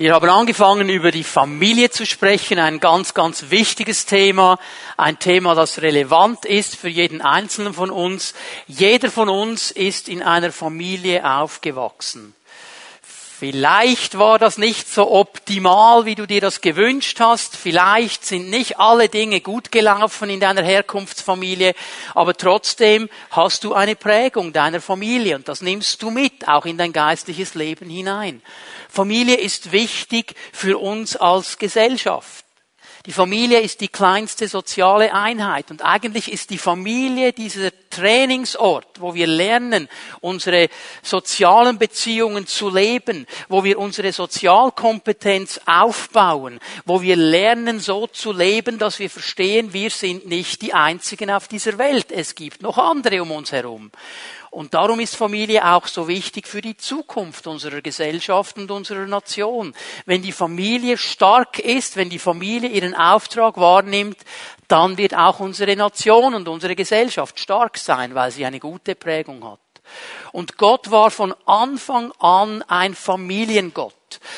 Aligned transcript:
Wir 0.00 0.14
haben 0.14 0.30
angefangen, 0.30 0.88
über 0.88 1.10
die 1.10 1.24
Familie 1.24 1.90
zu 1.90 2.06
sprechen, 2.06 2.58
ein 2.58 2.80
ganz, 2.80 3.12
ganz 3.12 3.50
wichtiges 3.50 4.06
Thema, 4.06 4.58
ein 4.96 5.18
Thema, 5.18 5.54
das 5.54 5.82
relevant 5.82 6.46
ist 6.46 6.76
für 6.76 6.88
jeden 6.88 7.20
Einzelnen 7.20 7.74
von 7.74 7.90
uns. 7.90 8.32
Jeder 8.66 9.10
von 9.10 9.28
uns 9.28 9.70
ist 9.70 10.08
in 10.08 10.22
einer 10.22 10.52
Familie 10.52 11.30
aufgewachsen. 11.30 12.34
Vielleicht 13.40 14.18
war 14.18 14.38
das 14.38 14.58
nicht 14.58 14.86
so 14.86 15.10
optimal, 15.10 16.04
wie 16.04 16.14
du 16.14 16.26
dir 16.26 16.42
das 16.42 16.60
gewünscht 16.60 17.20
hast. 17.20 17.56
Vielleicht 17.56 18.26
sind 18.26 18.50
nicht 18.50 18.78
alle 18.78 19.08
Dinge 19.08 19.40
gut 19.40 19.72
gelaufen 19.72 20.28
in 20.28 20.40
deiner 20.40 20.62
Herkunftsfamilie. 20.62 21.72
Aber 22.14 22.34
trotzdem 22.34 23.08
hast 23.30 23.64
du 23.64 23.72
eine 23.72 23.96
Prägung 23.96 24.52
deiner 24.52 24.82
Familie 24.82 25.36
und 25.36 25.48
das 25.48 25.62
nimmst 25.62 26.02
du 26.02 26.10
mit, 26.10 26.48
auch 26.48 26.66
in 26.66 26.76
dein 26.76 26.92
geistliches 26.92 27.54
Leben 27.54 27.88
hinein. 27.88 28.42
Familie 28.90 29.36
ist 29.36 29.72
wichtig 29.72 30.34
für 30.52 30.76
uns 30.76 31.16
als 31.16 31.56
Gesellschaft. 31.56 32.44
Die 33.06 33.12
Familie 33.12 33.60
ist 33.60 33.80
die 33.80 33.88
kleinste 33.88 34.46
soziale 34.46 35.14
Einheit 35.14 35.70
und 35.70 35.82
eigentlich 35.82 36.30
ist 36.30 36.50
die 36.50 36.58
Familie 36.58 37.32
dieser 37.32 37.70
Trainingsort, 37.88 39.00
wo 39.00 39.14
wir 39.14 39.26
lernen, 39.26 39.88
unsere 40.20 40.68
sozialen 41.02 41.78
Beziehungen 41.78 42.46
zu 42.46 42.68
leben, 42.68 43.26
wo 43.48 43.64
wir 43.64 43.78
unsere 43.78 44.12
Sozialkompetenz 44.12 45.62
aufbauen, 45.64 46.60
wo 46.84 47.00
wir 47.00 47.16
lernen, 47.16 47.80
so 47.80 48.06
zu 48.06 48.32
leben, 48.32 48.78
dass 48.78 48.98
wir 48.98 49.08
verstehen, 49.08 49.72
wir 49.72 49.88
sind 49.88 50.26
nicht 50.26 50.60
die 50.60 50.74
Einzigen 50.74 51.30
auf 51.30 51.48
dieser 51.48 51.78
Welt. 51.78 52.12
Es 52.12 52.34
gibt 52.34 52.60
noch 52.60 52.76
andere 52.76 53.22
um 53.22 53.30
uns 53.30 53.50
herum. 53.50 53.90
Und 54.50 54.74
darum 54.74 54.98
ist 54.98 55.14
Familie 55.14 55.64
auch 55.64 55.86
so 55.86 56.08
wichtig 56.08 56.48
für 56.48 56.60
die 56.60 56.76
Zukunft 56.76 57.46
unserer 57.46 57.82
Gesellschaft 57.82 58.58
und 58.58 58.70
unserer 58.72 59.06
Nation. 59.06 59.74
Wenn 60.06 60.22
die 60.22 60.32
Familie 60.32 60.98
stark 60.98 61.60
ist, 61.60 61.96
wenn 61.96 62.10
die 62.10 62.18
Familie 62.18 62.68
ihren 62.68 62.96
Auftrag 62.96 63.56
wahrnimmt, 63.58 64.18
dann 64.66 64.98
wird 64.98 65.14
auch 65.14 65.38
unsere 65.38 65.76
Nation 65.76 66.34
und 66.34 66.48
unsere 66.48 66.74
Gesellschaft 66.74 67.38
stark 67.38 67.78
sein, 67.78 68.14
weil 68.16 68.32
sie 68.32 68.44
eine 68.44 68.58
gute 68.58 68.96
Prägung 68.96 69.44
hat. 69.44 69.60
Und 70.32 70.56
Gott 70.56 70.90
war 70.90 71.10
von 71.10 71.34
Anfang 71.46 72.12
an 72.18 72.62
ein 72.62 72.94
Familiengott. 72.94 73.94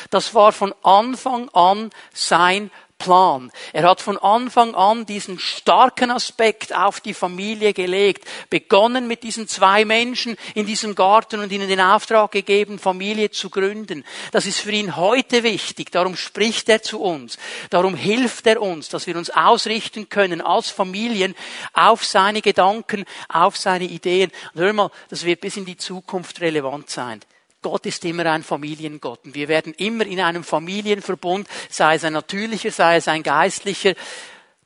Das 0.09 0.33
war 0.35 0.51
von 0.51 0.73
Anfang 0.83 1.49
an 1.49 1.89
sein 2.13 2.71
Plan. 3.03 3.51
Er 3.73 3.83
hat 3.83 3.99
von 3.99 4.17
Anfang 4.17 4.75
an 4.75 5.05
diesen 5.05 5.37
starken 5.37 6.09
Aspekt 6.09 6.73
auf 6.73 7.01
die 7.01 7.13
Familie 7.13 7.73
gelegt, 7.73 8.25
begonnen 8.49 9.09
mit 9.09 9.23
diesen 9.23 9.49
zwei 9.49 9.83
Menschen 9.83 10.37
in 10.55 10.65
diesem 10.65 10.95
Garten 10.95 11.41
und 11.41 11.51
ihnen 11.51 11.67
den 11.67 11.81
Auftrag 11.81 12.31
gegeben, 12.31 12.79
Familie 12.79 13.29
zu 13.29 13.49
gründen. 13.49 14.05
Das 14.31 14.45
ist 14.45 14.61
für 14.61 14.71
ihn 14.71 14.95
heute 14.95 15.43
wichtig, 15.43 15.91
darum 15.91 16.15
spricht 16.15 16.69
er 16.69 16.81
zu 16.81 17.01
uns, 17.01 17.37
darum 17.69 17.93
hilft 17.93 18.47
er 18.47 18.61
uns, 18.61 18.87
dass 18.87 19.05
wir 19.05 19.17
uns 19.17 19.29
ausrichten 19.29 20.07
können 20.07 20.39
als 20.39 20.69
Familien 20.69 21.35
auf 21.73 22.05
seine 22.05 22.41
Gedanken, 22.41 23.03
auf 23.27 23.57
seine 23.57 23.85
Ideen. 23.85 24.31
Und 24.53 24.61
hör 24.61 24.71
mal, 24.71 24.91
das 25.09 25.25
wird 25.25 25.41
bis 25.41 25.57
in 25.57 25.65
die 25.65 25.77
Zukunft 25.77 26.39
relevant 26.39 26.89
sein. 26.89 27.19
Gott 27.63 27.87
ist 27.87 28.05
immer 28.05 28.27
ein 28.27 28.43
Familiengott. 28.43 29.25
Und 29.25 29.33
wir 29.33 29.47
werden 29.47 29.73
immer 29.73 30.05
in 30.05 30.19
einem 30.19 30.43
Familienverbund, 30.43 31.47
sei 31.69 31.95
es 31.95 32.03
ein 32.03 32.13
natürlicher, 32.13 32.69
sei 32.69 32.97
es 32.97 33.07
ein 33.07 33.23
geistlicher, 33.23 33.95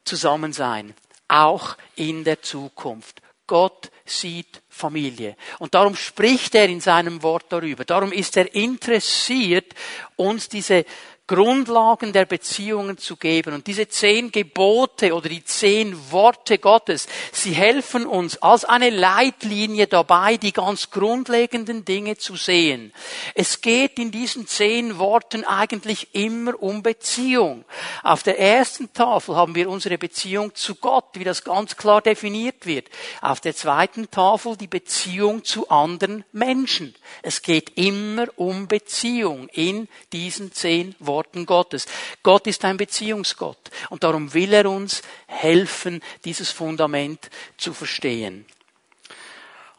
zusammen 0.04 0.52
sein. 0.52 0.94
Auch 1.30 1.78
in 1.96 2.26
der 2.26 2.42
Zukunft. 2.42 3.22
Gott 3.48 3.92
sieht 4.06 4.62
Familie. 4.68 5.38
Und 5.60 5.74
darum 5.74 5.96
spricht 5.96 6.54
er 6.56 6.66
in 6.66 6.82
seinem 6.82 7.24
Wort 7.24 7.46
darüber. 7.50 7.86
Darum 7.86 8.12
ist 8.12 8.36
er 8.36 8.54
interessiert, 8.54 9.74
uns 10.18 10.50
diese 10.50 10.86
Grundlagen 11.28 12.14
der 12.14 12.26
Beziehungen 12.26 12.98
zu 12.98 13.18
geben. 13.18 13.54
Und 13.54 13.68
diese 13.68 13.90
zehn 13.90 14.32
Gebote 14.32 15.14
oder 15.14 15.28
die 15.28 15.44
zehn 15.44 15.96
Worte 16.10 16.58
Gottes, 16.58 17.08
sie 17.34 17.52
helfen 17.52 18.06
uns 18.06 18.42
als 18.42 18.64
eine 18.64 18.90
Leitlinie 18.90 19.88
dabei, 19.88 20.38
die 20.38 20.54
ganz 20.54 20.90
grundlegenden 20.90 21.84
Dinge 21.84 22.18
zu 22.18 22.38
sehen. 22.38 22.94
Es 23.36 23.60
geht 23.60 24.00
in 24.00 24.10
diesen 24.10 24.48
zehn 24.48 24.98
Worten 25.00 25.44
eigentlich 25.44 26.16
immer 26.16 26.62
um 26.64 26.82
Beziehung. 26.82 27.66
Auf 28.04 28.24
der 28.24 28.40
ersten 28.40 28.94
Tafel 28.94 29.36
haben 29.36 29.54
wir 29.54 29.70
unsere 29.70 29.98
Beziehung 29.98 30.56
zu 30.56 30.76
Gott, 30.76 31.10
wie 31.14 31.26
das 31.26 31.44
ganz 31.44 31.76
klar 31.76 32.02
definiert 32.02 32.66
wird. 32.66 32.88
Auf 33.22 33.42
der 33.42 33.54
zweiten 33.54 34.10
Tafel 34.10 34.56
die 34.56 34.68
Beziehung 34.68 35.44
zu 35.44 35.70
anderen 35.70 36.24
Menschen. 36.32 36.96
Es 37.22 37.42
geht 37.42 37.78
immer 37.78 38.28
um 38.38 38.70
Beziehung 38.70 39.50
in 39.50 39.90
diesen 40.14 40.54
zehn 40.54 40.96
Worten. 41.00 41.17
Worten 41.18 41.48
Gottes. 41.48 41.88
Gott 42.22 42.46
ist 42.46 42.64
ein 42.64 42.78
Beziehungsgott 42.78 43.72
und 43.90 44.04
darum 44.04 44.36
will 44.36 44.54
er 44.54 44.70
uns 44.70 45.02
helfen, 45.26 46.04
dieses 46.26 46.52
Fundament 46.52 47.32
zu 47.58 47.74
verstehen. 47.74 48.46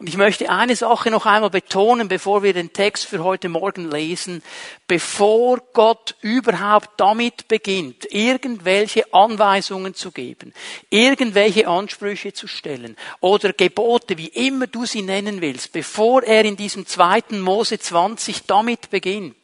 Und 0.00 0.08
ich 0.08 0.16
möchte 0.16 0.48
eine 0.48 0.76
Sache 0.76 1.10
noch 1.10 1.26
einmal 1.26 1.50
betonen, 1.50 2.06
bevor 2.06 2.44
wir 2.44 2.52
den 2.52 2.72
Text 2.72 3.06
für 3.06 3.24
heute 3.24 3.48
Morgen 3.48 3.90
lesen. 3.90 4.44
Bevor 4.86 5.58
Gott 5.72 6.14
überhaupt 6.20 6.90
damit 6.98 7.48
beginnt, 7.48 8.06
irgendwelche 8.12 9.12
Anweisungen 9.12 9.94
zu 9.94 10.12
geben, 10.12 10.54
irgendwelche 10.88 11.66
Ansprüche 11.66 12.32
zu 12.32 12.46
stellen 12.46 12.96
oder 13.18 13.52
Gebote, 13.52 14.16
wie 14.18 14.28
immer 14.28 14.68
du 14.68 14.86
sie 14.86 15.02
nennen 15.02 15.40
willst, 15.40 15.72
bevor 15.72 16.22
er 16.22 16.44
in 16.44 16.56
diesem 16.56 16.86
zweiten 16.86 17.40
Mose 17.40 17.80
20 17.80 18.46
damit 18.46 18.90
beginnt, 18.90 19.34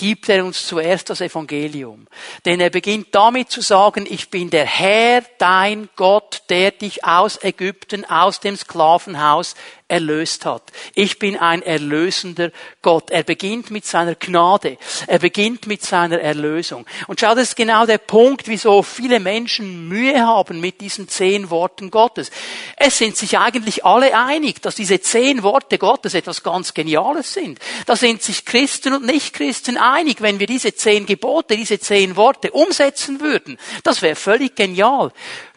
gibt 0.00 0.30
er 0.30 0.46
uns 0.46 0.66
zuerst 0.66 1.10
das 1.10 1.20
Evangelium. 1.20 2.06
Denn 2.46 2.58
er 2.58 2.70
beginnt 2.70 3.08
damit 3.14 3.50
zu 3.50 3.60
sagen, 3.60 4.06
ich 4.08 4.30
bin 4.30 4.48
der 4.48 4.64
Herr, 4.64 5.22
dein 5.36 5.90
Gott, 5.94 6.44
der 6.48 6.70
dich 6.70 7.04
aus 7.04 7.44
Ägypten, 7.44 8.06
aus 8.06 8.40
dem 8.40 8.56
Sklavenhaus 8.56 9.54
erlöst 9.90 10.46
hat. 10.46 10.62
Ich 10.94 11.18
bin 11.18 11.36
ein 11.36 11.62
erlösender 11.62 12.52
Gott. 12.80 13.10
Er 13.10 13.24
beginnt 13.24 13.70
mit 13.70 13.84
seiner 13.84 14.14
Gnade. 14.14 14.78
Er 15.06 15.18
beginnt 15.18 15.66
mit 15.66 15.82
seiner 15.82 16.20
Erlösung. 16.20 16.86
Und 17.08 17.20
schau, 17.20 17.34
das 17.34 17.50
ist 17.50 17.56
genau 17.56 17.86
der 17.86 17.98
Punkt, 17.98 18.46
wieso 18.46 18.82
viele 18.82 19.20
Menschen 19.20 19.88
Mühe 19.88 20.24
haben 20.24 20.60
mit 20.60 20.80
diesen 20.80 21.08
zehn 21.08 21.50
Worten 21.50 21.90
Gottes. 21.90 22.30
Es 22.76 22.98
sind 22.98 23.16
sich 23.16 23.36
eigentlich 23.38 23.84
alle 23.84 24.16
einig, 24.16 24.62
dass 24.62 24.76
diese 24.76 25.00
zehn 25.00 25.42
Worte 25.42 25.76
Gottes 25.76 26.14
etwas 26.14 26.42
ganz 26.42 26.72
Geniales 26.72 27.34
sind. 27.34 27.58
Da 27.86 27.96
sind 27.96 28.22
sich 28.22 28.44
Christen 28.44 28.94
und 28.94 29.04
Nichtchristen 29.04 29.76
wenn 30.22 30.38
wir 30.38 30.46
diese 30.46 30.74
zehn 30.74 31.06
Gebote, 31.06 31.56
diese 31.56 31.78
zehn 31.78 32.16
Worte 32.16 32.50
umsetzen 32.52 33.20
würden. 33.20 33.58
Das 33.82 34.02
wäre 34.02 34.16
völlig 34.16 34.54
genial. 34.54 35.12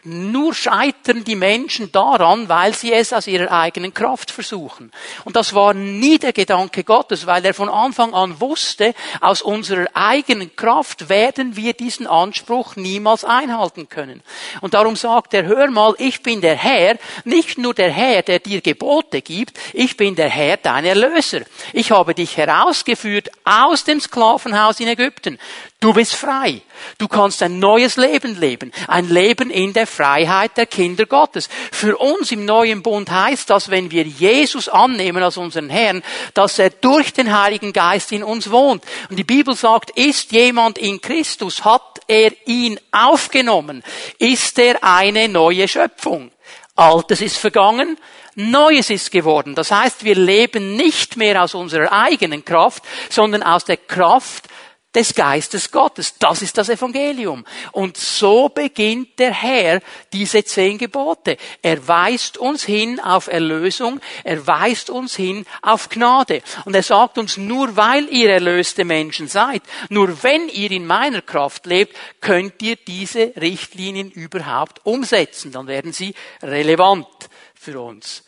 Nur 0.06 0.52
scheitern 0.52 1.24
die 1.24 1.34
Menschen 1.34 1.90
daran, 1.90 2.46
weil 2.50 2.74
sie 2.74 2.92
es 2.92 3.14
aus 3.14 3.26
ihrer 3.26 3.50
eigenen 3.50 3.94
Kraft 3.94 4.30
versuchen. 4.30 4.92
Und 5.24 5.34
das 5.34 5.54
war 5.54 5.72
nie 5.72 6.18
der 6.18 6.34
Gedanke 6.34 6.84
Gottes, 6.84 7.26
weil 7.26 7.42
er 7.46 7.54
von 7.54 7.70
Anfang 7.70 8.12
an 8.12 8.38
wusste, 8.38 8.94
aus 9.22 9.40
unserer 9.40 9.86
eigenen 9.94 10.54
Kraft 10.56 11.08
werden 11.08 11.56
wir 11.56 11.72
diesen 11.72 12.06
Anspruch 12.06 12.76
niemals 12.76 13.24
einhalten 13.24 13.88
können. 13.88 14.22
Und 14.60 14.74
darum 14.74 14.94
sagt 14.94 15.32
er, 15.32 15.46
hör 15.46 15.70
mal, 15.70 15.94
ich 15.96 16.22
bin 16.22 16.42
der 16.42 16.56
Herr, 16.56 16.98
nicht 17.24 17.56
nur 17.56 17.72
der 17.72 17.90
Herr, 17.90 18.20
der 18.20 18.40
dir 18.40 18.60
Gebote 18.60 19.22
gibt, 19.22 19.58
ich 19.72 19.96
bin 19.96 20.16
der 20.16 20.28
Herr, 20.28 20.58
dein 20.58 20.84
Erlöser. 20.84 21.40
Ich 21.72 21.90
habe 21.92 22.14
dich 22.14 22.36
herausgeführt 22.36 23.30
aus 23.44 23.84
dem 23.84 24.00
Sklavenhaus 24.00 24.80
in 24.80 24.88
Ägypten. 24.88 25.38
Du 25.80 25.94
bist 25.94 26.14
frei. 26.14 26.62
Du 26.98 27.08
kannst 27.08 27.42
ein 27.42 27.58
neues 27.58 27.96
Leben 27.96 28.38
leben. 28.38 28.72
Ein 28.88 29.08
Leben 29.08 29.50
in 29.50 29.72
der 29.72 29.86
Freiheit 29.86 30.56
der 30.56 30.66
Kinder 30.66 31.06
Gottes. 31.06 31.48
Für 31.72 31.96
uns 31.96 32.32
im 32.32 32.44
neuen 32.44 32.82
Bund 32.82 33.10
heißt 33.10 33.50
das, 33.50 33.70
wenn 33.70 33.90
wir 33.90 34.04
Jesus 34.04 34.68
annehmen 34.68 35.22
als 35.22 35.36
unseren 35.36 35.70
Herrn, 35.70 36.02
dass 36.34 36.58
er 36.58 36.70
durch 36.70 37.12
den 37.12 37.36
Heiligen 37.36 37.72
Geist 37.72 38.12
in 38.12 38.22
uns 38.22 38.50
wohnt. 38.50 38.84
Und 39.10 39.16
die 39.16 39.24
Bibel 39.24 39.54
sagt, 39.54 39.90
ist 39.90 40.32
jemand 40.32 40.78
in 40.78 41.00
Christus, 41.00 41.64
hat 41.64 42.00
er 42.06 42.32
ihn 42.46 42.78
aufgenommen, 42.92 43.82
ist 44.18 44.58
er 44.58 44.82
eine 44.82 45.28
neue 45.28 45.68
Schöpfung. 45.68 46.30
Altes 46.76 47.20
ist 47.20 47.36
vergangen, 47.36 47.96
Neues 48.36 48.90
ist 48.90 49.12
geworden. 49.12 49.54
Das 49.54 49.70
heißt, 49.70 50.04
wir 50.04 50.16
leben 50.16 50.74
nicht 50.74 51.16
mehr 51.16 51.42
aus 51.42 51.54
unserer 51.54 51.92
eigenen 51.92 52.44
Kraft, 52.44 52.82
sondern 53.08 53.44
aus 53.44 53.64
der 53.64 53.76
Kraft 53.76 54.48
des 54.94 55.14
Geistes 55.14 55.70
Gottes. 55.70 56.14
Das 56.18 56.42
ist 56.42 56.56
das 56.56 56.68
Evangelium. 56.68 57.44
Und 57.72 57.96
so 57.96 58.48
beginnt 58.48 59.18
der 59.18 59.32
Herr 59.32 59.80
diese 60.12 60.44
zehn 60.44 60.78
Gebote. 60.78 61.36
Er 61.62 61.86
weist 61.86 62.38
uns 62.38 62.64
hin 62.64 63.00
auf 63.00 63.26
Erlösung, 63.26 64.00
er 64.22 64.46
weist 64.46 64.90
uns 64.90 65.16
hin 65.16 65.44
auf 65.62 65.88
Gnade. 65.88 66.42
Und 66.64 66.74
er 66.74 66.82
sagt 66.82 67.18
uns, 67.18 67.36
nur 67.36 67.76
weil 67.76 68.08
ihr 68.08 68.30
erlöste 68.30 68.84
Menschen 68.84 69.28
seid, 69.28 69.62
nur 69.88 70.22
wenn 70.22 70.48
ihr 70.48 70.70
in 70.70 70.86
meiner 70.86 71.22
Kraft 71.22 71.66
lebt, 71.66 71.96
könnt 72.20 72.62
ihr 72.62 72.76
diese 72.76 73.32
Richtlinien 73.40 74.10
überhaupt 74.10 74.84
umsetzen. 74.84 75.52
Dann 75.52 75.66
werden 75.66 75.92
sie 75.92 76.14
relevant 76.42 77.06
für 77.54 77.80
uns. 77.80 78.24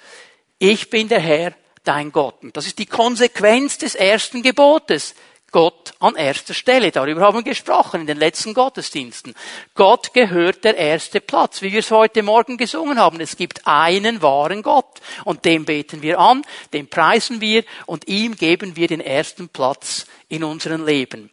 Ich 0.59 0.91
bin 0.91 1.09
der 1.09 1.21
Herr, 1.21 1.53
dein 1.85 2.11
Gott. 2.13 2.43
Und 2.43 2.57
das 2.57 2.67
ist 2.67 2.79
die 2.79 2.87
Konsequenz 2.87 3.79
des 3.79 3.95
ersten 3.95 4.43
Gebotes. 4.43 5.15
Gott 5.57 5.95
an 6.01 6.17
erster 6.17 6.53
Stelle. 6.53 6.91
Darüber 6.91 7.23
haben 7.23 7.39
wir 7.39 7.43
gesprochen 7.43 8.03
in 8.03 8.07
den 8.07 8.19
letzten 8.19 8.53
Gottesdiensten. 8.53 9.33
Gott 9.75 10.13
gehört 10.13 10.65
der 10.65 10.77
erste 10.77 11.19
Platz, 11.23 11.63
wie 11.63 11.73
wir 11.73 11.79
es 11.79 11.91
heute 11.91 12.23
Morgen 12.23 12.59
gesungen 12.59 12.99
haben. 12.99 13.21
Es 13.21 13.39
gibt 13.39 13.67
einen 13.67 14.21
wahren 14.21 14.63
Gott 14.63 15.01
und 15.25 15.47
dem 15.47 15.65
beten 15.65 16.03
wir 16.03 16.19
an, 16.19 16.43
dem 16.75 16.89
preisen 16.89 17.41
wir 17.41 17.65
und 17.87 18.07
ihm 18.07 18.37
geben 18.37 18.77
wir 18.77 18.87
den 18.87 19.01
ersten 19.01 19.49
Platz 19.49 20.05
in 20.29 20.45
unserem 20.45 20.85
Leben. 20.85 21.31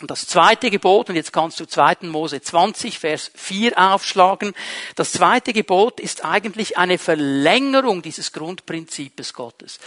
Und 0.00 0.10
das 0.10 0.26
zweite 0.26 0.70
Gebot, 0.70 1.08
und 1.08 1.14
jetzt 1.14 1.32
kannst 1.32 1.60
du 1.60 1.66
2. 1.66 1.98
Mose 2.02 2.42
20, 2.42 2.98
Vers 2.98 3.30
4 3.34 3.78
aufschlagen, 3.78 4.52
das 4.96 5.12
zweite 5.12 5.52
Gebot 5.52 6.00
ist 6.00 6.24
eigentlich 6.24 6.76
eine 6.76 6.98
Verlängerung 6.98 8.02
dieses 8.02 8.32
Grundprinzips 8.32 9.32
Gottes. 9.32 9.78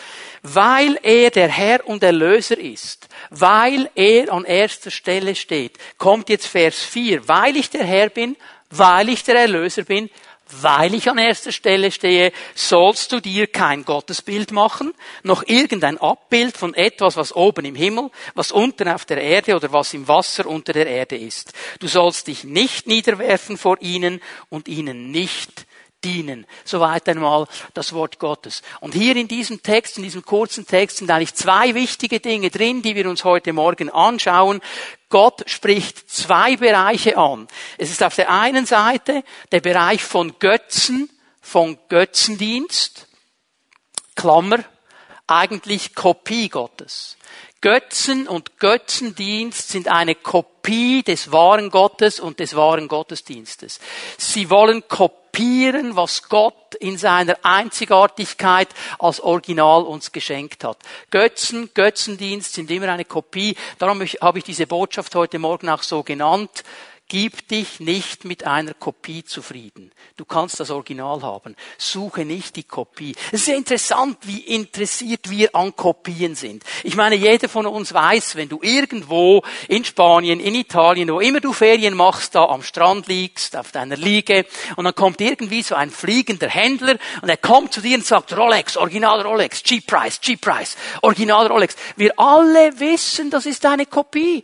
Weil 0.44 0.98
er 1.04 1.30
der 1.30 1.50
Herr 1.50 1.86
und 1.86 2.04
Erlöser 2.04 2.57
ist, 2.57 3.09
weil 3.31 3.89
er 3.95 4.31
an 4.31 4.45
erster 4.45 4.92
Stelle 4.92 5.36
steht, 5.36 5.77
kommt 5.98 6.30
jetzt 6.30 6.48
Vers 6.48 6.77
4, 6.80 7.27
weil 7.27 7.57
ich 7.57 7.69
der 7.69 7.83
Herr 7.83 8.09
bin, 8.09 8.38
weil 8.69 9.09
ich 9.09 9.24
der 9.24 9.36
Erlöser 9.36 9.83
bin, 9.83 10.09
weil 10.51 10.94
ich 10.94 11.09
an 11.09 11.17
erster 11.17 11.51
Stelle 11.51 11.91
stehe, 11.91 12.31
sollst 12.55 13.11
du 13.11 13.19
dir 13.19 13.47
kein 13.47 13.85
Gottesbild 13.85 14.51
machen, 14.51 14.94
noch 15.23 15.44
irgendein 15.45 15.97
Abbild 15.97 16.57
von 16.57 16.73
etwas, 16.73 17.17
was 17.17 17.35
oben 17.35 17.65
im 17.65 17.75
Himmel, 17.75 18.09
was 18.33 18.51
unten 18.51 18.88
auf 18.88 19.05
der 19.05 19.21
Erde 19.21 19.55
oder 19.55 19.71
was 19.73 19.94
im 19.94 20.07
Wasser 20.07 20.45
unter 20.45 20.73
der 20.73 20.88
Erde 20.88 21.17
ist. 21.17 21.53
Du 21.79 21.88
sollst 21.88 22.27
dich 22.27 22.44
nicht 22.44 22.88
niederwerfen 22.88 23.57
vor 23.57 23.77
ihnen 23.81 24.21
und 24.49 24.67
ihnen 24.67 25.11
nicht 25.11 25.67
dienen. 26.03 26.45
Soweit 26.63 27.07
einmal 27.09 27.47
das 27.73 27.94
Wort 27.94 28.19
Gottes. 28.19 28.61
Und 28.81 28.94
hier 28.94 29.15
in 29.15 29.27
diesem 29.27 29.63
Text, 29.63 29.97
in 29.97 30.03
diesem 30.03 30.23
kurzen 30.23 30.65
Text 30.65 30.97
sind 30.97 31.09
eigentlich 31.09 31.33
zwei 31.33 31.73
wichtige 31.73 32.19
Dinge 32.19 32.49
drin, 32.49 32.81
die 32.81 32.95
wir 32.95 33.09
uns 33.09 33.23
heute 33.23 33.51
Morgen 33.53 33.89
anschauen. 33.89 34.61
Gott 35.09 35.44
spricht 35.50 36.09
zwei 36.09 36.57
Bereiche 36.57 37.18
an. 37.18 37.48
Es 37.77 37.89
ist 37.89 38.04
auf 38.04 38.15
der 38.15 38.30
einen 38.30 38.65
Seite 38.65 39.24
der 39.51 39.62
Bereich 39.62 40.04
von 40.04 40.38
Götzen, 40.39 41.09
von 41.42 41.77
Götzendienst, 41.88 43.07
Klammer, 44.15 44.63
eigentlich 45.27 45.95
Kopie 45.95 46.50
Gottes. 46.50 47.18
Götzen 47.62 48.27
und 48.27 48.59
Götzendienst 48.59 49.69
sind 49.69 49.88
eine 49.88 50.15
Kopie 50.15 51.04
des 51.04 51.31
wahren 51.31 51.69
Gottes 51.71 52.19
und 52.19 52.39
des 52.39 52.56
wahren 52.56 52.88
Gottesdienstes. 52.88 53.80
Sie 54.18 54.50
wollen 54.50 54.88
kopieren, 55.38 55.95
was 55.95 56.24
Gott 56.30 56.74
in 56.80 56.98
seiner 56.98 57.38
Einzigartigkeit 57.44 58.69
als 58.98 59.19
Original 59.19 59.84
uns 59.84 60.12
geschenkt 60.12 60.63
hat. 60.63 60.80
Götzen, 61.12 61.69
Götzendienst 61.75 62.54
sind 62.54 62.72
immer 62.72 62.89
eine 62.89 63.06
Kopie. 63.06 63.56
Darum 63.78 64.01
habe 64.01 64.39
ich 64.39 64.44
diese 64.44 64.66
Botschaft 64.66 65.13
heute 65.13 65.38
Morgen 65.38 65.69
auch 65.69 65.84
so 65.84 66.01
genannt. 66.01 66.63
Gib 67.09 67.48
dich 67.48 67.80
nicht 67.80 68.25
mit 68.25 68.45
einer 68.45 68.74
Kopie 68.74 69.24
zufrieden. 69.24 69.92
Du 70.18 70.25
kannst 70.25 70.59
das 70.59 70.71
Original 70.71 71.21
haben. 71.21 71.56
Suche 71.77 72.25
nicht 72.25 72.57
die 72.57 72.65
Kopie. 72.65 73.15
Es 73.31 73.48
ist 73.48 73.56
interessant, 73.56 74.18
wie 74.24 74.42
interessiert 74.42 75.30
wir 75.30 75.56
an 75.56 75.74
Kopien 75.74 76.36
sind. 76.36 76.65
Ich 76.83 76.98
meine, 76.98 77.15
jeder 77.15 77.48
von 77.48 77.65
uns 77.65 77.94
weiß, 77.94 78.36
wenn 78.36 78.50
du 78.50 78.59
irgendwo 78.62 79.42
in 79.69 79.86
Spanien, 79.86 80.42
in 80.42 80.54
Italien, 80.54 81.09
wo 81.09 81.21
immer 81.21 81.39
du 81.39 81.54
Ferien 81.54 81.94
machst, 81.94 82.36
da 82.36 82.44
am 82.44 82.62
Strand 82.62 83.07
liegst, 83.07 83.56
auf 83.56 83.71
deiner 83.71 83.95
Liege, 83.95 84.45
und 84.75 84.83
dann 84.83 84.95
kommt 84.95 85.21
irgendwie 85.21 85.62
so 85.62 85.75
ein 85.75 85.92
fliegender 85.92 86.50
Händler 86.50 86.98
und 87.21 87.30
er 87.30 87.38
kommt 87.38 87.71
zu 87.71 87.80
dir 87.80 87.95
und 87.95 88.06
sagt, 88.06 88.36
Rolex, 88.36 88.75
Original 88.75 89.21
Rolex, 89.21 89.63
Cheap 89.63 89.88
Price, 89.88 90.19
Cheap 90.19 90.42
Price, 90.42 90.75
Original 91.01 91.48
Rolex. 91.48 91.77
Wir 91.95 92.19
alle 92.19 92.77
wissen, 92.81 93.30
das 93.30 93.45
ist 93.45 93.65
eine 93.65 93.86
Kopie. 93.86 94.44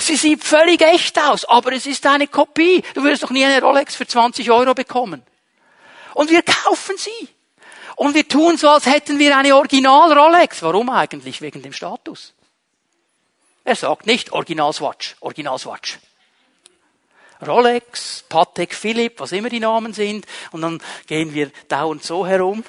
Sie 0.00 0.16
sieht 0.16 0.42
völlig 0.42 0.80
echt 0.80 1.18
aus, 1.20 1.44
aber 1.44 1.72
es 1.72 1.86
ist 1.86 2.06
eine 2.06 2.26
Kopie. 2.26 2.82
Du 2.94 3.02
würdest 3.02 3.22
doch 3.22 3.30
nie 3.30 3.44
eine 3.44 3.60
Rolex 3.60 3.94
für 3.94 4.06
20 4.06 4.50
Euro 4.50 4.74
bekommen. 4.74 5.22
Und 6.14 6.30
wir 6.30 6.42
kaufen 6.42 6.96
sie. 6.96 7.28
Und 7.96 8.14
wir 8.14 8.26
tun 8.26 8.56
so, 8.56 8.68
als 8.70 8.86
hätten 8.86 9.18
wir 9.18 9.36
eine 9.36 9.54
Original 9.54 10.12
Rolex. 10.12 10.62
Warum 10.62 10.88
eigentlich? 10.88 11.42
Wegen 11.42 11.62
dem 11.62 11.74
Status. 11.74 12.32
Er 13.64 13.76
sagt 13.76 14.06
nicht 14.06 14.32
Original 14.32 14.72
Swatch, 14.72 15.16
Original 15.20 15.58
Swatch. 15.58 15.98
Rolex, 17.46 18.24
Patek 18.28 18.74
Philipp, 18.74 19.20
was 19.20 19.32
immer 19.32 19.48
die 19.48 19.60
Namen 19.60 19.92
sind. 19.92 20.26
Und 20.50 20.62
dann 20.62 20.82
gehen 21.06 21.34
wir 21.34 21.50
dauernd 21.68 22.02
so 22.02 22.26
herum. 22.26 22.64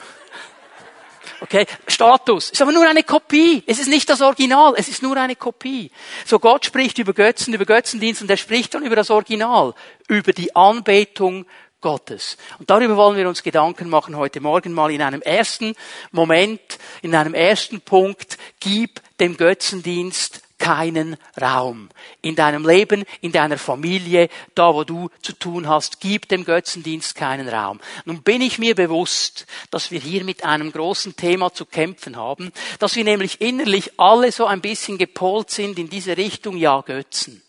Okay, 1.39 1.65
Status 1.87 2.49
ist 2.49 2.61
aber 2.61 2.71
nur 2.71 2.87
eine 2.87 3.03
Kopie. 3.03 3.63
Es 3.65 3.79
ist 3.79 3.87
nicht 3.87 4.09
das 4.09 4.21
Original, 4.21 4.73
es 4.77 4.87
ist 4.87 5.01
nur 5.01 5.17
eine 5.17 5.35
Kopie. 5.35 5.91
So 6.25 6.39
Gott 6.39 6.65
spricht 6.65 6.97
über 6.97 7.13
Götzen, 7.13 7.53
über 7.53 7.65
Götzendienst 7.65 8.21
und 8.21 8.29
er 8.29 8.37
spricht 8.37 8.73
dann 8.73 8.83
über 8.83 8.95
das 8.95 9.09
Original, 9.09 9.73
über 10.07 10.33
die 10.33 10.55
Anbetung 10.55 11.45
Gottes. 11.81 12.37
Und 12.59 12.69
darüber 12.69 12.95
wollen 12.95 13.17
wir 13.17 13.27
uns 13.27 13.41
Gedanken 13.41 13.89
machen 13.89 14.15
heute 14.15 14.39
Morgen 14.39 14.71
mal 14.71 14.91
in 14.91 15.01
einem 15.01 15.21
ersten 15.21 15.73
Moment, 16.11 16.61
in 17.01 17.15
einem 17.15 17.33
ersten 17.33 17.81
Punkt. 17.81 18.37
Gib 18.59 19.01
dem 19.19 19.35
Götzendienst 19.35 20.43
keinen 20.61 21.17
Raum. 21.41 21.89
In 22.21 22.35
deinem 22.35 22.65
Leben, 22.65 23.03
in 23.19 23.31
deiner 23.31 23.57
Familie, 23.57 24.29
da 24.53 24.73
wo 24.73 24.83
du 24.83 25.09
zu 25.21 25.33
tun 25.33 25.67
hast, 25.67 25.99
gib 25.99 26.29
dem 26.29 26.45
Götzendienst 26.45 27.15
keinen 27.15 27.49
Raum. 27.49 27.81
Nun 28.05 28.21
bin 28.21 28.41
ich 28.41 28.59
mir 28.59 28.75
bewusst, 28.75 29.47
dass 29.71 29.89
wir 29.89 29.99
hier 29.99 30.23
mit 30.23 30.45
einem 30.45 30.71
großen 30.71 31.15
Thema 31.15 31.51
zu 31.51 31.65
kämpfen 31.65 32.15
haben, 32.15 32.51
dass 32.77 32.95
wir 32.95 33.03
nämlich 33.03 33.41
innerlich 33.41 33.99
alle 33.99 34.31
so 34.31 34.45
ein 34.45 34.61
bisschen 34.61 34.99
gepolt 34.99 35.49
sind 35.49 35.79
in 35.79 35.89
diese 35.89 36.15
Richtung, 36.15 36.55
ja 36.55 36.81
Götzen. 36.81 37.41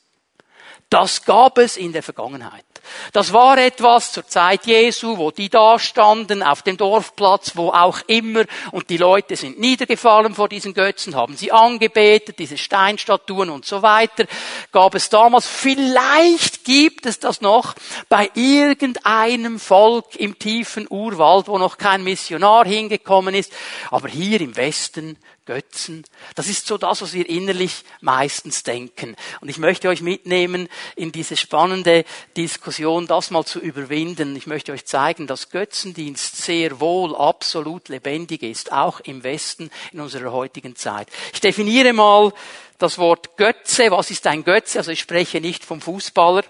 Das 0.93 1.25
gab 1.25 1.57
es 1.57 1.79
in 1.79 1.95
der 1.95 2.03
Vergangenheit. 2.03 2.67
Das 3.15 3.33
war 3.33 3.57
etwas 3.57 4.13
zur 4.13 4.27
Zeit 4.27 4.67
Jesu, 4.67 5.17
wo 5.17 5.31
die 5.31 5.49
da 5.49 5.79
standen, 5.79 6.43
auf 6.43 6.61
dem 6.61 6.77
Dorfplatz, 6.77 7.53
wo 7.57 7.71
auch 7.71 8.01
immer, 8.09 8.45
und 8.73 8.91
die 8.91 8.99
Leute 8.99 9.37
sind 9.37 9.59
niedergefallen 9.59 10.35
vor 10.35 10.51
diesen 10.51 10.75
Götzen, 10.75 11.17
haben 11.17 11.35
sie 11.35 11.51
angebetet, 11.51 12.39
diese 12.39 12.59
Steinstatuen 12.59 13.49
und 13.49 13.65
so 13.65 13.81
weiter. 13.81 14.27
Gab 14.71 14.95
es 14.95 15.09
damals, 15.09 15.47
vielleicht 15.47 16.65
gibt 16.65 17.07
es 17.07 17.19
das 17.19 17.41
noch 17.41 17.75
bei 18.11 18.31
irgendeinem 18.35 19.59
Volk 19.59 20.17
im 20.17 20.39
tiefen 20.39 20.87
Urwald, 20.91 21.49
wo 21.49 21.57
noch 21.57 21.79
kein 21.79 22.05
Missionar 22.05 22.67
hingekommen 22.67 23.35
ist, 23.35 23.51
aber 23.91 24.09
hier 24.09 24.43
im 24.43 24.57
Westen 24.57 25.17
Götzen. 25.45 26.05
Das 26.37 26.49
ist 26.49 26.67
so 26.67 26.79
das, 26.79 27.03
was 27.03 27.13
wir 27.15 27.29
innerlich 27.29 27.85
meistens 28.01 28.63
denken. 28.63 29.17
Und 29.41 29.49
ich 29.49 29.59
möchte 29.59 29.89
euch 29.89 30.01
mitnehmen 30.01 30.69
in 30.95 31.11
diese 31.11 31.37
spannende 31.37 32.05
Diskussion, 32.37 33.07
das 33.07 33.31
mal 33.31 33.45
zu 33.45 33.59
überwinden. 33.59 34.37
Ich 34.37 34.47
möchte 34.47 34.73
euch 34.73 34.85
zeigen, 34.85 35.27
dass 35.27 35.51
Götzendienst 35.51 36.37
sehr 36.37 36.81
wohl 36.81 37.17
absolut 37.17 37.89
lebendig 37.89 38.43
ist, 38.43 38.73
auch 38.73 39.01
im 39.01 39.25
Westen 39.25 39.71
in 39.93 40.01
unserer 40.01 40.33
heutigen 40.33 40.77
Zeit. 40.77 41.09
Ich 41.33 41.41
definiere 41.41 41.93
mal 41.93 42.33
das 42.79 42.99
Wort 42.99 43.37
Götze. 43.37 43.91
Was 43.91 44.11
ist 44.11 44.27
ein 44.27 44.45
Götze? 44.45 44.79
Also 44.79 44.93
ich 44.93 45.01
spreche 45.01 45.41
nicht 45.41 45.65
vom 45.65 45.81
Fußballer 45.81 46.45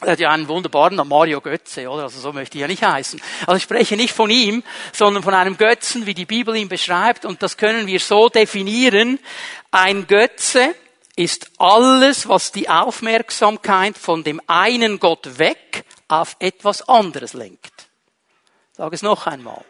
er 0.00 0.12
hat 0.12 0.20
ja 0.20 0.30
einen 0.30 0.46
wunderbaren 0.46 0.96
Mario 1.08 1.40
Götze, 1.40 1.88
oder? 1.88 2.04
Also 2.04 2.20
so 2.20 2.32
möchte 2.32 2.56
ich 2.56 2.62
ja 2.62 2.68
nicht 2.68 2.84
heißen. 2.84 3.20
Also 3.46 3.56
ich 3.56 3.64
spreche 3.64 3.96
nicht 3.96 4.14
von 4.14 4.30
ihm, 4.30 4.62
sondern 4.92 5.22
von 5.22 5.34
einem 5.34 5.56
Götzen, 5.56 6.06
wie 6.06 6.14
die 6.14 6.24
Bibel 6.24 6.54
ihn 6.54 6.68
beschreibt. 6.68 7.24
Und 7.24 7.42
das 7.42 7.56
können 7.56 7.86
wir 7.86 7.98
so 7.98 8.28
definieren. 8.28 9.18
Ein 9.72 10.06
Götze 10.06 10.74
ist 11.16 11.50
alles, 11.58 12.28
was 12.28 12.52
die 12.52 12.68
Aufmerksamkeit 12.68 13.98
von 13.98 14.22
dem 14.22 14.40
einen 14.46 15.00
Gott 15.00 15.38
weg 15.38 15.84
auf 16.06 16.36
etwas 16.38 16.88
anderes 16.88 17.32
lenkt. 17.32 17.88
Ich 18.70 18.76
sage 18.76 18.94
es 18.94 19.02
noch 19.02 19.26
einmal. 19.26 19.64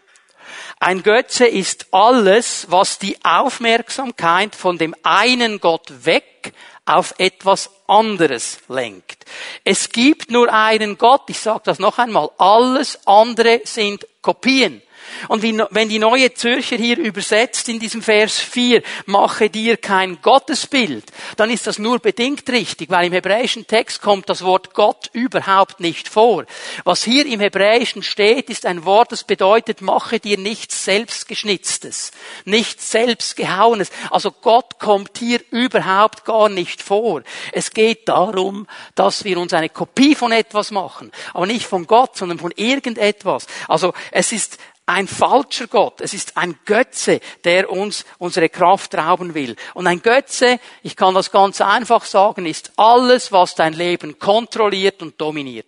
Ein 0.81 1.03
Götze 1.03 1.47
ist 1.47 1.87
alles, 1.93 2.67
was 2.71 2.99
die 2.99 3.17
Aufmerksamkeit 3.25 4.55
von 4.55 4.79
dem 4.79 4.95
einen 5.03 5.61
Gott 5.61 6.05
weg 6.05 6.53
auf 6.85 7.15
etwas 7.19 7.71
anderes 7.87 8.61
lenkt. 8.69 9.25
Es 9.65 9.91
gibt 9.91 10.31
nur 10.31 10.53
einen 10.53 10.97
Gott, 10.97 11.23
ich 11.29 11.39
sage 11.39 11.63
das 11.65 11.79
noch 11.79 11.99
einmal, 11.99 12.31
alles 12.39 12.99
andere 13.07 13.61
sind 13.65 14.07
Kopien. 14.23 14.83
Und 15.29 15.43
wenn 15.43 15.89
die 15.89 15.99
neue 15.99 16.35
Zürcher 16.35 16.77
hier 16.77 16.99
übersetzt 16.99 17.69
in 17.69 17.79
diesem 17.79 18.03
Vers 18.03 18.39
4, 18.39 18.83
mache 19.07 19.51
dir 19.51 19.77
kein 19.77 20.21
Gottesbild, 20.23 21.05
dann 21.37 21.51
ist 21.51 21.67
das 21.67 21.79
nur 21.79 21.99
bedingt 21.99 22.49
richtig, 22.51 22.91
weil 22.91 23.07
im 23.07 23.13
hebräischen 23.13 23.67
Text 23.67 24.01
kommt 24.03 24.29
das 24.29 24.43
Wort 24.43 24.75
Gott 24.75 25.11
überhaupt 25.13 25.81
nicht 25.81 26.09
vor. 26.09 26.45
Was 26.85 27.03
hier 27.05 27.27
im 27.27 27.41
Hebräischen 27.41 28.03
steht, 28.03 28.51
ist 28.51 28.67
ein 28.67 28.85
Wort, 28.85 29.13
das 29.13 29.25
bedeutet, 29.25 29.81
mache 29.81 30.21
dir 30.21 30.39
nichts 30.39 30.85
selbstgeschnitztes, 30.85 32.13
nichts 32.45 32.91
selbstgehauenes. 32.91 33.91
Also 34.11 34.31
Gott 34.31 34.79
kommt 34.79 35.19
hier 35.19 35.41
überhaupt 35.51 36.25
gar 36.25 36.49
nicht 36.49 36.83
vor. 36.83 37.23
Es 37.53 37.73
geht 37.73 38.09
darum, 38.09 38.67
dass 38.95 39.25
wir 39.25 39.39
uns 39.39 39.53
eine 39.53 39.69
Kopie 39.69 40.15
von 40.15 40.33
etwas 40.33 40.71
machen, 40.71 41.13
aber 41.35 41.47
nicht 41.47 41.67
von 41.67 41.87
Gott, 41.87 42.17
sondern 42.17 42.39
von 42.39 42.53
irgendetwas. 42.57 43.47
Also 43.69 43.93
es 44.11 44.33
ist 44.33 44.59
ein 44.89 45.07
falscher 45.07 45.67
Gott. 45.67 46.01
Es 46.01 46.15
ist 46.15 46.37
ein 46.37 46.59
Götze, 46.65 47.21
der 47.45 47.71
uns 47.71 48.07
unsere 48.19 48.49
Kraft 48.49 48.95
rauben 48.95 49.35
will. 49.35 49.55
Und 49.75 49.87
ein 49.87 50.01
Götze, 50.01 50.59
ich 50.83 50.97
kann 50.97 51.15
das 51.15 51.31
ganz 51.31 51.61
einfach 51.61 52.05
sagen, 52.05 52.47
ist 52.47 52.73
alles, 52.77 53.31
was 53.31 53.55
dein 53.55 53.75
Leben 53.75 54.19
kontrolliert 54.19 55.03
und 55.03 55.21
dominiert. 55.21 55.67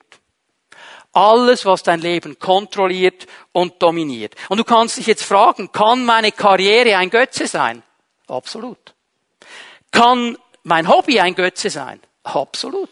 Alles, 1.12 1.66
was 1.66 1.82
dein 1.82 2.00
Leben 2.00 2.38
kontrolliert 2.38 3.26
und 3.52 3.82
dominiert. 3.82 4.36
Und 4.48 4.58
du 4.58 4.64
kannst 4.64 4.96
dich 4.96 5.06
jetzt 5.06 5.24
fragen, 5.24 5.70
kann 5.70 6.04
meine 6.04 6.32
Karriere 6.32 6.96
ein 6.96 7.10
Götze 7.10 7.46
sein? 7.46 7.82
Absolut. 8.26 8.94
Kann 9.90 10.38
mein 10.62 10.88
Hobby 10.88 11.20
ein 11.20 11.34
Götze 11.34 11.68
sein? 11.68 12.00
Absolut. 12.22 12.88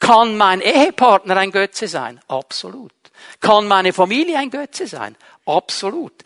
Kann 0.00 0.36
mein 0.36 0.60
Ehepartner 0.60 1.36
ein 1.36 1.52
Götze 1.52 1.88
sein? 1.88 2.20
Absolut. 2.28 2.92
Kann 3.40 3.66
meine 3.66 3.92
Familie 3.92 4.38
ein 4.38 4.50
Götze 4.50 4.86
sein? 4.86 5.16
Absolut. 5.44 6.22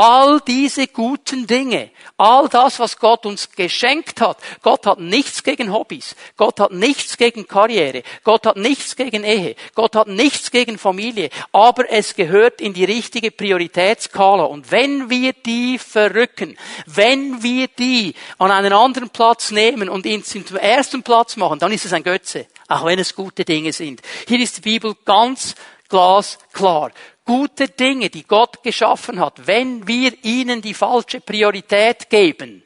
All 0.00 0.40
diese 0.46 0.86
guten 0.86 1.48
Dinge, 1.48 1.90
all 2.18 2.48
das, 2.48 2.78
was 2.78 3.00
Gott 3.00 3.26
uns 3.26 3.50
geschenkt 3.50 4.20
hat. 4.20 4.38
Gott 4.62 4.86
hat 4.86 5.00
nichts 5.00 5.42
gegen 5.42 5.72
Hobbys. 5.72 6.14
Gott 6.36 6.60
hat 6.60 6.70
nichts 6.70 7.16
gegen 7.16 7.48
Karriere. 7.48 8.04
Gott 8.22 8.46
hat 8.46 8.56
nichts 8.56 8.94
gegen 8.94 9.24
Ehe. 9.24 9.56
Gott 9.74 9.96
hat 9.96 10.06
nichts 10.06 10.52
gegen 10.52 10.78
Familie. 10.78 11.30
Aber 11.50 11.90
es 11.90 12.14
gehört 12.14 12.60
in 12.60 12.74
die 12.74 12.84
richtige 12.84 13.32
Prioritätskala. 13.32 14.44
Und 14.44 14.70
wenn 14.70 15.10
wir 15.10 15.32
die 15.32 15.78
verrücken, 15.78 16.56
wenn 16.86 17.42
wir 17.42 17.66
die 17.66 18.14
an 18.38 18.52
einen 18.52 18.72
anderen 18.72 19.10
Platz 19.10 19.50
nehmen 19.50 19.88
und 19.88 20.06
ihn 20.06 20.22
zum 20.22 20.44
ersten 20.58 21.02
Platz 21.02 21.36
machen, 21.36 21.58
dann 21.58 21.72
ist 21.72 21.86
es 21.86 21.92
ein 21.92 22.04
Götze. 22.04 22.46
Auch 22.68 22.84
wenn 22.84 23.00
es 23.00 23.16
gute 23.16 23.44
Dinge 23.44 23.72
sind. 23.72 24.00
Hier 24.28 24.38
ist 24.38 24.58
die 24.58 24.60
Bibel 24.60 24.94
ganz 25.04 25.56
glasklar 25.88 26.92
gute 27.28 27.68
Dinge, 27.68 28.08
die 28.08 28.24
Gott 28.26 28.62
geschaffen 28.62 29.20
hat, 29.20 29.46
wenn 29.46 29.86
wir 29.86 30.24
ihnen 30.24 30.62
die 30.62 30.72
falsche 30.72 31.20
Priorität 31.20 32.08
geben, 32.08 32.64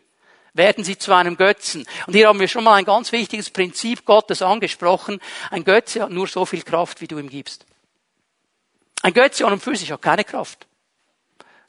werden 0.54 0.84
sie 0.84 0.96
zu 0.96 1.12
einem 1.12 1.36
Götzen. 1.36 1.84
Und 2.06 2.14
hier 2.14 2.28
haben 2.28 2.38
wir 2.38 2.46
schon 2.46 2.62
mal 2.62 2.74
ein 2.74 2.84
ganz 2.84 3.10
wichtiges 3.10 3.50
Prinzip 3.50 4.04
Gottes 4.04 4.40
angesprochen. 4.40 5.20
Ein 5.50 5.64
Götze 5.64 6.02
hat 6.02 6.10
nur 6.10 6.28
so 6.28 6.46
viel 6.46 6.62
Kraft, 6.62 7.00
wie 7.00 7.08
du 7.08 7.18
ihm 7.18 7.28
gibst. 7.28 7.66
Ein 9.02 9.14
Götze 9.14 9.44
an 9.44 9.54
und 9.54 9.62
für 9.62 9.74
sich 9.74 9.90
hat 9.90 10.00
keine 10.00 10.22
Kraft. 10.22 10.68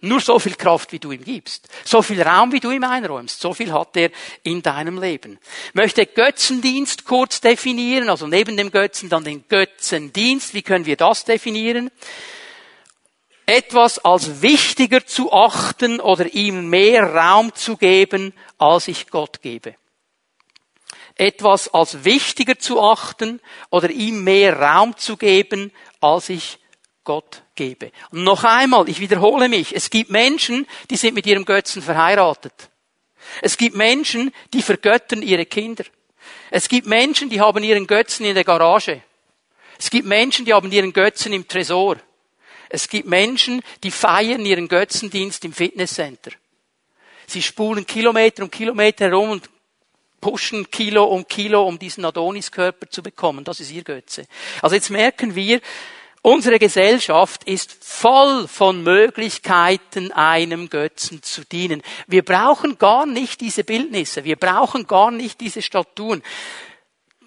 Nur 0.06 0.20
so 0.20 0.38
viel 0.38 0.56
Kraft, 0.56 0.92
wie 0.92 1.00
du 1.00 1.14
ihm 1.14 1.24
gibst. 1.24 1.70
So 1.86 2.02
viel 2.02 2.22
Raum, 2.22 2.52
wie 2.52 2.60
du 2.60 2.72
ihm 2.72 2.84
einräumst. 2.84 3.40
So 3.40 3.54
viel 3.54 3.72
hat 3.72 3.96
er 3.96 4.12
in 4.44 4.62
deinem 4.62 5.00
Leben. 5.00 5.40
Ich 5.70 5.76
möchte 5.76 6.06
Götzendienst 6.06 7.06
kurz 7.06 7.40
definieren. 7.40 8.10
Also 8.10 8.28
neben 8.28 8.58
dem 8.58 8.70
Götzen 8.70 9.08
dann 9.08 9.24
den 9.24 9.48
Götzendienst. 9.48 10.54
Wie 10.54 10.62
können 10.62 10.86
wir 10.86 10.98
das 10.98 11.24
definieren? 11.24 11.90
etwas 13.46 14.00
als 14.00 14.42
wichtiger 14.42 15.06
zu 15.06 15.34
achten 15.34 16.00
oder 16.00 16.34
ihm 16.34 16.70
mehr 16.70 17.14
Raum 17.14 17.54
zu 17.54 17.76
geben, 17.76 18.34
als 18.58 18.88
ich 18.88 19.10
Gott 19.10 19.42
gebe. 19.42 19.76
Etwas 21.16 21.74
als 21.74 22.06
wichtiger 22.06 22.58
zu 22.58 22.82
achten 22.82 23.42
oder 23.70 23.90
ihm 23.90 24.24
mehr 24.24 24.60
Raum 24.60 24.98
zu 24.98 25.18
geben, 25.18 25.72
als 26.00 26.30
ich 26.30 26.58
Gott 27.04 27.44
gebe. 27.56 27.92
Und 28.12 28.24
noch 28.24 28.44
einmal, 28.44 28.88
ich 28.88 29.00
wiederhole 29.00 29.50
mich, 29.50 29.76
es 29.76 29.90
gibt 29.90 30.10
Menschen, 30.10 30.68
die 30.90 30.96
sind 30.96 31.16
mit 31.16 31.26
ihrem 31.26 31.46
Götzen 31.46 31.82
verheiratet. 31.82 32.70
Es 33.42 33.58
gibt 33.58 33.76
Menschen, 33.76 34.34
die 34.54 34.62
vergöttern 34.62 35.22
ihre 35.22 35.46
Kinder. 35.46 35.84
Es 36.52 36.70
gibt 36.70 36.88
Menschen, 36.88 37.30
die 37.30 37.42
haben 37.42 37.64
ihren 37.64 37.88
Götzen 37.88 38.26
in 38.26 38.36
der 38.36 38.44
Garage. 38.44 39.02
Es 39.78 39.90
gibt 39.90 40.08
Menschen, 40.08 40.46
die 40.46 40.54
haben 40.54 40.72
ihren 40.72 40.94
Götzen 40.94 41.34
im 41.34 41.48
Tresor. 41.48 41.98
Es 42.70 42.88
gibt 42.88 43.08
Menschen, 43.08 43.62
die 43.84 43.92
feiern 43.92 44.46
ihren 44.46 44.68
Götzendienst 44.68 45.46
im 45.46 45.54
Fitnesscenter. 45.54 46.32
Sie 47.28 47.42
spulen 47.42 47.86
Kilometer 47.86 48.44
um 48.44 48.52
Kilometer 48.52 49.06
herum 49.06 49.30
und 49.30 49.50
pushen 50.22 50.70
Kilo 50.72 51.04
um 51.04 51.28
Kilo, 51.28 51.68
um 51.68 51.78
diesen 51.78 52.06
Adoniskörper 52.06 52.90
zu 52.90 53.04
bekommen. 53.04 53.44
Das 53.44 53.60
ist 53.60 53.72
ihr 53.72 53.84
Götze. 53.84 54.26
Also 54.62 54.76
jetzt 54.76 54.90
merken 54.90 55.36
wir, 55.36 55.60
unsere 56.24 56.58
Gesellschaft 56.58 57.44
ist 57.44 57.78
voll 57.84 58.48
von 58.48 58.82
Möglichkeiten, 58.82 60.12
einem 60.12 60.70
Götzen 60.70 61.22
zu 61.22 61.46
dienen. 61.46 61.84
Wir 62.08 62.24
brauchen 62.24 62.80
gar 62.80 63.06
nicht 63.06 63.40
diese 63.42 63.64
Bildnisse. 63.64 64.24
Wir 64.24 64.38
brauchen 64.38 64.88
gar 64.88 65.12
nicht 65.12 65.40
diese 65.40 65.62
Statuen. 65.62 66.24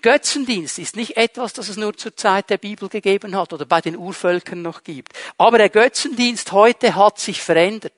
Götzendienst 0.02 0.78
ist 0.78 0.94
nicht 0.94 1.16
etwas, 1.16 1.52
das 1.52 1.68
es 1.68 1.76
nur 1.76 1.96
zur 1.96 2.16
Zeit 2.16 2.50
der 2.50 2.58
Bibel 2.58 2.88
gegeben 2.88 3.36
hat 3.36 3.52
oder 3.52 3.64
bei 3.64 3.80
den 3.80 3.96
Urvölkern 3.96 4.62
noch 4.62 4.84
gibt. 4.84 5.12
Aber 5.36 5.58
der 5.58 5.68
Götzendienst 5.68 6.52
heute 6.52 6.94
hat 6.94 7.18
sich 7.18 7.42
verändert. 7.42 7.92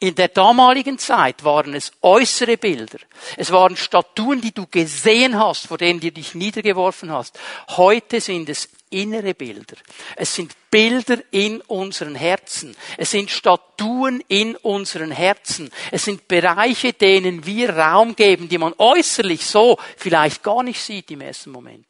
In 0.00 0.14
der 0.14 0.28
damaligen 0.28 0.98
Zeit 0.98 1.44
waren 1.44 1.74
es 1.74 1.92
äußere 2.02 2.56
Bilder. 2.56 2.98
Es 3.36 3.52
waren 3.52 3.76
Statuen, 3.76 4.40
die 4.40 4.52
du 4.52 4.66
gesehen 4.66 5.38
hast, 5.38 5.66
vor 5.68 5.78
denen 5.78 6.00
du 6.00 6.10
dich 6.10 6.34
niedergeworfen 6.34 7.12
hast. 7.12 7.38
Heute 7.68 8.20
sind 8.20 8.48
es 8.48 8.68
innere 8.90 9.34
Bilder. 9.34 9.76
Es 10.16 10.34
sind 10.34 10.52
Bilder 10.70 11.18
in 11.30 11.60
unseren 11.62 12.14
Herzen. 12.14 12.76
Es 12.96 13.12
sind 13.12 13.30
Statuen 13.30 14.22
in 14.28 14.56
unseren 14.56 15.10
Herzen. 15.10 15.70
Es 15.90 16.04
sind 16.04 16.28
Bereiche, 16.28 16.92
denen 16.92 17.46
wir 17.46 17.70
Raum 17.70 18.14
geben, 18.14 18.48
die 18.48 18.58
man 18.58 18.74
äußerlich 18.76 19.46
so 19.46 19.78
vielleicht 19.96 20.42
gar 20.42 20.62
nicht 20.62 20.80
sieht 20.80 21.10
im 21.10 21.20
ersten 21.22 21.50
Moment. 21.50 21.86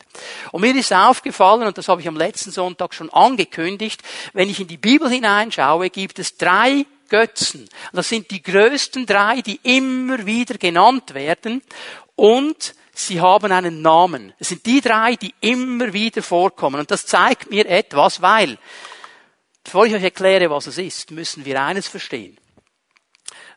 Und 0.52 0.62
mir 0.62 0.74
ist 0.74 0.92
aufgefallen, 0.92 1.66
und 1.66 1.76
das 1.76 1.88
habe 1.88 2.00
ich 2.00 2.08
am 2.08 2.16
letzten 2.16 2.50
Sonntag 2.50 2.94
schon 2.94 3.10
angekündigt, 3.10 4.02
wenn 4.32 4.48
ich 4.48 4.60
in 4.60 4.68
die 4.68 4.76
Bibel 4.76 5.08
hineinschaue, 5.08 5.90
gibt 5.90 6.18
es 6.18 6.36
drei 6.36 6.86
Götzen. 7.08 7.68
Das 7.92 8.08
sind 8.08 8.30
die 8.30 8.42
größten 8.42 9.04
drei, 9.04 9.42
die 9.42 9.60
immer 9.62 10.24
wieder 10.24 10.56
genannt 10.56 11.12
werden. 11.12 11.62
Und 12.14 12.74
sie 13.06 13.20
haben 13.20 13.52
einen 13.52 13.82
Namen. 13.82 14.32
Es 14.38 14.48
sind 14.48 14.64
die 14.66 14.80
drei, 14.80 15.16
die 15.16 15.34
immer 15.40 15.92
wieder 15.92 16.22
vorkommen. 16.22 16.80
Und 16.80 16.90
das 16.90 17.06
zeigt 17.06 17.50
mir 17.50 17.66
etwas, 17.66 18.22
weil, 18.22 18.58
bevor 19.64 19.86
ich 19.86 19.94
euch 19.94 20.02
erkläre, 20.02 20.50
was 20.50 20.66
es 20.66 20.78
ist, 20.78 21.10
müssen 21.10 21.44
wir 21.44 21.62
eines 21.62 21.88
verstehen. 21.88 22.38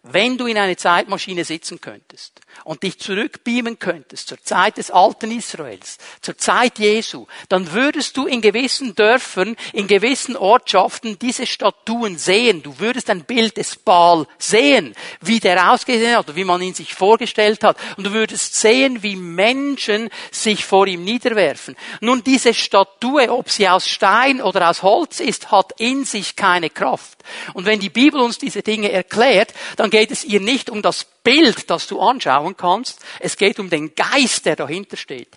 Wenn 0.03 0.37
du 0.37 0.47
in 0.47 0.57
eine 0.57 0.75
Zeitmaschine 0.75 1.45
sitzen 1.45 1.79
könntest 1.79 2.42
und 2.63 2.83
dich 2.83 2.99
zurückbeamen 2.99 3.79
könntest 3.79 4.27
zur 4.27 4.41
Zeit 4.41 4.77
des 4.77 4.91
alten 4.91 5.31
Israels, 5.31 5.97
zur 6.21 6.37
Zeit 6.37 6.79
Jesu, 6.79 7.25
dann 7.49 7.71
würdest 7.73 8.17
du 8.17 8.25
in 8.25 8.41
gewissen 8.41 8.95
Dörfern, 8.95 9.55
in 9.73 9.87
gewissen 9.87 10.35
Ortschaften 10.35 11.17
diese 11.19 11.45
Statuen 11.45 12.17
sehen. 12.17 12.63
Du 12.63 12.79
würdest 12.79 13.09
ein 13.09 13.23
Bild 13.23 13.57
des 13.57 13.75
Baal 13.75 14.27
sehen, 14.37 14.95
wie 15.21 15.39
der 15.39 15.71
ausgesehen 15.71 16.17
hat, 16.17 16.35
wie 16.35 16.43
man 16.43 16.61
ihn 16.61 16.73
sich 16.73 16.93
vorgestellt 16.93 17.63
hat. 17.63 17.77
Und 17.97 18.05
du 18.05 18.13
würdest 18.13 18.55
sehen, 18.55 19.03
wie 19.03 19.15
Menschen 19.15 20.09
sich 20.31 20.65
vor 20.65 20.87
ihm 20.87 21.03
niederwerfen. 21.03 21.75
Nun, 22.01 22.23
diese 22.23 22.53
Statue, 22.53 23.31
ob 23.31 23.49
sie 23.49 23.67
aus 23.67 23.87
Stein 23.87 24.41
oder 24.41 24.69
aus 24.69 24.83
Holz 24.83 25.19
ist, 25.19 25.51
hat 25.51 25.73
in 25.79 26.05
sich 26.05 26.35
keine 26.35 26.69
Kraft. 26.69 27.19
Und 27.53 27.65
wenn 27.65 27.79
die 27.79 27.89
Bibel 27.89 28.19
uns 28.19 28.37
diese 28.37 28.61
Dinge 28.61 28.91
erklärt, 28.91 29.53
dann 29.77 29.89
geht 29.89 30.11
es 30.11 30.23
ihr 30.23 30.39
nicht 30.39 30.69
um 30.69 30.81
das 30.81 31.07
Bild, 31.23 31.69
das 31.69 31.87
du 31.87 31.99
anschauen 31.99 32.57
kannst. 32.57 32.99
Es 33.19 33.37
geht 33.37 33.59
um 33.59 33.69
den 33.69 33.95
Geist, 33.95 34.45
der 34.45 34.55
dahinter 34.55 34.97
steht. 34.97 35.29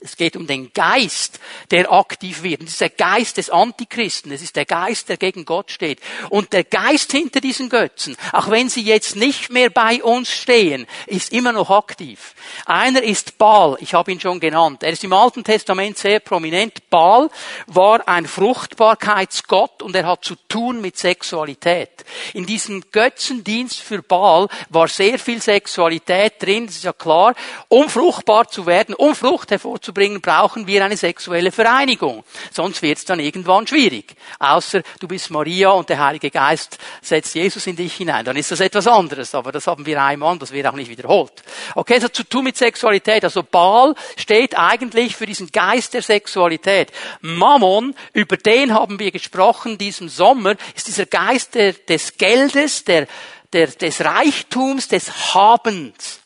Es 0.00 0.16
geht 0.16 0.36
um 0.36 0.46
den 0.46 0.72
Geist, 0.72 1.38
der 1.70 1.90
aktiv 1.90 2.42
wird. 2.42 2.62
Das 2.62 2.70
ist 2.70 2.80
der 2.80 2.90
Geist 2.90 3.36
des 3.36 3.48
Antichristen. 3.48 4.32
Es 4.32 4.42
ist 4.42 4.56
der 4.56 4.66
Geist, 4.66 5.08
der 5.08 5.16
gegen 5.16 5.44
Gott 5.44 5.70
steht. 5.70 6.00
Und 6.30 6.52
der 6.52 6.64
Geist 6.64 7.12
hinter 7.12 7.40
diesen 7.40 7.68
Götzen, 7.68 8.16
auch 8.32 8.50
wenn 8.50 8.68
sie 8.68 8.82
jetzt 8.82 9.14
nicht 9.14 9.50
mehr 9.50 9.70
bei 9.70 10.02
uns 10.02 10.30
stehen, 10.30 10.86
ist 11.06 11.32
immer 11.32 11.52
noch 11.52 11.70
aktiv. 11.70 12.34
Einer 12.66 13.02
ist 13.02 13.38
Baal. 13.38 13.76
Ich 13.80 13.94
habe 13.94 14.10
ihn 14.10 14.20
schon 14.20 14.40
genannt. 14.40 14.82
Er 14.82 14.90
ist 14.90 15.04
im 15.04 15.12
Alten 15.12 15.44
Testament 15.44 15.96
sehr 15.96 16.18
prominent. 16.18 16.90
Baal 16.90 17.30
war 17.68 18.06
ein 18.08 18.26
Fruchtbarkeitsgott 18.26 19.80
und 19.80 19.94
er 19.94 20.06
hat 20.06 20.24
zu 20.24 20.34
tun 20.48 20.80
mit 20.80 20.98
Sexualität. 20.98 22.04
In 22.34 22.46
diesem 22.46 22.82
Götzendienst 22.90 23.80
für 23.80 24.02
Baal 24.02 24.48
war 24.70 24.88
sehr 24.88 25.20
viel 25.20 25.40
Sexualität 25.40 26.42
drin. 26.42 26.66
Das 26.66 26.76
ist 26.76 26.84
ja 26.84 26.92
klar. 26.92 27.34
Um 27.68 27.88
fruchtbar 27.88 28.48
zu 28.48 28.66
werden, 28.66 28.94
um 28.94 29.14
Frucht 29.14 29.52
hervorzubringen, 29.52 29.93
bringen, 29.94 30.20
brauchen 30.20 30.66
wir 30.66 30.84
eine 30.84 30.96
sexuelle 30.96 31.52
Vereinigung. 31.52 32.24
Sonst 32.52 32.82
wird 32.82 32.98
es 32.98 33.04
dann 33.04 33.20
irgendwann 33.20 33.66
schwierig. 33.66 34.14
Außer 34.38 34.82
du 35.00 35.08
bist 35.08 35.30
Maria 35.30 35.70
und 35.70 35.88
der 35.88 36.04
Heilige 36.04 36.30
Geist 36.30 36.78
setzt 37.00 37.34
Jesus 37.34 37.66
in 37.66 37.76
dich 37.76 37.94
hinein. 37.94 38.24
Dann 38.24 38.36
ist 38.36 38.50
das 38.50 38.60
etwas 38.60 38.86
anderes. 38.86 39.34
Aber 39.34 39.52
das 39.52 39.66
haben 39.66 39.86
wir 39.86 40.02
einmal, 40.02 40.36
das 40.38 40.52
wird 40.52 40.66
auch 40.66 40.74
nicht 40.74 40.90
wiederholt. 40.90 41.42
Okay, 41.74 41.94
das 41.94 42.04
hat 42.04 42.16
zu 42.16 42.24
tun 42.24 42.44
mit 42.44 42.56
Sexualität. 42.56 43.24
Also 43.24 43.42
Baal 43.42 43.94
steht 44.16 44.58
eigentlich 44.58 45.16
für 45.16 45.26
diesen 45.26 45.50
Geist 45.50 45.94
der 45.94 46.02
Sexualität. 46.02 46.92
Mammon, 47.20 47.94
über 48.12 48.36
den 48.36 48.74
haben 48.74 48.98
wir 48.98 49.12
gesprochen 49.12 49.78
diesen 49.78 50.08
Sommer, 50.08 50.56
ist 50.74 50.88
dieser 50.88 51.06
Geist 51.06 51.54
der, 51.54 51.72
des 51.72 52.16
Geldes, 52.16 52.84
der, 52.84 53.06
der, 53.52 53.68
des 53.68 54.04
Reichtums, 54.04 54.88
des 54.88 55.34
Habens. 55.34 56.20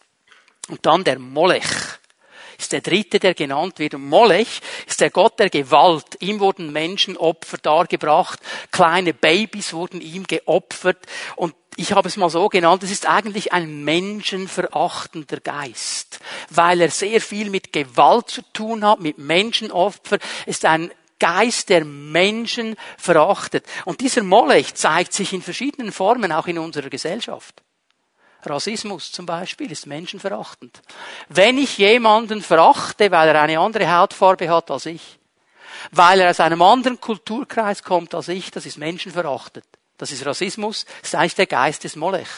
Und 0.68 0.84
dann 0.84 1.04
der 1.04 1.18
Molech 1.18 1.97
ist 2.58 2.72
der 2.72 2.80
dritte, 2.80 3.20
der 3.20 3.34
genannt 3.34 3.78
wird. 3.78 3.94
Und 3.94 4.08
Molech 4.08 4.60
ist 4.86 5.00
der 5.00 5.10
Gott 5.10 5.38
der 5.38 5.48
Gewalt. 5.48 6.16
Ihm 6.18 6.40
wurden 6.40 6.72
Menschenopfer 6.72 7.58
dargebracht. 7.58 8.40
Kleine 8.72 9.14
Babys 9.14 9.72
wurden 9.72 10.00
ihm 10.00 10.26
geopfert. 10.26 11.06
Und 11.36 11.54
ich 11.76 11.92
habe 11.92 12.08
es 12.08 12.16
mal 12.16 12.28
so 12.28 12.48
genannt, 12.48 12.82
es 12.82 12.90
ist 12.90 13.08
eigentlich 13.08 13.52
ein 13.52 13.84
menschenverachtender 13.84 15.38
Geist, 15.38 16.18
weil 16.50 16.80
er 16.80 16.90
sehr 16.90 17.20
viel 17.20 17.50
mit 17.50 17.72
Gewalt 17.72 18.30
zu 18.30 18.42
tun 18.52 18.84
hat, 18.84 18.98
mit 18.98 19.18
Menschenopfer, 19.18 20.18
ist 20.46 20.64
ein 20.64 20.90
Geist, 21.20 21.68
der 21.68 21.84
Menschen 21.84 22.74
verachtet. 22.96 23.64
Und 23.84 24.00
dieser 24.00 24.24
Molech 24.24 24.74
zeigt 24.74 25.12
sich 25.12 25.32
in 25.32 25.42
verschiedenen 25.42 25.92
Formen 25.92 26.32
auch 26.32 26.48
in 26.48 26.58
unserer 26.58 26.90
Gesellschaft. 26.90 27.62
Rassismus 28.50 29.12
zum 29.12 29.26
Beispiel 29.26 29.70
ist 29.70 29.86
menschenverachtend. 29.86 30.82
Wenn 31.28 31.58
ich 31.58 31.78
jemanden 31.78 32.42
verachte, 32.42 33.10
weil 33.10 33.28
er 33.28 33.42
eine 33.42 33.58
andere 33.58 33.90
Hautfarbe 33.90 34.48
hat 34.48 34.70
als 34.70 34.86
ich, 34.86 35.18
weil 35.90 36.20
er 36.20 36.30
aus 36.30 36.40
einem 36.40 36.62
anderen 36.62 37.00
Kulturkreis 37.00 37.82
kommt 37.82 38.14
als 38.14 38.28
ich, 38.28 38.50
das 38.50 38.66
ist 38.66 38.78
menschenverachtet. 38.78 39.64
Das 39.96 40.12
ist 40.12 40.24
Rassismus, 40.24 40.86
das 41.02 41.14
heißt 41.14 41.38
der 41.38 41.46
Geist 41.46 41.84
des 41.84 41.96
Molech. 41.96 42.28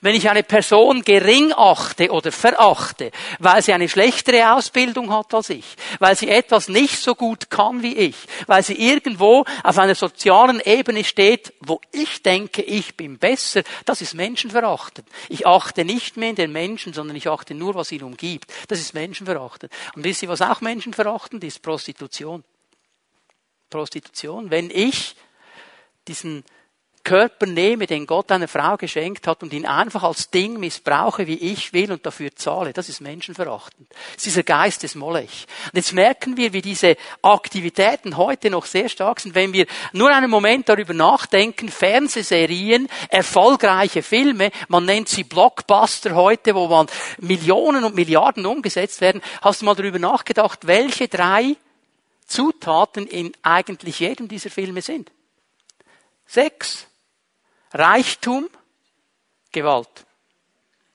Wenn 0.00 0.14
ich 0.14 0.28
eine 0.28 0.42
Person 0.42 1.02
gering 1.02 1.52
achte 1.52 2.10
oder 2.10 2.32
verachte, 2.32 3.10
weil 3.38 3.62
sie 3.62 3.72
eine 3.72 3.88
schlechtere 3.88 4.54
Ausbildung 4.54 5.12
hat 5.12 5.32
als 5.34 5.50
ich, 5.50 5.64
weil 5.98 6.16
sie 6.16 6.28
etwas 6.28 6.68
nicht 6.68 6.98
so 6.98 7.14
gut 7.14 7.50
kann 7.50 7.82
wie 7.82 7.94
ich, 7.94 8.16
weil 8.46 8.62
sie 8.62 8.74
irgendwo 8.74 9.44
auf 9.62 9.78
einer 9.78 9.94
sozialen 9.94 10.60
Ebene 10.60 11.04
steht, 11.04 11.52
wo 11.60 11.80
ich 11.92 12.22
denke, 12.22 12.62
ich 12.62 12.96
bin 12.96 13.18
besser, 13.18 13.62
das 13.84 14.00
ist 14.00 14.14
menschenverachtend. 14.14 15.08
Ich 15.28 15.46
achte 15.46 15.84
nicht 15.84 16.16
mehr 16.16 16.32
den 16.32 16.52
Menschen, 16.52 16.92
sondern 16.92 17.16
ich 17.16 17.28
achte 17.28 17.54
nur, 17.54 17.74
was 17.74 17.92
ihn 17.92 18.02
umgibt. 18.02 18.52
Das 18.68 18.80
ist 18.80 18.94
menschenverachtend. 18.94 19.72
Und 19.94 20.04
wisst 20.04 20.22
ihr, 20.22 20.28
was 20.28 20.42
auch 20.42 20.60
menschenverachtend 20.60 21.44
ist? 21.44 21.62
Prostitution. 21.62 22.44
Prostitution. 23.70 24.50
Wenn 24.50 24.70
ich 24.70 25.16
diesen 26.06 26.44
Körper 27.04 27.46
nehme, 27.46 27.86
den 27.86 28.06
Gott 28.06 28.32
einer 28.32 28.48
Frau 28.48 28.76
geschenkt 28.76 29.26
hat 29.26 29.42
und 29.42 29.52
ihn 29.52 29.66
einfach 29.66 30.02
als 30.02 30.30
Ding 30.30 30.58
missbrauche, 30.58 31.26
wie 31.26 31.34
ich 31.34 31.72
will 31.74 31.92
und 31.92 32.04
dafür 32.04 32.34
zahle, 32.34 32.72
das 32.72 32.88
ist 32.88 33.02
menschenverachtend. 33.02 33.88
Das 33.90 34.16
ist 34.16 34.26
dieser 34.26 34.42
Geist 34.42 34.82
des 34.82 34.94
Molech. 34.94 35.46
Und 35.66 35.76
jetzt 35.76 35.92
merken 35.92 36.36
wir, 36.38 36.54
wie 36.54 36.62
diese 36.62 36.96
Aktivitäten 37.20 38.16
heute 38.16 38.48
noch 38.50 38.64
sehr 38.64 38.88
stark 38.88 39.20
sind, 39.20 39.34
wenn 39.34 39.52
wir 39.52 39.66
nur 39.92 40.10
einen 40.10 40.30
Moment 40.30 40.68
darüber 40.68 40.94
nachdenken, 40.94 41.68
Fernsehserien, 41.68 42.88
erfolgreiche 43.10 44.02
Filme, 44.02 44.50
man 44.68 44.86
nennt 44.86 45.08
sie 45.10 45.24
Blockbuster 45.24 46.14
heute, 46.14 46.54
wo 46.54 46.68
man 46.68 46.86
Millionen 47.18 47.84
und 47.84 47.94
Milliarden 47.94 48.46
umgesetzt 48.46 49.02
werden. 49.02 49.20
Hast 49.42 49.60
du 49.60 49.66
mal 49.66 49.74
darüber 49.74 49.98
nachgedacht, 49.98 50.66
welche 50.66 51.08
drei 51.08 51.56
Zutaten 52.26 53.06
in 53.06 53.32
eigentlich 53.42 54.00
jedem 54.00 54.26
dieser 54.26 54.48
Filme 54.48 54.80
sind? 54.80 55.12
Sechs. 56.26 56.86
Reichtum, 57.74 58.48
Gewalt. 59.50 60.06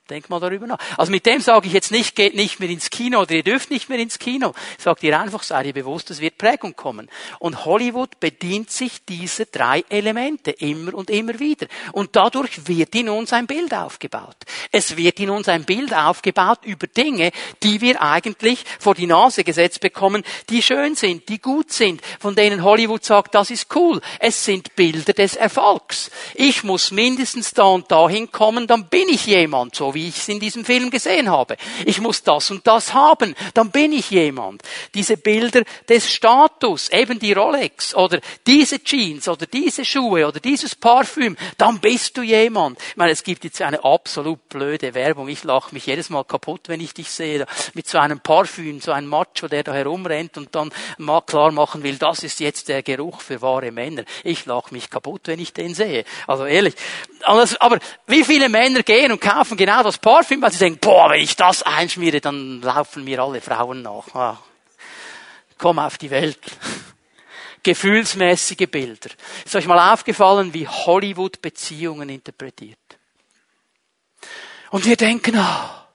Denk 0.10 0.30
mal 0.30 0.40
darüber 0.40 0.66
nach. 0.66 0.80
Also 0.98 1.12
mit 1.12 1.26
dem 1.26 1.40
sage 1.40 1.68
ich 1.68 1.74
jetzt 1.74 1.92
nicht, 1.92 2.16
geht 2.16 2.36
nicht 2.36 2.60
mehr 2.60 2.70
ins 2.70 2.90
Kino 2.90 3.22
oder 3.22 3.36
ihr 3.36 3.44
dürft 3.44 3.70
nicht 3.70 3.90
mehr 3.90 4.00
ins 4.00 4.18
Kino. 4.18 4.54
Sagt 4.80 5.04
ihr 5.04 5.20
einfach, 5.20 5.44
seid 5.44 5.68
ihr 5.68 5.74
bewusst, 5.74 6.10
es 6.10 6.20
wird 6.20 6.38
Prägung 6.38 6.76
kommen. 6.76 7.10
Und 7.38 7.66
Hollywood 7.66 8.20
bedient 8.20 8.72
sich 8.72 9.06
dieser 9.06 9.46
drei 9.46 9.84
Elemente 9.90 10.50
immer 10.52 10.96
und 10.96 11.12
immer 11.12 11.40
wieder. 11.40 11.68
Und 11.92 12.16
dadurch 12.16 12.68
wird 12.68 12.96
in 12.96 13.10
uns 13.10 13.34
ein 13.34 13.46
Bild 13.46 13.72
aufgebaut. 13.74 14.38
Es 14.72 14.98
wird 14.98 15.20
in 15.20 15.30
uns 15.30 15.48
ein 15.48 15.64
Bild 15.64 15.94
aufgebaut 15.94 16.60
über 16.64 16.88
Dinge, 16.88 17.32
die 17.62 17.82
wir 17.82 18.02
eigentlich 18.02 18.64
vor 18.80 18.96
die 18.96 19.06
Nase 19.08 19.44
gesetzt 19.44 19.80
bekommen, 19.80 20.24
die 20.50 20.64
schön 20.64 20.96
sind, 20.96 21.30
die 21.30 21.40
gut 21.40 21.72
sind, 21.72 22.02
von 22.20 22.36
denen 22.36 22.64
Hollywood 22.64 23.06
sagt, 23.06 23.36
das 23.36 23.52
ist 23.52 23.76
cool. 23.76 24.02
Es 24.20 24.44
sind 24.44 24.76
Bilder 24.76 25.14
des 25.14 25.36
Erfolgs. 25.36 26.10
Ich 26.34 26.64
muss 26.64 26.90
mindestens 26.90 27.54
da 27.54 27.66
und 27.66 27.92
dahin 27.92 28.32
kommen, 28.32 28.66
dann 28.66 28.90
bin 28.90 29.08
ich 29.10 29.28
jemand, 29.28 29.76
so 29.76 29.94
wie 29.94 29.99
wie 30.00 30.08
ich 30.08 30.18
es 30.18 30.30
in 30.30 30.40
diesem 30.40 30.64
Film 30.64 30.90
gesehen 30.90 31.30
habe. 31.30 31.58
Ich 31.86 32.00
muss 32.00 32.24
das 32.24 32.52
und 32.52 32.66
das 32.66 32.94
haben, 32.94 33.36
dann 33.54 33.70
bin 33.70 33.92
ich 33.92 34.12
jemand. 34.12 34.62
Diese 34.94 35.18
Bilder 35.18 35.64
des 35.90 36.10
Status, 36.10 36.88
eben 36.90 37.20
die 37.20 37.34
Rolex 37.34 37.94
oder 37.94 38.22
diese 38.48 38.82
Jeans 38.82 39.28
oder 39.28 39.46
diese 39.46 39.84
Schuhe 39.84 40.26
oder 40.26 40.40
dieses 40.40 40.74
Parfüm, 40.74 41.36
dann 41.58 41.80
bist 41.80 42.16
du 42.16 42.22
jemand. 42.22 42.80
Ich 42.92 42.96
meine, 42.96 43.12
es 43.12 43.24
gibt 43.24 43.44
jetzt 43.44 43.62
eine 43.62 43.84
absolut 43.84 44.48
blöde 44.48 44.94
Werbung. 44.94 45.28
Ich 45.28 45.44
lache 45.44 45.74
mich 45.74 45.86
jedes 45.86 46.10
Mal 46.10 46.24
kaputt, 46.24 46.62
wenn 46.68 46.80
ich 46.80 46.94
dich 46.94 47.10
sehe, 47.12 47.46
mit 47.74 47.90
so 47.90 47.98
einem 47.98 48.22
Parfüm, 48.22 48.80
so 48.80 48.94
einem 48.94 49.10
Macho, 49.10 49.50
der 49.50 49.64
da 49.64 49.74
herumrennt 49.74 50.38
und 50.38 50.56
dann 50.56 50.72
mal 50.98 51.22
klar 51.22 51.52
machen 51.52 51.84
will, 51.84 51.98
das 51.98 52.24
ist 52.24 52.40
jetzt 52.40 52.70
der 52.70 52.84
Geruch 52.84 53.20
für 53.20 53.42
wahre 53.42 53.74
Männer. 53.74 54.04
Ich 54.24 54.46
lache 54.46 54.74
mich 54.74 54.90
kaputt, 54.90 55.24
wenn 55.26 55.40
ich 55.40 55.52
den 55.52 55.76
sehe. 55.76 56.06
Also 56.26 56.46
ehrlich. 56.46 56.76
Aber 57.24 57.80
wie 58.08 58.24
viele 58.24 58.50
Männer 58.50 58.84
gehen 58.84 59.12
und 59.12 59.22
kaufen 59.22 59.58
genau 59.58 59.84
das 59.84 59.98
Parfüm, 59.98 60.42
weil 60.42 60.52
sie 60.52 60.60
denken, 60.60 60.80
boah, 60.80 61.10
wenn 61.10 61.22
ich 61.22 61.36
das 61.36 61.64
einschmiere, 61.64 62.22
dann 62.22 62.62
laufen 62.62 63.04
mir 63.04 63.20
alle 63.22 63.42
Frauen 63.42 63.82
nach. 63.82 64.16
Ah. 64.16 64.38
Komm 65.58 65.80
auf 65.80 65.98
die 65.98 66.10
Welt. 66.10 66.40
Gefühlsmäßige 67.64 68.68
Bilder. 68.70 69.10
Ist 69.46 69.56
euch 69.56 69.68
mal 69.68 69.94
aufgefallen, 69.94 70.54
wie 70.54 70.68
Hollywood 70.68 71.42
Beziehungen 71.42 72.08
interpretiert? 72.08 72.78
Und 74.72 74.86
wir 74.86 74.96
denken, 74.96 75.38
ah, 75.38 75.88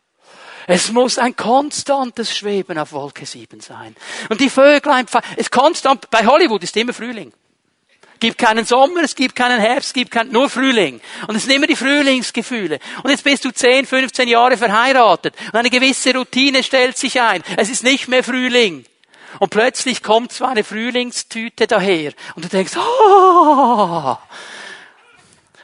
es 0.67 0.93
muss 0.93 1.19
ein 1.19 1.37
konstantes 1.37 2.37
Schweben 2.37 2.79
auf 2.79 2.93
Wolke 2.93 3.25
7 3.25 3.61
sein. 3.61 3.97
Und 4.29 4.41
die 4.41 4.51
Vöglein, 4.51 5.07
es 5.37 5.51
konstant, 5.51 6.11
bei 6.11 6.27
Hollywood 6.27 6.63
ist 6.63 6.77
immer 6.77 6.93
Frühling 6.93 7.33
gibt 8.25 8.39
keinen 8.39 8.65
Sommer, 8.65 9.03
es 9.03 9.15
gibt 9.15 9.37
keinen 9.37 9.61
Herbst, 9.61 9.89
es 9.89 9.93
gibt 9.93 10.11
kein, 10.11 10.31
nur 10.31 10.49
Frühling. 10.49 10.99
Und 11.29 11.37
es 11.37 11.45
sind 11.45 11.53
immer 11.53 11.67
die 11.67 11.77
Frühlingsgefühle. 11.77 12.79
Und 13.03 13.11
jetzt 13.11 13.23
bist 13.23 13.45
du 13.45 13.51
10, 13.51 13.85
15 13.85 14.29
Jahre 14.29 14.57
verheiratet. 14.57 15.35
Und 15.53 15.59
eine 15.59 15.69
gewisse 15.69 16.15
Routine 16.15 16.63
stellt 16.63 16.97
sich 16.97 17.21
ein. 17.21 17.43
Es 17.59 17.69
ist 17.69 17.85
nicht 17.85 18.09
mehr 18.09 18.25
Frühling. 18.25 18.87
Und 19.41 19.51
plötzlich 19.51 20.03
kommt 20.03 20.33
so 20.33 20.47
eine 20.47 20.65
Frühlingstüte 20.65 21.67
daher. 21.67 22.13
Und 22.35 22.47
du 22.47 22.49
denkst, 22.49 22.73
oh, 22.79 24.17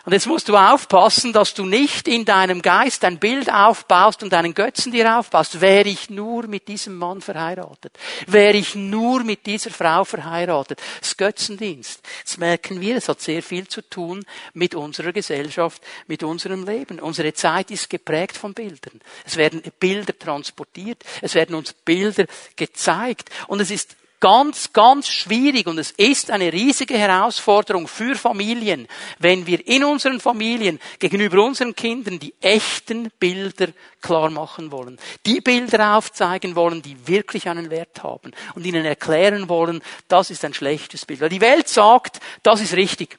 und 0.06 0.12
jetzt 0.14 0.26
musst 0.26 0.48
du 0.48 0.56
aufpassen, 0.56 1.34
dass 1.34 1.52
du 1.52 1.66
nicht 1.66 2.08
in 2.08 2.24
deinem 2.24 2.62
Geist 2.62 3.04
ein 3.04 3.18
Bild 3.18 3.52
aufbaust 3.52 4.22
und 4.22 4.32
einen 4.32 4.54
Götzen 4.54 4.92
dir 4.92 5.18
aufbaust. 5.18 5.60
Wäre 5.60 5.88
ich 5.88 6.08
nur 6.08 6.46
mit 6.46 6.68
diesem 6.68 6.96
Mann 6.96 7.20
verheiratet? 7.20 7.92
Wäre 8.26 8.56
ich 8.56 8.74
nur 8.74 9.22
mit 9.24 9.44
dieser 9.44 9.70
Frau 9.70 10.04
verheiratet? 10.04 10.80
Das 11.00 11.16
Götzendienst. 11.18 12.00
Jetzt 12.20 12.38
merken 12.38 12.80
wir, 12.80 12.96
es 12.96 13.10
hat 13.10 13.20
sehr 13.20 13.42
viel 13.42 13.68
zu 13.68 13.82
tun 13.82 14.24
mit 14.54 14.74
unserer 14.74 15.12
Gesellschaft, 15.12 15.82
mit 16.06 16.22
unserem 16.22 16.64
Leben. 16.64 16.98
Unsere 16.98 17.34
Zeit 17.34 17.70
ist 17.70 17.90
geprägt 17.90 18.38
von 18.38 18.54
Bildern. 18.54 19.00
Es 19.26 19.36
werden 19.36 19.62
Bilder 19.78 20.18
transportiert, 20.18 21.04
es 21.20 21.34
werden 21.34 21.54
uns 21.54 21.74
Bilder 21.74 22.24
gezeigt. 22.56 23.28
Und 23.48 23.60
es 23.60 23.70
ist 23.70 23.96
ganz, 24.20 24.72
ganz 24.72 25.08
schwierig 25.08 25.66
und 25.66 25.78
es 25.78 25.90
ist 25.92 26.30
eine 26.30 26.52
riesige 26.52 26.96
Herausforderung 26.96 27.88
für 27.88 28.14
Familien, 28.14 28.86
wenn 29.18 29.46
wir 29.46 29.66
in 29.66 29.82
unseren 29.84 30.20
Familien 30.20 30.78
gegenüber 30.98 31.42
unseren 31.42 31.74
Kindern 31.74 32.18
die 32.18 32.34
echten 32.40 33.10
Bilder 33.18 33.68
klar 34.02 34.30
machen 34.30 34.70
wollen. 34.70 34.98
Die 35.26 35.40
Bilder 35.40 35.96
aufzeigen 35.96 36.54
wollen, 36.56 36.82
die 36.82 36.96
wirklich 37.06 37.48
einen 37.48 37.70
Wert 37.70 38.02
haben 38.02 38.32
und 38.54 38.66
ihnen 38.66 38.84
erklären 38.84 39.48
wollen, 39.48 39.82
das 40.08 40.30
ist 40.30 40.44
ein 40.44 40.54
schlechtes 40.54 41.06
Bild. 41.06 41.20
Weil 41.20 41.28
die 41.30 41.40
Welt 41.40 41.68
sagt, 41.68 42.20
das 42.42 42.60
ist 42.60 42.74
richtig. 42.74 43.18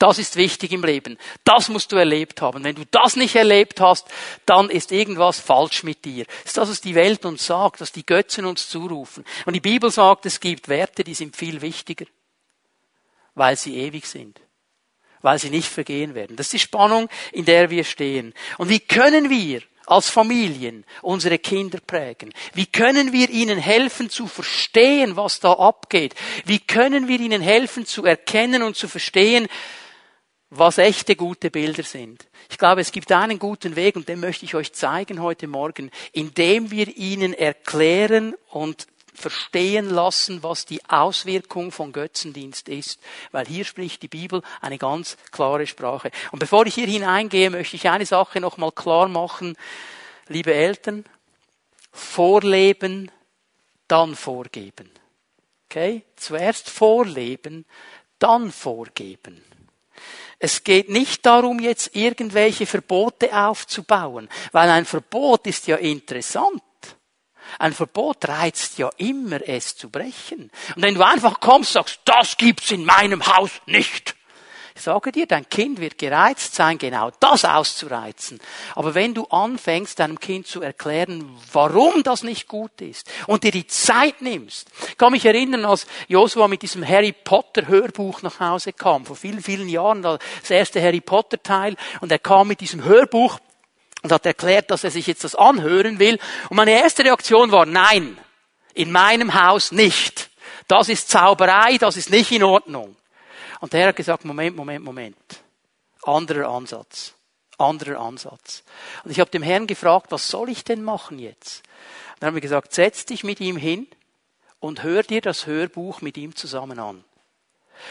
Das 0.00 0.18
ist 0.18 0.36
wichtig 0.36 0.72
im 0.72 0.82
Leben. 0.82 1.18
Das 1.44 1.68
musst 1.68 1.92
du 1.92 1.96
erlebt 1.96 2.40
haben. 2.40 2.64
Wenn 2.64 2.74
du 2.74 2.86
das 2.90 3.16
nicht 3.16 3.36
erlebt 3.36 3.82
hast, 3.82 4.08
dann 4.46 4.70
ist 4.70 4.92
irgendwas 4.92 5.38
falsch 5.38 5.82
mit 5.82 6.06
dir. 6.06 6.24
Das 6.24 6.46
ist 6.46 6.56
das, 6.56 6.70
was 6.70 6.80
die 6.80 6.94
Welt 6.94 7.26
uns 7.26 7.44
sagt, 7.44 7.82
was 7.82 7.92
die 7.92 8.06
Götzen 8.06 8.46
uns 8.46 8.70
zurufen. 8.70 9.26
Und 9.44 9.52
die 9.52 9.60
Bibel 9.60 9.90
sagt, 9.90 10.24
es 10.24 10.40
gibt 10.40 10.70
Werte, 10.70 11.04
die 11.04 11.12
sind 11.12 11.36
viel 11.36 11.60
wichtiger, 11.60 12.06
weil 13.34 13.56
sie 13.56 13.76
ewig 13.76 14.06
sind, 14.06 14.40
weil 15.20 15.38
sie 15.38 15.50
nicht 15.50 15.68
vergehen 15.68 16.14
werden. 16.14 16.34
Das 16.34 16.46
ist 16.46 16.54
die 16.54 16.60
Spannung, 16.60 17.10
in 17.32 17.44
der 17.44 17.68
wir 17.68 17.84
stehen. 17.84 18.32
Und 18.56 18.70
wie 18.70 18.80
können 18.80 19.28
wir 19.28 19.60
als 19.84 20.08
Familien 20.08 20.86
unsere 21.02 21.38
Kinder 21.38 21.78
prägen? 21.78 22.32
Wie 22.54 22.64
können 22.64 23.12
wir 23.12 23.28
ihnen 23.28 23.58
helfen 23.58 24.08
zu 24.08 24.28
verstehen, 24.28 25.16
was 25.16 25.40
da 25.40 25.52
abgeht? 25.52 26.14
Wie 26.46 26.60
können 26.60 27.06
wir 27.06 27.20
ihnen 27.20 27.42
helfen 27.42 27.84
zu 27.84 28.06
erkennen 28.06 28.62
und 28.62 28.76
zu 28.76 28.88
verstehen, 28.88 29.46
was 30.50 30.78
echte 30.78 31.14
gute 31.14 31.50
Bilder 31.50 31.84
sind. 31.84 32.26
Ich 32.48 32.58
glaube, 32.58 32.80
es 32.80 32.90
gibt 32.90 33.12
einen 33.12 33.38
guten 33.38 33.76
Weg 33.76 33.94
und 33.96 34.08
den 34.08 34.20
möchte 34.20 34.44
ich 34.44 34.54
euch 34.54 34.72
zeigen 34.72 35.22
heute 35.22 35.46
Morgen, 35.46 35.90
indem 36.12 36.70
wir 36.72 36.88
ihnen 36.96 37.32
erklären 37.32 38.34
und 38.48 38.88
verstehen 39.14 39.88
lassen, 39.90 40.42
was 40.42 40.64
die 40.66 40.84
Auswirkung 40.88 41.70
von 41.70 41.92
Götzendienst 41.92 42.68
ist. 42.68 43.00
Weil 43.30 43.46
hier 43.46 43.64
spricht 43.64 44.02
die 44.02 44.08
Bibel 44.08 44.42
eine 44.60 44.78
ganz 44.78 45.16
klare 45.30 45.66
Sprache. 45.66 46.10
Und 46.32 46.40
bevor 46.40 46.66
ich 46.66 46.74
hier 46.74 46.86
hineingehe, 46.86 47.50
möchte 47.50 47.76
ich 47.76 47.88
eine 47.88 48.06
Sache 48.06 48.40
nochmal 48.40 48.72
klar 48.72 49.08
machen. 49.08 49.56
Liebe 50.26 50.54
Eltern, 50.54 51.04
vorleben, 51.92 53.10
dann 53.86 54.16
vorgeben. 54.16 54.90
Okay? 55.66 56.02
Zuerst 56.16 56.70
vorleben, 56.70 57.66
dann 58.18 58.50
vorgeben. 58.50 59.44
Es 60.42 60.64
geht 60.64 60.88
nicht 60.88 61.26
darum, 61.26 61.60
jetzt 61.60 61.94
irgendwelche 61.94 62.64
Verbote 62.64 63.36
aufzubauen, 63.36 64.28
weil 64.52 64.70
ein 64.70 64.86
Verbot 64.86 65.46
ist 65.46 65.66
ja 65.66 65.76
interessant. 65.76 66.62
Ein 67.58 67.74
Verbot 67.74 68.26
reizt 68.26 68.78
ja 68.78 68.90
immer, 68.96 69.46
es 69.46 69.76
zu 69.76 69.90
brechen. 69.90 70.50
Und 70.74 70.82
wenn 70.82 70.94
du 70.94 71.04
einfach 71.04 71.40
kommst, 71.40 71.74
sagst, 71.74 72.00
das 72.06 72.38
gibt's 72.38 72.70
in 72.70 72.84
meinem 72.84 73.26
Haus 73.26 73.50
nicht, 73.66 74.16
ich 74.80 74.84
sage 74.84 75.12
dir, 75.12 75.26
dein 75.26 75.46
Kind 75.46 75.78
wird 75.78 75.98
gereizt 75.98 76.54
sein, 76.54 76.78
genau 76.78 77.10
das 77.20 77.44
auszureizen. 77.44 78.40
Aber 78.74 78.94
wenn 78.94 79.12
du 79.12 79.26
anfängst, 79.26 79.98
deinem 79.98 80.18
Kind 80.18 80.46
zu 80.46 80.62
erklären, 80.62 81.36
warum 81.52 82.02
das 82.02 82.22
nicht 82.22 82.48
gut 82.48 82.80
ist 82.80 83.10
und 83.26 83.44
dir 83.44 83.50
die 83.50 83.66
Zeit 83.66 84.22
nimmst. 84.22 84.70
Ich 84.88 84.96
kann 84.96 85.12
mich 85.12 85.26
erinnern, 85.26 85.66
als 85.66 85.86
Joshua 86.08 86.48
mit 86.48 86.62
diesem 86.62 86.86
Harry 86.88 87.12
Potter 87.12 87.68
Hörbuch 87.68 88.22
nach 88.22 88.40
Hause 88.40 88.72
kam, 88.72 89.04
vor 89.04 89.16
vielen, 89.16 89.42
vielen 89.42 89.68
Jahren, 89.68 90.00
das 90.00 90.18
erste 90.48 90.82
Harry 90.82 91.02
Potter 91.02 91.42
Teil, 91.42 91.76
und 92.00 92.10
er 92.10 92.18
kam 92.18 92.48
mit 92.48 92.62
diesem 92.62 92.82
Hörbuch 92.82 93.38
und 94.02 94.10
hat 94.10 94.24
erklärt, 94.24 94.70
dass 94.70 94.82
er 94.82 94.90
sich 94.90 95.06
jetzt 95.06 95.24
das 95.24 95.34
anhören 95.34 95.98
will. 95.98 96.18
Und 96.48 96.56
meine 96.56 96.72
erste 96.72 97.04
Reaktion 97.04 97.52
war, 97.52 97.66
nein, 97.66 98.16
in 98.72 98.90
meinem 98.90 99.34
Haus 99.34 99.72
nicht. 99.72 100.30
Das 100.68 100.88
ist 100.88 101.10
Zauberei, 101.10 101.76
das 101.76 101.98
ist 101.98 102.08
nicht 102.08 102.32
in 102.32 102.44
Ordnung. 102.44 102.96
Und 103.60 103.72
der 103.72 103.88
hat 103.88 103.96
gesagt, 103.96 104.24
Moment, 104.24 104.56
Moment, 104.56 104.84
Moment. 104.84 105.16
Anderer 106.02 106.48
Ansatz. 106.48 107.14
Anderer 107.58 108.00
Ansatz. 108.00 108.64
Und 109.04 109.10
ich 109.10 109.20
habe 109.20 109.30
dem 109.30 109.42
Herrn 109.42 109.66
gefragt, 109.66 110.06
was 110.10 110.28
soll 110.28 110.48
ich 110.48 110.64
denn 110.64 110.82
machen 110.82 111.18
jetzt? 111.18 111.62
dann 112.20 112.28
haben 112.28 112.34
wir 112.34 112.42
gesagt, 112.42 112.74
setz 112.74 113.06
dich 113.06 113.24
mit 113.24 113.40
ihm 113.40 113.56
hin 113.56 113.86
und 114.60 114.82
hör 114.82 115.02
dir 115.02 115.22
das 115.22 115.46
Hörbuch 115.46 116.02
mit 116.02 116.18
ihm 116.18 116.36
zusammen 116.36 116.78
an. 116.78 117.02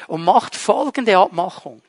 Und 0.05 0.23
macht 0.23 0.55
folgende 0.55 1.17
Abmachung. 1.17 1.82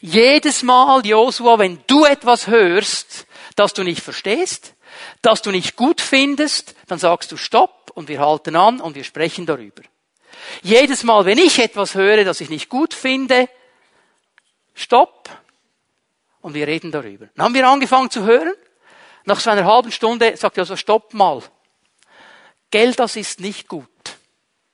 Jedes 0.00 0.62
Mal, 0.62 1.04
Josua, 1.04 1.58
wenn 1.58 1.78
du 1.86 2.06
etwas 2.06 2.46
hörst, 2.46 3.26
das 3.56 3.74
du 3.74 3.82
nicht 3.82 4.02
verstehst, 4.02 4.74
das 5.20 5.42
du 5.42 5.50
nicht 5.50 5.76
gut 5.76 6.00
findest, 6.00 6.74
dann 6.86 6.98
sagst 6.98 7.30
du 7.30 7.36
Stopp 7.36 7.90
und 7.94 8.08
wir 8.08 8.20
halten 8.20 8.56
an 8.56 8.80
und 8.80 8.94
wir 8.94 9.04
sprechen 9.04 9.44
darüber. 9.44 9.82
Jedes 10.62 11.02
Mal, 11.04 11.24
wenn 11.24 11.38
ich 11.38 11.58
etwas 11.58 11.94
höre, 11.94 12.24
das 12.24 12.40
ich 12.40 12.48
nicht 12.48 12.68
gut 12.68 12.94
finde, 12.94 13.48
stopp 14.74 15.30
und 16.40 16.54
wir 16.54 16.66
reden 16.66 16.92
darüber. 16.92 17.28
Dann 17.34 17.46
haben 17.46 17.54
wir 17.54 17.66
angefangen 17.66 18.10
zu 18.10 18.24
hören. 18.24 18.54
Nach 19.24 19.40
so 19.40 19.50
einer 19.50 19.64
halben 19.64 19.90
Stunde 19.90 20.36
sagt 20.36 20.56
er 20.56 20.62
also, 20.62 20.76
stopp 20.76 21.12
mal. 21.12 21.42
Geld, 22.70 22.98
das 22.98 23.16
ist 23.16 23.40
nicht 23.40 23.68
gut. 23.68 23.88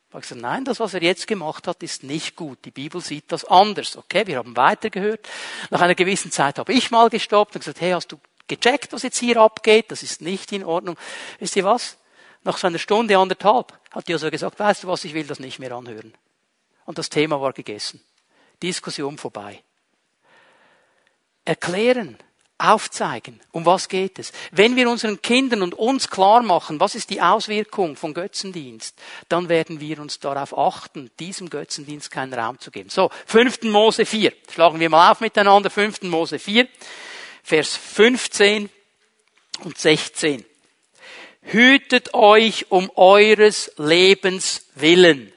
Ich 0.09 0.15
habe 0.15 0.21
gesagt, 0.21 0.43
nein, 0.43 0.65
das, 0.67 0.79
was 0.79 0.93
er 0.93 1.03
jetzt 1.03 1.27
gemacht 1.27 1.67
hat, 1.67 1.83
ist 1.83 2.03
nicht 2.03 2.37
gut. 2.37 2.59
Die 2.67 2.71
Bibel 2.71 3.01
sieht 3.01 3.33
das 3.33 3.47
anders. 3.47 3.97
Okay, 3.97 4.27
wir 4.27 4.37
haben 4.37 4.55
weitergehört. 4.57 5.27
Nach 5.71 5.81
einer 5.81 5.95
gewissen 5.95 6.31
Zeit 6.31 6.59
habe 6.59 6.75
ich 6.75 6.91
mal 6.91 7.09
gestoppt 7.09 7.55
und 7.55 7.61
gesagt, 7.61 7.81
hey, 7.81 7.93
hast 7.93 8.13
du 8.13 8.21
gecheckt, 8.47 8.93
was 8.93 9.05
jetzt 9.05 9.19
hier 9.19 9.39
abgeht? 9.39 9.91
Das 9.91 10.03
ist 10.03 10.21
nicht 10.21 10.53
in 10.53 10.65
Ordnung. 10.65 10.99
Wisst 11.39 11.57
ihr 11.57 11.65
was? 11.65 11.97
Nach 12.45 12.59
so 12.59 12.67
einer 12.67 12.79
Stunde, 12.79 13.17
anderthalb, 13.17 13.73
hat 13.93 14.09
Josua 14.09 14.31
gesagt, 14.31 14.59
weißt 14.59 14.85
du 14.85 14.89
was, 14.89 15.05
ich 15.05 15.15
will 15.15 15.27
das 15.27 15.39
nicht 15.39 15.59
mehr 15.59 15.73
anhören. 15.73 16.15
Und 16.85 16.99
das 16.99 17.09
Thema 17.09 17.41
war 17.41 17.53
gegessen. 17.53 18.01
Diskussion 18.63 19.19
vorbei. 19.19 19.63
Erklären, 21.45 22.19
aufzeigen, 22.63 23.41
um 23.51 23.67
was 23.67 23.89
geht 23.89 24.19
es. 24.19 24.33
Wenn 24.53 24.77
wir 24.77 24.89
unseren 24.89 25.21
Kindern 25.21 25.63
und 25.63 25.75
uns 25.75 26.09
klar 26.09 26.43
machen, 26.43 26.79
was 26.79 26.95
ist 26.95 27.11
die 27.11 27.21
Auswirkung 27.21 27.97
von 27.97 28.15
Götzendienst, 28.15 28.97
dann 29.29 29.49
werden 29.49 29.81
wir 29.81 29.99
uns 30.01 30.21
darauf 30.21 30.57
achten, 30.57 31.11
diesem 31.19 31.51
Götzendienst 31.51 32.11
keinen 32.11 32.35
Raum 32.35 32.61
zu 32.61 32.71
geben. 32.71 32.89
So, 32.89 33.11
5. 33.27 33.63
Mose 33.65 34.07
4. 34.07 34.33
Schlagen 34.53 34.79
wir 34.79 34.89
mal 34.89 35.11
auf 35.11 35.21
miteinander. 35.21 35.71
5. 35.71 36.03
Mose 36.03 36.39
4, 36.39 36.69
Vers 37.43 37.77
15 37.77 38.71
und 39.65 39.77
16. 39.77 40.45
Hütet 41.43 42.15
euch 42.15 42.71
um 42.71 42.91
eures 42.95 43.73
Lebens 43.77 44.67
willen. 44.75 45.33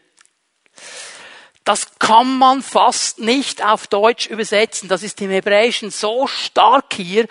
Das 1.63 1.97
kann 1.97 2.37
man 2.37 2.61
fast 2.61 3.19
nicht 3.19 3.65
auf 3.65 3.87
Deutsch 3.87 4.27
übersetzen. 4.27 4.87
Das 4.87 5.01
ist 5.01 5.19
im 5.21 5.31
Hebräischen 5.31 5.89
so 5.89 6.27
stark 6.27 6.93
hier. 6.93 7.27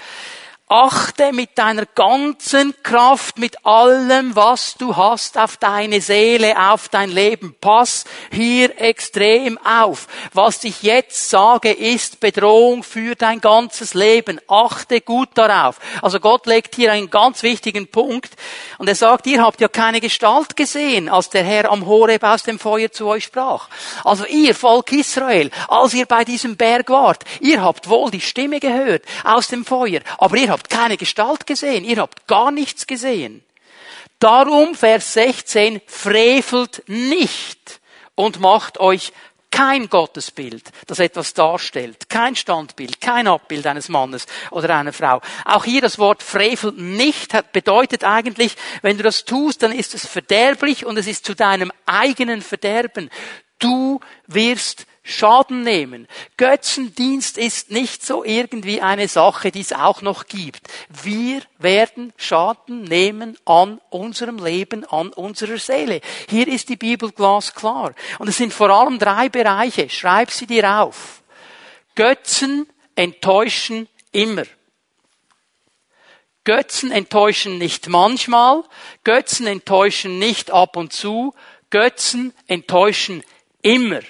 Achte 0.67 1.35
mit 1.35 1.59
deiner 1.59 1.85
ganzen 1.85 2.75
Kraft, 2.83 3.39
mit 3.39 3.67
allem, 3.67 4.35
was 4.35 4.77
du 4.79 4.97
hast, 4.97 5.37
auf 5.37 5.59
deine 5.59 6.01
Seele, 6.01 6.55
auf 6.71 6.89
dein 6.89 7.11
Leben. 7.11 7.55
Pass 7.61 8.07
hier 8.33 8.81
extrem 8.81 9.59
auf. 9.59 10.09
Was 10.33 10.65
ich 10.65 10.83
jetzt 10.83 11.29
sage, 11.29 11.71
ist 11.71 12.19
Bedrohung 12.19 12.83
für 12.83 13.15
dein 13.15 13.43
ganzes 13.43 13.93
Leben. 13.93 14.41
Achte 14.49 15.03
gut 15.03 15.29
darauf. 15.35 15.79
Also 16.01 16.19
Gott 16.19 16.47
legt 16.47 16.75
hier 16.77 16.93
einen 16.93 17.11
ganz 17.11 17.43
wichtigen 17.43 17.87
Punkt. 17.87 18.33
Und 18.79 18.89
er 18.89 18.95
sagt, 18.95 19.27
ihr 19.27 19.43
habt 19.43 19.61
ja 19.61 19.69
keine 19.69 20.01
Gestalt 20.01 20.57
gesehen, 20.57 21.11
als 21.11 21.29
der 21.29 21.45
Herr 21.45 21.71
am 21.71 21.85
Horeb 21.85 22.23
aus 22.23 22.43
dem 22.43 22.59
Feuer 22.59 22.91
zu 22.91 23.07
euch 23.07 23.25
sprach. 23.25 23.69
Also 24.03 24.25
ihr, 24.25 24.55
Volk 24.55 24.93
Israel, 24.93 25.51
als 25.69 25.93
ihr 25.93 26.07
bei 26.07 26.25
diesem 26.25 26.57
Berg 26.57 26.89
wart, 26.89 27.23
ihr 27.41 27.61
habt 27.61 27.91
wohl 27.91 28.11
die 28.11 28.23
Stimme 28.23 28.61
gehört 28.61 29.03
aus 29.25 29.49
dem 29.49 29.67
Feuer, 29.67 30.01
aber 30.17 30.39
ihr 30.39 30.54
habt 30.55 30.71
keine 30.71 30.97
Gestalt 30.97 31.47
gesehen, 31.47 31.85
ihr 31.85 31.99
habt 31.99 32.27
gar 32.27 32.51
nichts 32.51 32.87
gesehen. 32.87 33.45
Darum, 34.19 34.75
Vers 34.75 35.13
16, 35.13 35.83
frevelt 35.87 36.83
nicht 36.87 37.81
und 38.15 38.41
macht 38.41 38.81
euch 38.81 39.13
kein 39.51 39.89
Gottesbild, 39.89 40.65
das 40.87 40.99
etwas 40.99 41.35
darstellt, 41.35 42.09
kein 42.09 42.35
Standbild, 42.35 43.01
kein 43.01 43.29
Abbild 43.29 43.67
eines 43.67 43.89
Mannes 43.89 44.27
oder 44.51 44.77
einer 44.77 44.93
Frau. 44.93 45.21
Auch 45.45 45.65
hier 45.65 45.81
das 45.81 45.99
Wort 45.99 46.23
frevelt 46.23 46.79
nicht 46.79 47.33
bedeutet 47.53 48.03
eigentlich, 48.03 48.57
wenn 48.83 48.97
du 48.97 49.05
das 49.05 49.25
tust, 49.25 49.63
dann 49.63 49.71
ist 49.71 49.95
es 49.95 50.07
verderblich 50.07 50.87
und 50.87 50.97
es 50.97 51.07
ist 51.07 51.25
zu 51.25 51.35
deinem 51.35 51.71
eigenen 51.87 52.43
Verderben. 52.43 53.11
Du 53.59 54.01
wirst 54.27 54.87
Schaden 55.07 55.63
nehmen. 55.63 56.09
Götzendienst 56.39 57.37
ist 57.37 57.71
nicht 57.71 58.05
so 58.05 58.25
irgendwie 58.25 58.81
eine 58.81 59.07
Sache, 59.07 59.53
die 59.53 59.61
es 59.61 59.75
auch 59.75 60.01
noch 60.01 60.27
gibt. 60.27 60.67
Wir 60.89 61.43
werden 61.59 62.15
Schaden 62.17 62.85
nehmen 62.85 63.37
an 63.45 63.83
unserem 63.91 64.43
Leben, 64.43 64.87
an 64.87 65.11
unserer 65.11 65.59
Seele. 65.59 66.01
Hier 66.31 66.49
ist 66.49 66.71
die 66.71 66.77
Bibel 66.77 67.13
glasklar. 67.13 67.95
Und 68.19 68.29
es 68.29 68.39
sind 68.39 68.55
vor 68.55 68.71
allem 68.71 68.99
drei 68.99 69.29
Bereiche. 69.29 69.91
Schreib 69.91 70.31
sie 70.31 70.47
dir 70.47 70.81
auf. 70.81 71.23
Götzen 71.95 72.67
enttäuschen 72.97 73.89
immer. 74.11 74.45
Götzen 76.45 76.91
enttäuschen 76.91 77.59
nicht 77.59 77.89
manchmal, 77.89 78.65
Götzen 79.03 79.47
enttäuschen 79.47 80.19
nicht 80.19 80.51
ab 80.51 80.77
und 80.77 80.93
zu, 80.93 81.35
Götzen 81.71 82.35
enttäuschen 82.47 83.23
immer. 83.63 84.01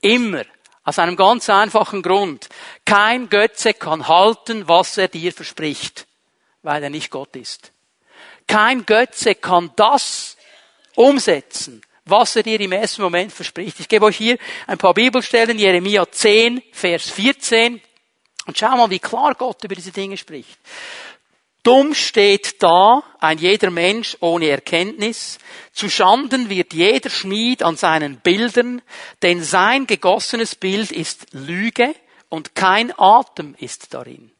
Immer. 0.00 0.44
Aus 0.84 0.98
einem 0.98 1.16
ganz 1.16 1.50
einfachen 1.50 2.00
Grund. 2.02 2.48
Kein 2.84 3.28
Götze 3.28 3.74
kann 3.74 4.08
halten, 4.08 4.68
was 4.68 4.96
er 4.96 5.08
dir 5.08 5.32
verspricht, 5.32 6.06
weil 6.62 6.82
er 6.82 6.90
nicht 6.90 7.10
Gott 7.10 7.36
ist. 7.36 7.72
Kein 8.46 8.86
Götze 8.86 9.34
kann 9.34 9.70
das 9.76 10.38
umsetzen, 10.94 11.82
was 12.06 12.36
er 12.36 12.42
dir 12.42 12.58
im 12.58 12.72
ersten 12.72 13.02
Moment 13.02 13.32
verspricht. 13.32 13.80
Ich 13.80 13.88
gebe 13.88 14.06
euch 14.06 14.16
hier 14.16 14.38
ein 14.66 14.78
paar 14.78 14.94
Bibelstellen, 14.94 15.58
Jeremia 15.58 16.10
10, 16.10 16.62
Vers 16.72 17.10
14. 17.10 17.82
Und 18.46 18.56
schau 18.56 18.74
mal, 18.78 18.88
wie 18.88 18.98
klar 18.98 19.34
Gott 19.34 19.62
über 19.64 19.74
diese 19.74 19.92
Dinge 19.92 20.16
spricht. 20.16 20.58
Dumm 21.68 21.94
steht 21.94 22.62
da 22.62 23.02
ein 23.20 23.36
jeder 23.36 23.70
Mensch 23.70 24.16
ohne 24.20 24.48
Erkenntnis. 24.48 25.36
Zu 25.74 25.90
Schanden 25.90 26.48
wird 26.48 26.72
jeder 26.72 27.10
Schmied 27.10 27.62
an 27.62 27.76
seinen 27.76 28.20
Bildern, 28.20 28.80
denn 29.20 29.42
sein 29.42 29.86
gegossenes 29.86 30.54
Bild 30.54 30.90
ist 30.90 31.26
Lüge 31.32 31.94
und 32.30 32.54
kein 32.54 32.90
Atem 32.98 33.54
ist 33.58 33.92
darin. 33.92 34.30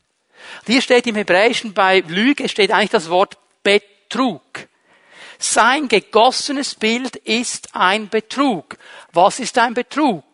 Hier 0.66 0.80
steht 0.80 1.06
im 1.06 1.16
Hebräischen 1.16 1.74
bei 1.74 2.00
Lüge 2.00 2.48
steht 2.48 2.70
eigentlich 2.70 2.92
das 2.92 3.10
Wort 3.10 3.36
Betrug. 3.62 4.66
Sein 5.38 5.88
gegossenes 5.88 6.76
Bild 6.76 7.16
ist 7.16 7.74
ein 7.74 8.08
Betrug. 8.08 8.78
Was 9.12 9.38
ist 9.38 9.58
ein 9.58 9.74
Betrug? 9.74 10.24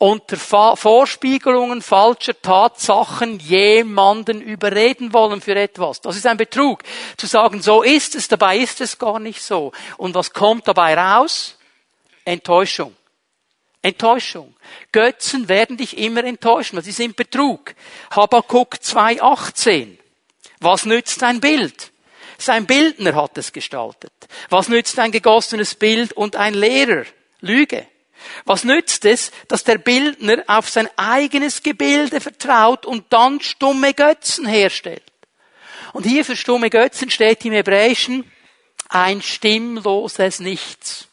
Unter 0.00 0.38
Vorspiegelungen 0.38 1.82
falscher 1.82 2.40
Tatsachen 2.40 3.38
jemanden 3.38 4.40
überreden 4.40 5.12
wollen 5.12 5.42
für 5.42 5.54
etwas. 5.54 6.00
Das 6.00 6.16
ist 6.16 6.26
ein 6.26 6.38
Betrug. 6.38 6.82
Zu 7.18 7.26
sagen, 7.26 7.60
so 7.60 7.82
ist 7.82 8.14
es, 8.14 8.26
dabei 8.26 8.56
ist 8.56 8.80
es 8.80 8.98
gar 8.98 9.20
nicht 9.20 9.42
so. 9.42 9.72
Und 9.98 10.14
was 10.14 10.32
kommt 10.32 10.66
dabei 10.66 10.94
raus? 10.94 11.58
Enttäuschung. 12.24 12.96
Enttäuschung. 13.82 14.56
Götzen 14.90 15.50
werden 15.50 15.76
dich 15.76 15.98
immer 15.98 16.24
enttäuschen, 16.24 16.76
weil 16.76 16.84
sie 16.84 16.92
sind 16.92 17.14
Betrug. 17.14 17.74
Habakkuk 18.10 18.76
2,18. 18.76 19.98
Was 20.60 20.86
nützt 20.86 21.22
ein 21.22 21.40
Bild? 21.40 21.92
Sein 22.38 22.64
Bildner 22.64 23.14
hat 23.16 23.36
es 23.36 23.52
gestaltet. 23.52 24.14
Was 24.48 24.68
nützt 24.68 24.98
ein 24.98 25.12
gegossenes 25.12 25.74
Bild 25.74 26.14
und 26.14 26.36
ein 26.36 26.54
Lehrer? 26.54 27.04
Lüge. 27.40 27.86
Was 28.44 28.64
nützt 28.64 29.04
es, 29.04 29.30
dass 29.48 29.64
der 29.64 29.78
Bildner 29.78 30.42
auf 30.46 30.68
sein 30.68 30.88
eigenes 30.96 31.62
Gebilde 31.62 32.20
vertraut 32.20 32.86
und 32.86 33.12
dann 33.12 33.40
stumme 33.40 33.94
Götzen 33.94 34.46
herstellt? 34.46 35.02
Und 35.92 36.06
hier 36.06 36.24
für 36.24 36.36
stumme 36.36 36.70
Götzen 36.70 37.10
steht 37.10 37.44
im 37.44 37.52
Hebräischen 37.52 38.30
ein 38.88 39.22
stimmloses 39.22 40.40
Nichts. 40.40 41.09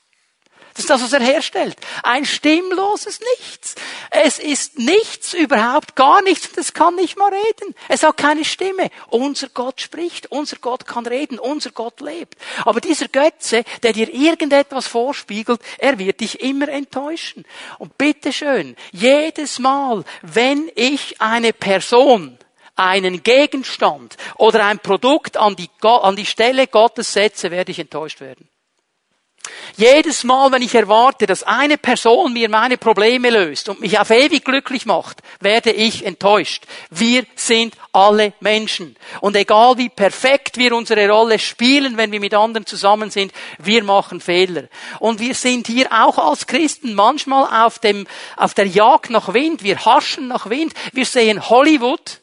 Das 0.77 0.83
ist 0.83 0.89
das, 0.91 1.01
was 1.01 1.13
er 1.13 1.25
herstellt. 1.25 1.75
Ein 2.03 2.23
stimmloses 2.23 3.19
Nichts. 3.39 3.73
Es 4.11 4.37
ist 4.37 4.77
nichts, 4.77 5.33
überhaupt 5.33 5.95
gar 5.95 6.21
nichts 6.21 6.49
und 6.49 6.57
es 6.59 6.71
kann 6.71 6.93
nicht 6.93 7.17
mal 7.17 7.33
reden. 7.33 7.73
Es 7.87 8.03
hat 8.03 8.17
keine 8.17 8.45
Stimme. 8.45 8.91
Unser 9.07 9.49
Gott 9.49 9.81
spricht, 9.81 10.31
unser 10.31 10.57
Gott 10.57 10.85
kann 10.85 11.07
reden, 11.07 11.39
unser 11.39 11.71
Gott 11.71 11.99
lebt. 11.99 12.35
Aber 12.63 12.79
dieser 12.79 13.07
Götze, 13.07 13.63
der 13.81 13.93
dir 13.93 14.13
irgendetwas 14.13 14.85
vorspiegelt, 14.85 15.61
er 15.79 15.97
wird 15.97 16.19
dich 16.19 16.41
immer 16.41 16.69
enttäuschen. 16.69 17.43
Und 17.79 17.97
bitteschön, 17.97 18.75
jedes 18.91 19.57
Mal, 19.57 20.03
wenn 20.21 20.69
ich 20.75 21.19
eine 21.19 21.53
Person 21.53 22.37
einen 22.75 23.23
Gegenstand 23.23 24.15
oder 24.35 24.63
ein 24.67 24.77
Produkt 24.77 25.37
an 25.37 25.55
die, 25.55 25.71
an 25.81 26.15
die 26.15 26.27
Stelle 26.27 26.67
Gottes 26.67 27.13
setze, 27.13 27.49
werde 27.49 27.71
ich 27.71 27.79
enttäuscht 27.79 28.21
werden. 28.21 28.47
Jedes 29.75 30.23
Mal, 30.23 30.51
wenn 30.51 30.61
ich 30.61 30.73
erwarte, 30.73 31.25
dass 31.25 31.43
eine 31.43 31.77
Person 31.77 32.33
mir 32.33 32.49
meine 32.49 32.77
Probleme 32.77 33.29
löst 33.29 33.69
und 33.69 33.79
mich 33.79 33.99
auf 33.99 34.09
ewig 34.09 34.43
glücklich 34.43 34.85
macht, 34.85 35.21
werde 35.39 35.71
ich 35.71 36.05
enttäuscht. 36.05 36.63
Wir 36.89 37.25
sind 37.35 37.75
alle 37.91 38.33
Menschen. 38.39 38.95
Und 39.21 39.35
egal 39.35 39.77
wie 39.77 39.89
perfekt 39.89 40.57
wir 40.57 40.75
unsere 40.75 41.09
Rolle 41.09 41.39
spielen, 41.39 41.97
wenn 41.97 42.11
wir 42.11 42.19
mit 42.19 42.33
anderen 42.33 42.65
zusammen 42.65 43.09
sind, 43.09 43.31
wir 43.57 43.83
machen 43.83 44.21
Fehler. 44.21 44.63
Und 44.99 45.19
wir 45.19 45.33
sind 45.33 45.67
hier 45.67 45.91
auch 45.91 46.17
als 46.17 46.47
Christen 46.47 46.93
manchmal 46.93 47.65
auf 47.65 47.79
dem, 47.79 48.07
auf 48.35 48.53
der 48.53 48.67
Jagd 48.67 49.09
nach 49.09 49.33
Wind. 49.33 49.63
Wir 49.63 49.83
haschen 49.83 50.27
nach 50.27 50.49
Wind. 50.49 50.73
Wir 50.93 51.05
sehen 51.05 51.49
Hollywood 51.49 52.21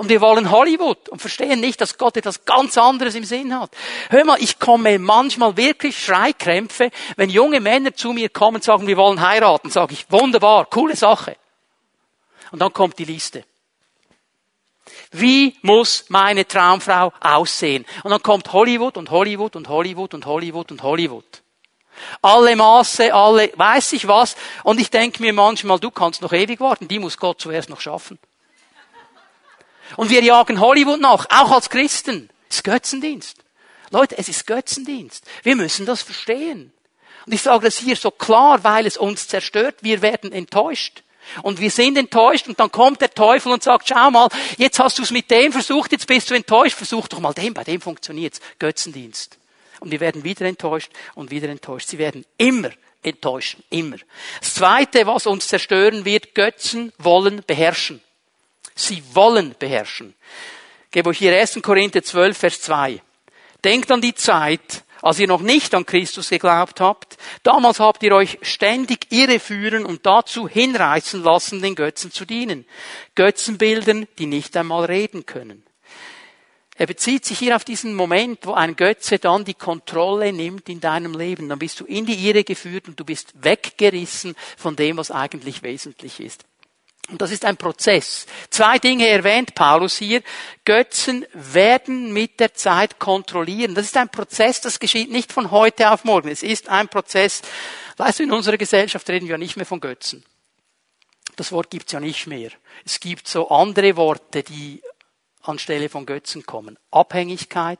und 0.00 0.08
wir 0.08 0.22
wollen 0.22 0.50
Hollywood 0.50 1.10
und 1.10 1.20
verstehen 1.20 1.60
nicht, 1.60 1.78
dass 1.78 1.98
Gott 1.98 2.16
etwas 2.16 2.46
ganz 2.46 2.78
anderes 2.78 3.14
im 3.14 3.24
Sinn 3.24 3.54
hat. 3.54 3.70
Hör 4.08 4.24
mal, 4.24 4.40
ich 4.40 4.58
komme 4.58 4.98
manchmal 4.98 5.58
wirklich 5.58 6.02
Schreikrämpfe, 6.02 6.90
wenn 7.16 7.28
junge 7.28 7.60
Männer 7.60 7.94
zu 7.94 8.14
mir 8.14 8.30
kommen 8.30 8.54
und 8.54 8.64
sagen, 8.64 8.86
wir 8.86 8.96
wollen 8.96 9.20
heiraten, 9.20 9.68
sage 9.68 9.92
ich, 9.92 10.10
wunderbar, 10.10 10.64
coole 10.64 10.96
Sache. 10.96 11.36
Und 12.50 12.62
dann 12.62 12.72
kommt 12.72 12.98
die 12.98 13.04
Liste. 13.04 13.44
Wie 15.10 15.54
muss 15.60 16.06
meine 16.08 16.48
Traumfrau 16.48 17.12
aussehen? 17.20 17.84
Und 18.02 18.10
dann 18.10 18.22
kommt 18.22 18.54
Hollywood 18.54 18.96
und 18.96 19.10
Hollywood 19.10 19.54
und 19.54 19.68
Hollywood 19.68 20.14
und 20.14 20.24
Hollywood 20.24 20.72
und 20.72 20.82
Hollywood. 20.82 21.42
Alle 22.22 22.56
Maße, 22.56 23.12
alle, 23.12 23.52
weiß 23.54 23.92
ich 23.92 24.08
was. 24.08 24.34
Und 24.64 24.80
ich 24.80 24.88
denke 24.88 25.20
mir 25.20 25.34
manchmal, 25.34 25.78
du 25.78 25.90
kannst 25.90 26.22
noch 26.22 26.32
ewig 26.32 26.58
warten, 26.58 26.88
die 26.88 26.98
muss 26.98 27.18
Gott 27.18 27.38
zuerst 27.38 27.68
noch 27.68 27.82
schaffen. 27.82 28.18
Und 29.96 30.10
wir 30.10 30.22
jagen 30.22 30.60
Hollywood 30.60 31.00
nach, 31.00 31.26
auch 31.30 31.50
als 31.50 31.70
Christen. 31.70 32.30
Es 32.48 32.56
ist 32.56 32.64
Götzendienst. 32.64 33.38
Leute, 33.90 34.16
es 34.18 34.28
ist 34.28 34.46
Götzendienst. 34.46 35.24
Wir 35.42 35.56
müssen 35.56 35.86
das 35.86 36.02
verstehen. 36.02 36.72
Und 37.26 37.32
ich 37.32 37.42
sage 37.42 37.64
das 37.64 37.78
hier 37.78 37.96
so 37.96 38.10
klar, 38.10 38.62
weil 38.64 38.86
es 38.86 38.96
uns 38.96 39.28
zerstört. 39.28 39.76
Wir 39.82 40.02
werden 40.02 40.32
enttäuscht. 40.32 41.02
Und 41.42 41.60
wir 41.60 41.70
sind 41.70 41.96
enttäuscht 41.96 42.48
und 42.48 42.58
dann 42.58 42.72
kommt 42.72 43.00
der 43.00 43.12
Teufel 43.12 43.52
und 43.52 43.62
sagt, 43.62 43.88
schau 43.88 44.10
mal, 44.10 44.28
jetzt 44.56 44.80
hast 44.80 44.98
du 44.98 45.02
es 45.02 45.10
mit 45.10 45.30
dem 45.30 45.52
versucht, 45.52 45.92
jetzt 45.92 46.06
bist 46.06 46.30
du 46.30 46.34
enttäuscht, 46.34 46.76
versuch 46.76 47.06
doch 47.08 47.20
mal 47.20 47.34
dem, 47.34 47.54
bei 47.54 47.62
dem 47.62 47.80
funktioniert's. 47.80 48.40
Götzendienst. 48.58 49.38
Und 49.80 49.90
wir 49.90 50.00
werden 50.00 50.24
wieder 50.24 50.46
enttäuscht 50.46 50.90
und 51.14 51.30
wieder 51.30 51.48
enttäuscht. 51.48 51.88
Sie 51.88 51.98
werden 51.98 52.24
immer 52.36 52.70
enttäuschen, 53.02 53.62
immer. 53.70 53.96
Das 54.40 54.54
Zweite, 54.54 55.06
was 55.06 55.26
uns 55.26 55.48
zerstören 55.48 56.04
wird, 56.04 56.34
Götzen 56.34 56.92
wollen 56.98 57.42
beherrschen. 57.46 58.02
Sie 58.80 59.02
wollen 59.12 59.54
beherrschen. 59.58 60.14
Ich 60.86 60.92
gebe 60.92 61.10
euch 61.10 61.18
hier 61.18 61.38
1. 61.38 61.60
Korinther 61.62 62.02
12, 62.02 62.36
Vers 62.36 62.60
2. 62.62 63.00
Denkt 63.62 63.90
an 63.92 64.00
die 64.00 64.14
Zeit, 64.14 64.84
als 65.02 65.18
ihr 65.18 65.28
noch 65.28 65.40
nicht 65.40 65.74
an 65.74 65.86
Christus 65.86 66.30
geglaubt 66.30 66.80
habt. 66.80 67.16
Damals 67.42 67.80
habt 67.80 68.02
ihr 68.02 68.14
euch 68.14 68.38
ständig 68.42 69.06
irreführen 69.10 69.84
und 69.84 70.04
dazu 70.06 70.48
hinreißen 70.48 71.22
lassen, 71.22 71.62
den 71.62 71.74
Götzen 71.74 72.10
zu 72.10 72.24
dienen. 72.24 72.66
Götzenbildern, 73.14 74.06
die 74.18 74.26
nicht 74.26 74.56
einmal 74.56 74.84
reden 74.86 75.26
können. 75.26 75.64
Er 76.76 76.86
bezieht 76.86 77.26
sich 77.26 77.38
hier 77.38 77.56
auf 77.56 77.64
diesen 77.64 77.94
Moment, 77.94 78.46
wo 78.46 78.54
ein 78.54 78.74
Götze 78.74 79.18
dann 79.18 79.44
die 79.44 79.54
Kontrolle 79.54 80.32
nimmt 80.32 80.68
in 80.70 80.80
deinem 80.80 81.14
Leben. 81.14 81.50
Dann 81.50 81.58
bist 81.58 81.78
du 81.78 81.84
in 81.84 82.06
die 82.06 82.26
Irre 82.26 82.42
geführt 82.42 82.88
und 82.88 82.98
du 82.98 83.04
bist 83.04 83.34
weggerissen 83.34 84.34
von 84.56 84.76
dem, 84.76 84.96
was 84.96 85.10
eigentlich 85.10 85.62
wesentlich 85.62 86.20
ist. 86.20 86.46
Und 87.10 87.20
das 87.20 87.32
ist 87.32 87.44
ein 87.44 87.56
Prozess. 87.56 88.26
Zwei 88.50 88.78
Dinge 88.78 89.08
erwähnt 89.08 89.54
Paulus 89.54 89.96
hier. 89.96 90.22
Götzen 90.64 91.26
werden 91.32 92.12
mit 92.12 92.38
der 92.38 92.54
Zeit 92.54 92.98
kontrollieren. 92.98 93.74
Das 93.74 93.86
ist 93.86 93.96
ein 93.96 94.08
Prozess, 94.08 94.60
das 94.60 94.78
geschieht 94.78 95.10
nicht 95.10 95.32
von 95.32 95.50
heute 95.50 95.90
auf 95.90 96.04
morgen. 96.04 96.28
Es 96.28 96.42
ist 96.42 96.68
ein 96.68 96.88
Prozess. 96.88 97.42
Weißt 97.96 98.20
du, 98.20 98.22
in 98.22 98.32
unserer 98.32 98.56
Gesellschaft 98.56 99.08
reden 99.10 99.28
wir 99.28 99.38
nicht 99.38 99.56
mehr 99.56 99.66
von 99.66 99.80
Götzen. 99.80 100.24
Das 101.36 101.52
Wort 101.52 101.70
gibt's 101.70 101.92
ja 101.92 102.00
nicht 102.00 102.26
mehr. 102.26 102.50
Es 102.84 103.00
gibt 103.00 103.26
so 103.26 103.48
andere 103.48 103.96
Worte, 103.96 104.42
die 104.42 104.82
anstelle 105.42 105.88
von 105.88 106.06
Götzen 106.06 106.44
kommen. 106.44 106.78
Abhängigkeit, 106.90 107.78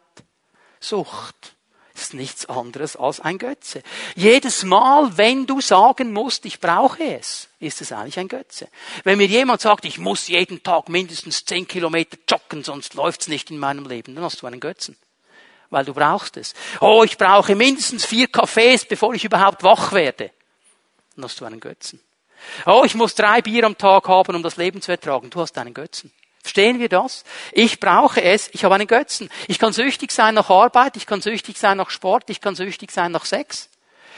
Sucht, 0.80 1.54
ist 2.00 2.14
nichts 2.14 2.46
anderes 2.46 2.96
als 2.96 3.20
ein 3.20 3.38
Götze. 3.38 3.82
Jedes 4.14 4.64
Mal, 4.64 5.16
wenn 5.16 5.46
du 5.46 5.60
sagen 5.60 6.12
musst, 6.12 6.44
ich 6.46 6.60
brauche 6.60 7.02
es, 7.02 7.48
ist 7.58 7.80
es 7.80 7.92
eigentlich 7.92 8.18
ein 8.18 8.28
Götze. 8.28 8.68
Wenn 9.04 9.18
mir 9.18 9.26
jemand 9.26 9.60
sagt, 9.60 9.84
ich 9.84 9.98
muss 9.98 10.28
jeden 10.28 10.62
Tag 10.62 10.88
mindestens 10.88 11.44
zehn 11.44 11.68
Kilometer 11.68 12.16
joggen, 12.28 12.64
sonst 12.64 12.94
läuft's 12.94 13.28
nicht 13.28 13.50
in 13.50 13.58
meinem 13.58 13.86
Leben, 13.86 14.14
dann 14.14 14.24
hast 14.24 14.42
du 14.42 14.46
einen 14.46 14.60
Götzen. 14.60 14.96
Weil 15.70 15.84
du 15.84 15.94
brauchst 15.94 16.36
es. 16.36 16.54
Oh, 16.80 17.04
ich 17.04 17.16
brauche 17.16 17.54
mindestens 17.54 18.04
vier 18.04 18.26
Kaffees, 18.26 18.84
bevor 18.84 19.14
ich 19.14 19.24
überhaupt 19.24 19.62
wach 19.62 19.92
werde. 19.92 20.32
Dann 21.14 21.24
hast 21.24 21.40
du 21.40 21.44
einen 21.44 21.60
Götzen. 21.60 22.00
Oh, 22.66 22.82
ich 22.84 22.94
muss 22.94 23.14
drei 23.14 23.42
Bier 23.42 23.64
am 23.64 23.76
Tag 23.78 24.08
haben, 24.08 24.34
um 24.34 24.42
das 24.42 24.56
Leben 24.56 24.82
zu 24.82 24.90
ertragen. 24.90 25.30
Du 25.30 25.40
hast 25.40 25.56
einen 25.58 25.74
Götzen. 25.74 26.10
Verstehen 26.42 26.78
wir 26.78 26.88
das? 26.88 27.24
Ich 27.52 27.80
brauche 27.80 28.22
es, 28.22 28.48
ich 28.52 28.64
habe 28.64 28.74
einen 28.74 28.86
Götzen. 28.86 29.28
Ich 29.46 29.58
kann 29.58 29.72
süchtig 29.72 30.10
sein 30.10 30.34
nach 30.34 30.48
Arbeit, 30.48 30.96
ich 30.96 31.06
kann 31.06 31.20
süchtig 31.20 31.58
sein 31.58 31.76
nach 31.76 31.90
Sport, 31.90 32.30
ich 32.30 32.40
kann 32.40 32.56
süchtig 32.56 32.90
sein 32.90 33.12
nach 33.12 33.26
Sex. 33.26 33.68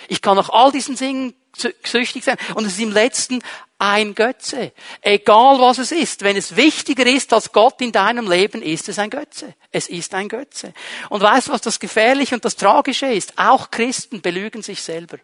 Ich 0.08 0.22
kann 0.22 0.36
nach 0.36 0.50
all 0.50 0.70
diesen 0.72 0.96
Dingen 0.96 1.34
süchtig 1.56 2.24
sein. 2.24 2.36
Und 2.54 2.64
es 2.64 2.72
ist 2.74 2.80
im 2.80 2.92
letzten 2.92 3.42
ein 3.78 4.14
Götze. 4.14 4.72
Egal 5.00 5.58
was 5.58 5.78
es 5.78 5.90
ist. 5.90 6.22
Wenn 6.22 6.36
es 6.36 6.56
wichtiger 6.56 7.06
ist 7.06 7.32
als 7.32 7.52
Gott 7.52 7.80
in 7.80 7.92
deinem 7.92 8.30
Leben, 8.30 8.62
ist 8.62 8.88
es 8.88 8.98
ein 8.98 9.10
Götze. 9.10 9.54
Es 9.70 9.88
ist 9.88 10.14
ein 10.14 10.28
Götze. 10.28 10.72
Und 11.08 11.20
weißt 11.20 11.48
du, 11.48 11.52
was 11.52 11.60
das 11.60 11.80
Gefährliche 11.80 12.34
und 12.34 12.44
das 12.44 12.56
Tragische 12.56 13.06
ist? 13.06 13.36
Auch 13.36 13.70
Christen 13.70 14.20
belügen 14.20 14.62
sich 14.62 14.82
selber. 14.82 15.18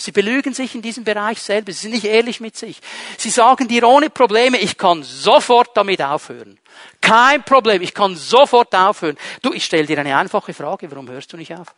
Sie 0.00 0.12
belügen 0.12 0.54
sich 0.54 0.76
in 0.76 0.82
diesem 0.82 1.02
Bereich 1.02 1.42
selber. 1.42 1.72
Sie 1.72 1.80
sind 1.80 1.90
nicht 1.90 2.04
ehrlich 2.04 2.38
mit 2.40 2.56
sich. 2.56 2.80
Sie 3.18 3.30
sagen 3.30 3.66
dir 3.66 3.86
ohne 3.86 4.10
Probleme, 4.10 4.56
ich 4.58 4.78
kann 4.78 5.02
sofort 5.02 5.76
damit 5.76 6.00
aufhören. 6.00 6.58
Kein 7.00 7.42
Problem, 7.42 7.82
ich 7.82 7.92
kann 7.92 8.14
sofort 8.14 8.72
aufhören. 8.76 9.18
Du, 9.42 9.52
ich 9.52 9.64
stelle 9.64 9.86
dir 9.86 9.98
eine 9.98 10.16
einfache 10.16 10.54
Frage, 10.54 10.88
warum 10.88 11.08
hörst 11.08 11.32
du 11.32 11.36
nicht 11.36 11.52
auf? 11.52 11.74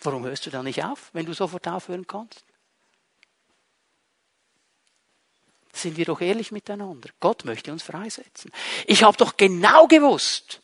Warum 0.00 0.24
hörst 0.24 0.46
du 0.46 0.50
dann 0.50 0.64
nicht 0.64 0.82
auf, 0.82 1.10
wenn 1.12 1.26
du 1.26 1.34
sofort 1.34 1.68
aufhören 1.68 2.06
kannst? 2.06 2.42
Sind 5.74 5.98
wir 5.98 6.06
doch 6.06 6.20
ehrlich 6.22 6.50
miteinander. 6.50 7.10
Gott 7.20 7.44
möchte 7.44 7.72
uns 7.72 7.82
freisetzen. 7.82 8.50
Ich 8.86 9.02
habe 9.02 9.18
doch 9.18 9.36
genau 9.36 9.86
gewusst, 9.86 10.62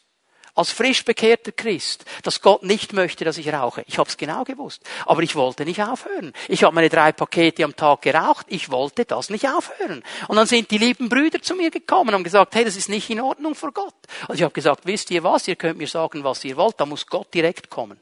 als 0.55 0.71
frisch 0.71 1.05
bekehrter 1.05 1.53
Christ, 1.53 2.05
dass 2.23 2.41
Gott 2.41 2.63
nicht 2.63 2.93
möchte, 2.93 3.25
dass 3.25 3.39
ich 3.39 3.53
rauche. 3.53 3.85
Ich 3.87 3.99
habe 3.99 4.09
es 4.09 4.17
genau 4.17 4.45
gewusst. 4.45 4.83
Aber 5.07 5.23
ich 5.23 5.35
wollte 5.35 5.65
nicht 5.65 5.83
aufhören. 5.83 6.33
Ich 6.49 6.65
habe 6.65 6.75
meine 6.75 6.89
drei 6.89 7.13
Pakete 7.13 7.65
am 7.65 7.77
Tag 7.77 8.03
geraucht. 8.03 8.47
Ich 8.49 8.71
wollte 8.71 9.05
das 9.05 9.31
nicht 9.31 9.49
aufhören. 9.49 10.03
Und 10.29 10.37
dann 10.37 10.47
sind 10.47 10.71
die 10.71 10.79
lieben 10.79 11.09
Brüder 11.09 11.41
zu 11.41 11.55
mir 11.55 11.71
gekommen 11.71 12.09
und 12.09 12.15
haben 12.15 12.25
gesagt, 12.25 12.55
hey, 12.55 12.65
das 12.65 12.77
ist 12.77 12.89
nicht 12.89 13.09
in 13.11 13.21
Ordnung 13.21 13.55
vor 13.55 13.73
Gott. 13.73 13.95
Und 14.29 14.35
ich 14.35 14.43
habe 14.43 14.53
gesagt, 14.53 14.87
wisst 14.87 15.11
ihr 15.11 15.23
was? 15.23 15.49
Ihr 15.49 15.57
könnt 15.57 15.79
mir 15.79 15.89
sagen, 15.89 16.25
was 16.25 16.45
ihr 16.45 16.57
wollt. 16.57 16.79
Da 16.79 16.87
muss 16.87 17.07
Gott 17.07 17.33
direkt 17.33 17.71
kommen. 17.71 17.99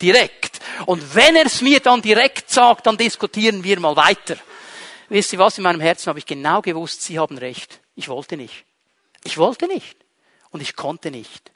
Direkt. 0.00 0.60
Und 0.86 1.14
wenn 1.14 1.36
er 1.36 1.46
es 1.46 1.62
mir 1.62 1.80
dann 1.80 2.02
direkt 2.02 2.50
sagt, 2.50 2.86
dann 2.86 2.96
diskutieren 2.96 3.62
wir 3.62 3.78
mal 3.80 3.96
weiter. 3.96 4.36
Wisst 5.08 5.32
ihr 5.32 5.38
was? 5.38 5.58
In 5.58 5.64
meinem 5.64 5.80
Herzen 5.80 6.08
habe 6.08 6.18
ich 6.18 6.26
genau 6.26 6.60
gewusst, 6.60 7.02
Sie 7.02 7.18
haben 7.18 7.38
recht. 7.38 7.80
Ich 7.94 8.08
wollte 8.08 8.36
nicht. 8.36 8.64
Ich 9.22 9.38
wollte 9.38 9.66
nicht. 9.66 10.03
Und 10.54 10.60
ich 10.60 10.76
konnte 10.76 11.10
nicht. 11.10 11.50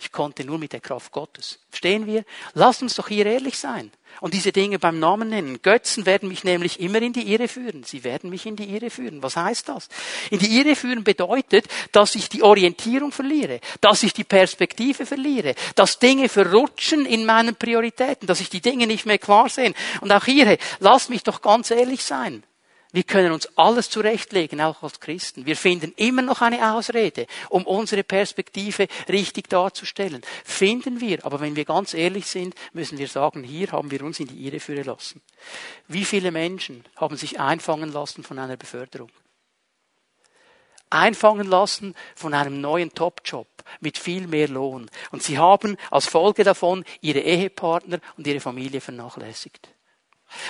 Ich 0.00 0.10
konnte 0.10 0.42
nur 0.42 0.56
mit 0.56 0.72
der 0.72 0.80
Kraft 0.80 1.12
Gottes. 1.12 1.58
Verstehen 1.68 2.06
wir? 2.06 2.24
Lasst 2.54 2.80
uns 2.80 2.94
doch 2.94 3.08
hier 3.08 3.26
ehrlich 3.26 3.58
sein 3.58 3.90
und 4.22 4.32
diese 4.32 4.52
Dinge 4.52 4.78
beim 4.78 4.98
Namen 4.98 5.28
nennen. 5.28 5.60
Götzen 5.60 6.06
werden 6.06 6.30
mich 6.30 6.44
nämlich 6.44 6.80
immer 6.80 7.02
in 7.02 7.12
die 7.12 7.30
Irre 7.30 7.46
führen. 7.46 7.84
Sie 7.84 8.04
werden 8.04 8.30
mich 8.30 8.46
in 8.46 8.56
die 8.56 8.74
Irre 8.74 8.88
führen. 8.88 9.22
Was 9.22 9.36
heißt 9.36 9.68
das? 9.68 9.90
In 10.30 10.38
die 10.38 10.58
Irre 10.58 10.76
führen 10.76 11.04
bedeutet, 11.04 11.66
dass 11.92 12.14
ich 12.14 12.30
die 12.30 12.42
Orientierung 12.42 13.12
verliere, 13.12 13.60
dass 13.82 14.02
ich 14.02 14.14
die 14.14 14.24
Perspektive 14.24 15.04
verliere, 15.04 15.54
dass 15.74 15.98
Dinge 15.98 16.30
verrutschen 16.30 17.04
in 17.04 17.26
meinen 17.26 17.54
Prioritäten, 17.54 18.26
dass 18.26 18.40
ich 18.40 18.48
die 18.48 18.62
Dinge 18.62 18.86
nicht 18.86 19.04
mehr 19.04 19.18
klar 19.18 19.50
sehe. 19.50 19.74
Und 20.00 20.10
auch 20.10 20.24
hier, 20.24 20.46
hey, 20.46 20.58
lasst 20.78 21.10
mich 21.10 21.22
doch 21.22 21.42
ganz 21.42 21.70
ehrlich 21.70 22.02
sein. 22.02 22.44
Wir 22.92 23.02
können 23.02 23.32
uns 23.32 23.46
alles 23.58 23.90
zurechtlegen, 23.90 24.62
auch 24.62 24.82
als 24.82 24.98
Christen. 24.98 25.44
Wir 25.44 25.56
finden 25.56 25.92
immer 25.96 26.22
noch 26.22 26.40
eine 26.40 26.72
Ausrede, 26.72 27.26
um 27.50 27.66
unsere 27.66 28.02
Perspektive 28.02 28.88
richtig 29.08 29.50
darzustellen. 29.50 30.22
Finden 30.42 31.00
wir, 31.00 31.24
aber 31.26 31.40
wenn 31.40 31.54
wir 31.54 31.66
ganz 31.66 31.92
ehrlich 31.92 32.26
sind, 32.26 32.54
müssen 32.72 32.96
wir 32.96 33.08
sagen, 33.08 33.44
hier 33.44 33.72
haben 33.72 33.90
wir 33.90 34.02
uns 34.02 34.20
in 34.20 34.28
die 34.28 34.46
Irre 34.46 34.58
führen 34.58 34.84
lassen. 34.84 35.20
Wie 35.86 36.06
viele 36.06 36.30
Menschen 36.30 36.82
haben 36.96 37.18
sich 37.18 37.38
einfangen 37.38 37.92
lassen 37.92 38.24
von 38.24 38.38
einer 38.38 38.56
Beförderung? 38.56 39.10
Einfangen 40.88 41.46
lassen 41.46 41.94
von 42.14 42.32
einem 42.32 42.62
neuen 42.62 42.94
Topjob 42.94 43.48
mit 43.80 43.98
viel 43.98 44.26
mehr 44.26 44.48
Lohn. 44.48 44.90
Und 45.10 45.22
sie 45.22 45.36
haben 45.36 45.76
als 45.90 46.06
Folge 46.06 46.44
davon 46.44 46.86
ihre 47.02 47.20
Ehepartner 47.20 48.00
und 48.16 48.26
ihre 48.26 48.40
Familie 48.40 48.80
vernachlässigt. 48.80 49.68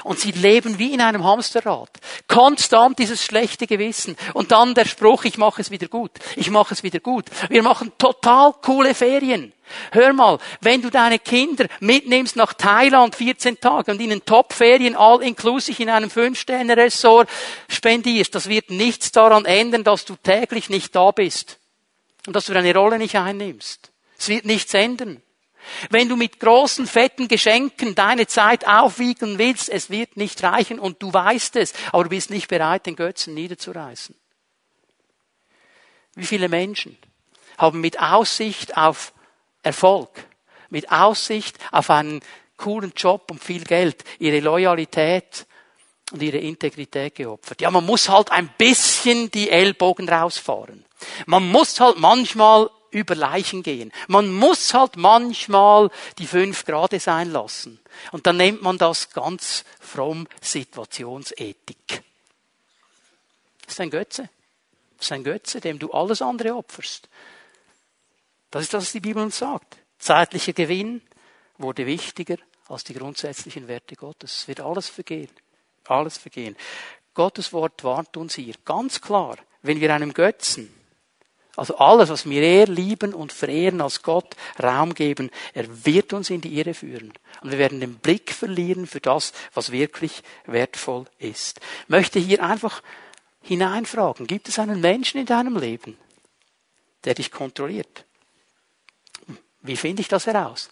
Und 0.05 0.19
sie 0.19 0.33
leben 0.33 0.79
wie 0.79 0.93
in 0.93 1.01
einem 1.01 1.25
Hamsterrad. 1.25 1.91
Konstant 2.27 2.99
dieses 2.99 3.25
schlechte 3.25 3.67
Gewissen. 3.67 4.17
Und 4.35 4.53
dann 4.53 4.75
der 4.75 4.85
Spruch, 4.85 5.25
ich 5.25 5.39
mache 5.39 5.63
es 5.63 5.71
wieder 5.71 5.89
gut. 5.89 6.11
Ich 6.37 6.51
mache 6.51 6.75
es 6.75 6.83
wieder 6.83 7.01
gut. 7.01 7.27
Wir 7.49 7.63
machen 7.63 7.93
total 7.99 8.53
coole 8.63 8.95
Ferien. 8.95 9.53
Hör 9.93 10.13
mal, 10.13 10.39
wenn 10.61 10.83
du 10.83 10.91
deine 10.91 11.19
Kinder 11.19 11.67
mitnimmst 11.81 12.37
nach 12.37 12.55
Thailand 12.55 13.15
14 13.15 13.61
Tage 13.61 13.93
und 13.93 14.01
ihnen 14.01 14.25
Top-Ferien 14.25 14.97
all 14.97 15.23
inklusive 15.23 15.83
in 15.83 15.91
einem 15.91 16.11
Fünf-Sterne-Ressort 16.11 17.29
spendierst, 17.69 18.35
das 18.35 18.49
wird 18.49 18.71
nichts 18.71 19.13
daran 19.13 19.45
ändern, 19.45 19.85
dass 19.85 20.05
du 20.05 20.17
täglich 20.17 20.71
nicht 20.71 20.95
da 20.95 21.11
bist. 21.11 21.59
Und 22.27 22.35
dass 22.35 22.47
du 22.47 22.55
deine 22.55 22.75
Rolle 22.75 22.99
nicht 22.99 23.17
einnimmst. 23.17 23.91
Es 24.19 24.29
wird 24.29 24.45
nichts 24.45 24.75
ändern. 24.75 25.23
Wenn 25.91 26.09
du 26.09 26.17
mit 26.17 26.41
großen, 26.41 26.87
fetten 26.87 27.29
Geschenken 27.29 27.95
deine 27.95 28.27
Zeit 28.27 28.67
aufwiegen 28.67 29.39
willst, 29.39 29.69
es 29.69 29.91
wird 29.91 30.17
nicht 30.17 30.43
reichen 30.43 30.79
und 30.79 31.03
du 31.03 31.13
weißt 31.13 31.57
es, 31.57 31.73
aber 31.93 32.05
du 32.05 32.11
bist 32.11 32.31
nicht 32.31 32.49
bereit, 32.49 32.87
den 32.87 32.97
Götzen 32.97 33.35
niederzureißen. 33.35 34.15
Wie 36.15 36.27
viele 36.27 36.49
Menschen 36.49 36.97
haben 37.59 37.81
mit 37.81 38.01
Aussicht 38.01 38.77
auf 38.77 39.13
Erfolg, 39.63 40.11
mit 40.71 40.91
Aussicht 40.91 41.57
auf 41.71 41.91
einen 41.91 42.21
coolen 42.57 42.93
Job 42.97 43.31
und 43.31 43.43
viel 43.43 43.65
Geld 43.65 44.05
ihre 44.19 44.41
Loyalität 44.41 45.47
und 46.13 46.23
ihre 46.23 46.39
Integrität 46.39 47.15
geopfert. 47.15 47.61
Ja, 47.61 47.71
man 47.71 47.85
muss 47.87 48.09
halt 48.09 48.31
ein 48.33 48.49
bisschen 48.59 49.31
die 49.31 49.51
Ellbogen 49.51 50.09
rausfahren. 50.09 50.85
Man 51.27 51.49
muss 51.51 51.79
halt 51.81 51.99
manchmal 51.99 52.71
über 52.91 53.15
Leichen 53.15 53.63
gehen. 53.63 53.93
Man 54.07 54.33
muss 54.33 54.75
halt 54.75 54.97
manchmal 54.97 55.91
die 56.19 56.27
fünf 56.27 56.65
Grade 56.65 57.01
sein 57.01 57.31
lassen. 57.31 57.81
Und 58.13 58.27
dann 58.27 58.37
nennt 58.37 58.63
man 58.63 58.79
das 58.79 59.11
ganz 59.11 59.65
fromm 59.81 60.27
Situationsethik. 60.41 62.03
Das 63.63 63.75
ist 63.75 63.81
ein 63.81 63.91
Götze. 63.91 64.29
Das 64.97 65.07
ist 65.07 65.13
ein 65.13 65.25
Götze, 65.25 65.61
dem 65.61 65.79
du 65.79 65.93
alles 65.93 66.23
andere 66.23 66.55
opferst. 66.55 67.09
Das 68.51 68.63
ist 68.63 68.75
das, 68.75 68.85
was 68.85 68.93
die 68.93 69.01
Bibel 69.01 69.23
uns 69.23 69.39
sagt. 69.39 69.77
Zeitlicher 69.99 70.53
Gewinn 70.53 71.03
wurde 71.59 71.87
wichtiger 71.87 72.37
als 72.69 72.85
die 72.85 72.95
grundsätzlichen 72.95 73.69
Werte 73.69 73.97
Gottes. 73.97 74.39
Es 74.39 74.49
wird 74.49 74.61
alles 74.61 74.89
vergehen. 74.89 75.31
Alles 75.85 76.19
vergehen. 76.19 76.57
Gottes 77.15 77.53
Wort 77.53 77.83
warnt 77.85 78.17
uns 78.17 78.35
hier 78.35 78.55
ganz 78.65 79.01
klar, 79.01 79.37
wenn 79.63 79.81
wir 79.81 79.93
einem 79.93 80.15
Götzen 80.15 80.73
also 81.59 81.77
alles, 81.79 82.09
was 82.09 82.29
wir 82.29 82.41
eher 82.41 82.69
lieben 82.69 83.13
und 83.13 83.33
verehren 83.33 83.81
als 83.81 84.03
Gott, 84.03 84.37
Raum 84.63 84.95
geben, 84.95 85.31
er 85.55 85.85
wird 85.85 86.13
uns 86.13 86.31
in 86.31 86.41
die 86.41 86.59
Irre 86.59 86.75
führen. 86.75 87.13
Und 87.43 87.51
wir 87.51 87.59
werden 87.59 87.81
den 87.81 87.97
Blick 87.97 88.33
verlieren 88.33 88.87
für 88.87 89.01
das, 89.01 89.33
was 89.55 89.73
wirklich 89.73 90.23
wertvoll 90.47 91.07
ist. 91.19 91.61
Ich 91.83 91.89
möchte 91.89 92.19
hier 92.19 92.43
einfach 92.45 92.83
hineinfragen, 93.43 94.27
gibt 94.27 94.49
es 94.49 94.59
einen 94.59 94.81
Menschen 94.81 95.19
in 95.19 95.27
deinem 95.27 95.57
Leben, 95.57 95.99
der 97.05 97.15
dich 97.15 97.31
kontrolliert? 97.31 98.05
Wie 99.61 99.77
finde 99.77 100.03
ich 100.03 100.09
das 100.09 100.27
heraus? 100.27 100.71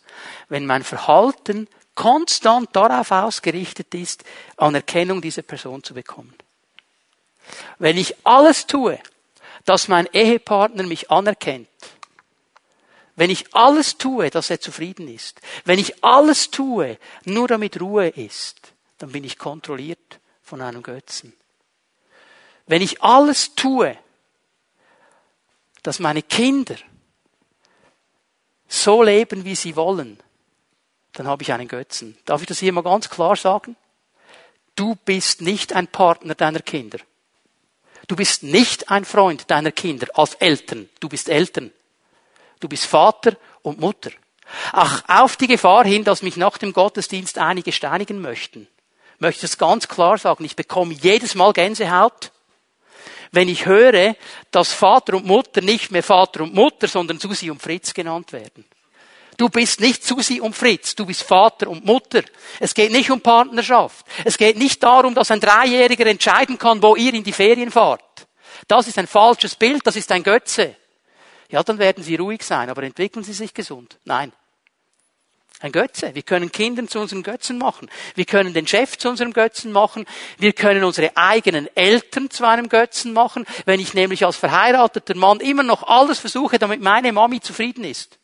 Wenn 0.48 0.66
mein 0.66 0.84
Verhalten 0.84 1.68
konstant 1.96 2.70
darauf 2.74 3.10
ausgerichtet 3.10 3.92
ist, 3.94 4.24
Anerkennung 4.56 5.20
dieser 5.20 5.42
Person 5.42 5.82
zu 5.82 5.94
bekommen. 5.94 6.34
Wenn 7.78 7.96
ich 7.96 8.14
alles 8.24 8.66
tue, 8.66 9.00
dass 9.66 9.88
mein 9.88 10.08
Ehepartner 10.12 10.84
mich 10.84 11.10
anerkennt, 11.10 11.68
wenn 13.16 13.30
ich 13.30 13.54
alles 13.54 13.98
tue, 13.98 14.30
dass 14.30 14.50
er 14.50 14.60
zufrieden 14.60 15.08
ist, 15.08 15.40
wenn 15.64 15.78
ich 15.78 16.04
alles 16.04 16.50
tue, 16.50 16.98
nur 17.24 17.48
damit 17.48 17.80
Ruhe 17.80 18.08
ist, 18.08 18.72
dann 18.98 19.12
bin 19.12 19.24
ich 19.24 19.38
kontrolliert 19.38 20.20
von 20.42 20.60
einem 20.62 20.82
Götzen. 20.82 21.32
Wenn 22.66 22.82
ich 22.82 23.02
alles 23.02 23.54
tue, 23.54 23.96
dass 25.82 25.98
meine 25.98 26.22
Kinder 26.22 26.76
so 28.68 29.02
leben, 29.02 29.44
wie 29.44 29.54
sie 29.54 29.76
wollen, 29.76 30.22
dann 31.12 31.26
habe 31.26 31.42
ich 31.42 31.52
einen 31.52 31.68
Götzen. 31.68 32.18
Darf 32.24 32.42
ich 32.42 32.48
das 32.48 32.58
hier 32.58 32.72
mal 32.72 32.82
ganz 32.82 33.08
klar 33.08 33.36
sagen? 33.36 33.76
Du 34.74 34.94
bist 34.94 35.40
nicht 35.40 35.72
ein 35.72 35.86
Partner 35.86 36.34
deiner 36.34 36.60
Kinder. 36.60 36.98
Du 38.06 38.16
bist 38.16 38.42
nicht 38.42 38.90
ein 38.90 39.04
Freund 39.04 39.50
deiner 39.50 39.72
Kinder 39.72 40.06
als 40.14 40.34
Eltern. 40.34 40.88
Du 41.00 41.08
bist 41.08 41.28
Eltern. 41.28 41.72
Du 42.60 42.68
bist 42.68 42.86
Vater 42.86 43.36
und 43.62 43.80
Mutter. 43.80 44.10
Ach, 44.72 45.02
auf 45.08 45.36
die 45.36 45.48
Gefahr 45.48 45.84
hin, 45.84 46.04
dass 46.04 46.22
mich 46.22 46.36
nach 46.36 46.56
dem 46.58 46.72
Gottesdienst 46.72 47.38
einige 47.38 47.72
steinigen 47.72 48.20
möchten, 48.20 48.68
möchte 49.18 49.44
ich 49.44 49.52
es 49.52 49.58
ganz 49.58 49.88
klar 49.88 50.18
sagen. 50.18 50.44
Ich 50.44 50.56
bekomme 50.56 50.94
jedes 50.94 51.34
Mal 51.34 51.52
Gänsehaut, 51.52 52.30
wenn 53.32 53.48
ich 53.48 53.66
höre, 53.66 54.14
dass 54.52 54.72
Vater 54.72 55.14
und 55.14 55.26
Mutter 55.26 55.60
nicht 55.60 55.90
mehr 55.90 56.04
Vater 56.04 56.42
und 56.42 56.54
Mutter, 56.54 56.86
sondern 56.86 57.18
Susi 57.18 57.50
und 57.50 57.60
Fritz 57.60 57.92
genannt 57.92 58.32
werden. 58.32 58.64
Du 59.36 59.48
bist 59.48 59.80
nicht 59.80 60.04
Susi 60.04 60.40
und 60.40 60.56
Fritz, 60.56 60.94
du 60.94 61.04
bist 61.04 61.22
Vater 61.22 61.68
und 61.68 61.84
Mutter. 61.84 62.22
Es 62.58 62.74
geht 62.74 62.90
nicht 62.90 63.10
um 63.10 63.20
Partnerschaft. 63.20 64.06
Es 64.24 64.38
geht 64.38 64.56
nicht 64.56 64.82
darum, 64.82 65.14
dass 65.14 65.30
ein 65.30 65.40
Dreijähriger 65.40 66.06
entscheiden 66.06 66.58
kann, 66.58 66.82
wo 66.82 66.96
ihr 66.96 67.12
in 67.12 67.24
die 67.24 67.32
Ferien 67.32 67.70
fahrt. 67.70 68.26
Das 68.68 68.88
ist 68.88 68.98
ein 68.98 69.06
falsches 69.06 69.54
Bild, 69.54 69.86
das 69.86 69.96
ist 69.96 70.10
ein 70.10 70.22
Götze. 70.22 70.76
Ja, 71.50 71.62
dann 71.62 71.78
werden 71.78 72.02
sie 72.02 72.16
ruhig 72.16 72.42
sein, 72.42 72.70
aber 72.70 72.82
entwickeln 72.82 73.24
sie 73.24 73.34
sich 73.34 73.52
gesund? 73.52 73.98
Nein. 74.04 74.32
Ein 75.60 75.72
Götze. 75.72 76.14
Wir 76.14 76.22
können 76.22 76.52
Kinder 76.52 76.86
zu 76.86 76.98
unseren 76.98 77.22
Götzen 77.22 77.56
machen. 77.56 77.88
Wir 78.14 78.26
können 78.26 78.52
den 78.52 78.66
Chef 78.66 78.98
zu 78.98 79.08
unserem 79.08 79.32
Götzen 79.32 79.72
machen. 79.72 80.04
Wir 80.38 80.52
können 80.52 80.84
unsere 80.84 81.16
eigenen 81.16 81.74
Eltern 81.74 82.28
zu 82.28 82.44
einem 82.44 82.68
Götzen 82.68 83.14
machen. 83.14 83.46
Wenn 83.64 83.80
ich 83.80 83.94
nämlich 83.94 84.26
als 84.26 84.36
verheirateter 84.36 85.14
Mann 85.14 85.40
immer 85.40 85.62
noch 85.62 85.82
alles 85.84 86.18
versuche, 86.18 86.58
damit 86.58 86.82
meine 86.82 87.10
Mami 87.12 87.40
zufrieden 87.40 87.84
ist. 87.84 88.18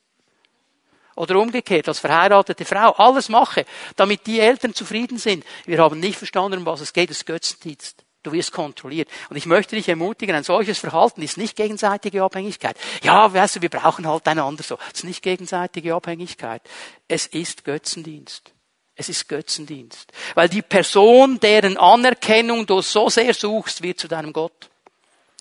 Oder 1.15 1.39
umgekehrt, 1.39 1.89
als 1.89 1.99
verheiratete 1.99 2.65
Frau 2.65 2.93
alles 2.93 3.29
mache, 3.29 3.67
damit 3.97 4.27
die 4.27 4.41
Eltern 4.41 4.75
zufrieden 4.75 5.19
sind. 5.19 5.45
Wir 5.67 5.79
haben 5.79 6.01
nicht 6.01 6.17
verstanden, 6.17 6.61
um 6.61 6.67
was 6.67 6.81
es 6.81 6.93
geht, 6.93 7.11
das 7.11 7.25
Götzendienst. 7.25 8.05
Du 8.23 8.33
wirst 8.33 8.53
kontrolliert. 8.53 9.09
Und 9.31 9.37
ich 9.37 9.47
möchte 9.47 9.75
dich 9.75 9.89
ermutigen, 9.89 10.35
ein 10.37 10.45
solches 10.45 10.79
Verhalten 10.79 11.23
ist 11.23 11.37
nicht 11.37 11.57
gegenseitige 11.57 12.23
Abhängigkeit. 12.23 12.77
Ja, 13.03 13.33
weißt 13.33 13.57
du, 13.57 13.63
wir 13.63 13.69
brauchen 13.69 14.07
halt 14.07 14.27
einander 14.29 14.63
so. 14.63 14.79
Es 14.93 15.01
ist 15.01 15.05
nicht 15.05 15.23
gegenseitige 15.23 15.95
Abhängigkeit. 15.95 16.63
Es 17.09 17.27
ist 17.27 17.65
Götzendienst. 17.65 18.53
Es 18.95 19.09
ist 19.09 19.29
Götzendienst. 19.29 20.13
Weil 20.35 20.49
die 20.49 20.63
Person, 20.63 21.41
deren 21.41 21.77
Anerkennung 21.77 22.65
du 22.65 22.81
so 22.81 23.09
sehr 23.09 23.35
suchst, 23.35 23.83
wird 23.83 23.99
zu 23.99 24.07
deinem 24.07 24.33
Gott. 24.33 24.71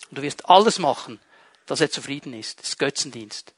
Und 0.10 0.18
du 0.18 0.22
wirst 0.24 0.50
alles 0.50 0.80
machen, 0.80 1.20
dass 1.68 1.82
er 1.82 1.92
zufrieden 1.92 2.34
ist. 2.34 2.60
Das 2.60 2.70
ist 2.70 2.80
Götzendienst. 2.80 3.54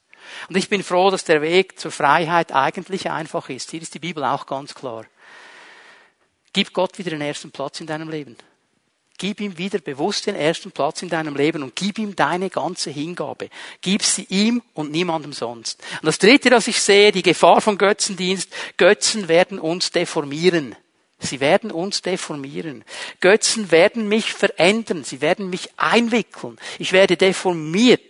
Und 0.48 0.56
ich 0.56 0.68
bin 0.68 0.82
froh, 0.82 1.10
dass 1.10 1.24
der 1.24 1.42
Weg 1.42 1.78
zur 1.78 1.90
Freiheit 1.90 2.52
eigentlich 2.52 3.10
einfach 3.10 3.48
ist. 3.48 3.70
Hier 3.70 3.82
ist 3.82 3.94
die 3.94 3.98
Bibel 3.98 4.24
auch 4.24 4.46
ganz 4.46 4.74
klar. 4.74 5.04
Gib 6.52 6.72
Gott 6.72 6.98
wieder 6.98 7.10
den 7.10 7.20
ersten 7.20 7.50
Platz 7.50 7.80
in 7.80 7.86
deinem 7.86 8.08
Leben. 8.08 8.36
Gib 9.16 9.40
ihm 9.40 9.56
wieder 9.58 9.78
bewusst 9.78 10.26
den 10.26 10.34
ersten 10.34 10.72
Platz 10.72 11.02
in 11.02 11.08
deinem 11.08 11.36
Leben 11.36 11.62
und 11.62 11.76
gib 11.76 11.98
ihm 11.98 12.16
deine 12.16 12.50
ganze 12.50 12.90
Hingabe. 12.90 13.48
Gib 13.80 14.02
sie 14.02 14.26
ihm 14.28 14.60
und 14.74 14.90
niemandem 14.90 15.32
sonst. 15.32 15.80
Und 16.00 16.06
das 16.06 16.18
dritte, 16.18 16.50
was 16.50 16.66
ich 16.66 16.80
sehe, 16.80 17.12
die 17.12 17.22
Gefahr 17.22 17.60
von 17.60 17.78
Götzendienst. 17.78 18.52
Götzen 18.76 19.28
werden 19.28 19.60
uns 19.60 19.92
deformieren. 19.92 20.74
Sie 21.20 21.40
werden 21.40 21.70
uns 21.70 22.02
deformieren. 22.02 22.84
Götzen 23.20 23.70
werden 23.70 24.08
mich 24.08 24.32
verändern. 24.32 25.04
Sie 25.04 25.20
werden 25.20 25.48
mich 25.48 25.70
einwickeln. 25.76 26.58
Ich 26.78 26.92
werde 26.92 27.16
deformiert. 27.16 28.00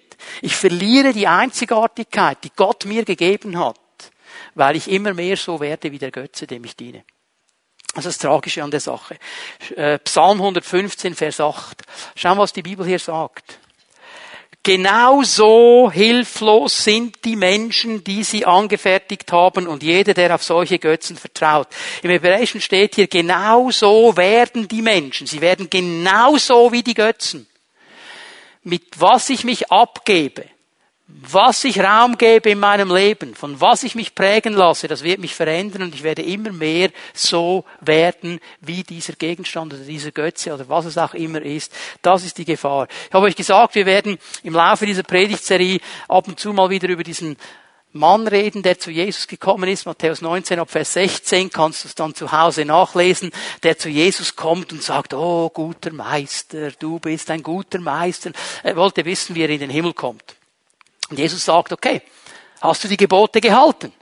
Ich 0.43 0.57
verliere 0.57 1.13
die 1.13 1.27
Einzigartigkeit, 1.27 2.39
die 2.45 2.53
Gott 2.55 2.85
mir 2.85 3.05
gegeben 3.05 3.59
hat, 3.59 3.79
weil 4.55 4.77
ich 4.77 4.91
immer 4.91 5.15
mehr 5.15 5.37
so 5.37 5.61
werde 5.61 5.91
wie 5.93 5.99
der 5.99 6.11
Götze, 6.11 6.47
dem 6.47 6.65
ich 6.65 6.77
diene. 6.77 7.05
Das 7.95 8.07
ist 8.07 8.23
das 8.23 8.29
Tragische 8.29 8.63
an 8.63 8.71
der 8.71 8.81
Sache. 8.81 9.17
Äh, 9.77 9.99
Psalm 10.01 10.39
115, 10.39 11.15
Vers 11.15 11.41
8. 11.41 11.83
Schau, 12.17 12.37
was 12.37 12.53
die 12.53 12.63
Bibel 12.63 12.85
hier 12.85 12.99
sagt. 12.99 13.59
Genauso 14.67 15.91
hilflos 15.93 16.85
sind 16.85 17.23
die 17.27 17.37
Menschen, 17.37 18.03
die 18.03 18.25
sie 18.25 18.47
angefertigt 18.47 19.31
haben 19.31 19.67
und 19.67 19.83
jeder, 19.83 20.15
der 20.15 20.35
auf 20.35 20.43
solche 20.43 20.79
Götzen 20.79 21.19
vertraut. 21.19 21.69
Im 22.03 22.09
Hebräischen 22.09 22.63
steht 22.63 22.95
hier, 22.95 23.07
genauso 23.07 24.17
werden 24.17 24.67
die 24.67 24.81
Menschen. 24.81 25.27
Sie 25.27 25.43
werden 25.43 25.69
genauso 25.69 26.73
wie 26.73 26.83
die 26.83 26.95
Götzen. 26.95 27.47
Mit 28.65 29.01
was 29.01 29.31
ich 29.31 29.45
mich 29.45 29.71
abgebe, 29.71 30.47
was 31.07 31.65
ich 31.65 31.81
Raum 31.81 32.17
gebe 32.17 32.51
in 32.51 32.59
meinem 32.59 32.93
Leben, 32.93 33.35
von 33.35 33.61
was 33.61 33.83
ich 33.83 33.95
mich 33.95 34.15
prägen 34.15 34.55
lasse, 34.55 34.89
das 34.89 35.05
wird 35.05 35.21
mich 35.21 35.35
verändern 35.35 35.83
und 35.83 35.95
ich 35.95 36.03
werde 36.03 36.23
immer 36.23 36.51
mehr 36.51 36.91
so 37.13 37.65
werden 37.81 38.41
wie 38.61 38.83
dieser 38.83 39.13
Gegenstand 39.13 39.75
oder 39.75 39.85
dieser 39.85 40.13
Götze 40.13 40.55
oder 40.55 40.69
was 40.69 40.87
es 40.87 40.99
auch 40.99 41.15
immer 41.15 41.43
ist. 41.43 41.73
Das 42.01 42.25
ist 42.25 42.39
die 42.39 42.47
Gefahr. 42.47 42.89
Ich 43.09 43.15
habe 43.15 43.27
euch 43.27 43.37
gesagt, 43.37 43.75
wir 43.75 43.87
werden 43.87 44.19
im 44.43 44.55
Laufe 44.55 44.87
dieser 44.87 45.03
Predigtserie 45.03 45.81
ab 46.09 46.27
und 46.27 46.41
zu 46.41 46.53
mal 46.53 46.71
wieder 46.71 46.89
über 46.89 47.05
diesen 47.05 47.37
Mann 47.95 48.27
reden, 48.27 48.65
der 48.65 48.77
zu 48.81 48.91
Jesus 48.91 49.29
gekommen 49.29 49.69
ist. 49.69 49.87
Matthäus 49.87 50.21
19 50.21 50.59
ab 50.59 50.69
Vers 50.69 50.95
16 50.95 51.49
kannst 51.49 51.85
du 51.85 51.89
es 51.89 51.95
dann 51.95 52.13
zu 52.13 52.33
Hause 52.33 52.65
nachlesen, 52.65 53.31
der 53.63 53.79
zu 53.79 53.89
Jesus 53.89 54.35
kommt 54.35 54.73
und 54.73 54.83
sagt, 54.83 55.15
oh 55.15 55.49
guter 55.49 55.93
Meister, 55.93 56.73
du 56.73 56.99
bist 56.99 57.31
ein 57.31 57.45
guter 57.45 57.79
Meister. 57.79 58.33
Er 58.65 58.75
wollte 58.75 59.05
wissen, 59.05 59.37
wie 59.37 59.43
er 59.43 59.51
in 59.51 59.61
den 59.61 59.71
Himmel 59.71 59.93
kommt. 59.93 60.35
Und 61.09 61.21
Jesus 61.21 61.45
sagt, 61.45 61.73
okay, 61.73 62.03
hast 62.61 62.83
du 62.83 62.89
die 62.89 62.97
Gebote 62.97 63.41
gehalten? 63.41 63.93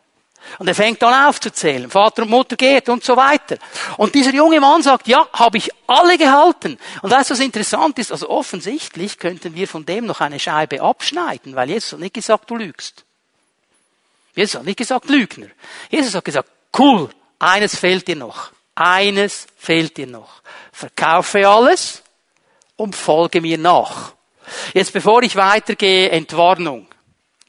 Und 0.59 0.69
er 0.69 0.75
fängt 0.75 1.03
dann 1.03 1.29
aufzuzählen. 1.29 1.91
Vater 1.91 2.23
und 2.23 2.31
Mutter 2.31 2.57
geht 2.57 2.89
und 2.89 3.05
so 3.05 3.15
weiter. 3.15 3.59
Und 3.99 4.15
dieser 4.15 4.33
junge 4.33 4.59
Mann 4.59 4.83
sagt, 4.83 5.07
ja, 5.07 5.29
habe 5.35 5.59
ich 5.59 5.71
alle 5.87 6.17
gehalten. 6.17 6.79
Und 7.03 7.11
weißt 7.11 7.29
du, 7.29 7.35
was 7.35 7.41
interessant 7.41 7.99
ist? 7.99 8.11
Also 8.11 8.31
offensichtlich 8.31 9.19
könnten 9.19 9.55
wir 9.55 9.69
von 9.69 9.85
dem 9.85 10.07
noch 10.07 10.23
eine 10.23 10.41
Scheibe 10.41 10.81
abschneiden, 10.81 11.55
weil 11.55 11.69
Jesus 11.69 11.93
hat 11.93 12.01
nicht 12.01 12.15
gesagt, 12.15 12.51
du 12.51 12.57
lügst. 12.57 13.05
Jesus 14.35 14.55
hat 14.57 14.65
nicht 14.65 14.79
gesagt, 14.79 15.09
Lügner. 15.09 15.49
Jesus 15.91 16.15
hat 16.15 16.25
gesagt, 16.25 16.49
cool, 16.79 17.11
eines 17.39 17.77
fehlt 17.77 18.09
dir 18.09 18.17
noch. 18.17 18.51
Eines 18.75 19.47
fehlt 19.57 19.97
dir 19.97 20.07
noch. 20.07 20.43
Verkaufe 20.73 21.47
alles 21.47 22.03
und 22.77 22.97
folge 22.97 23.41
mir 23.41 23.59
nach. 23.59 24.15
Jetzt 24.73 24.93
bevor 24.93 25.23
ich 25.23 25.37
weitergehe, 25.37 26.11
Entwarnung. 26.11 26.87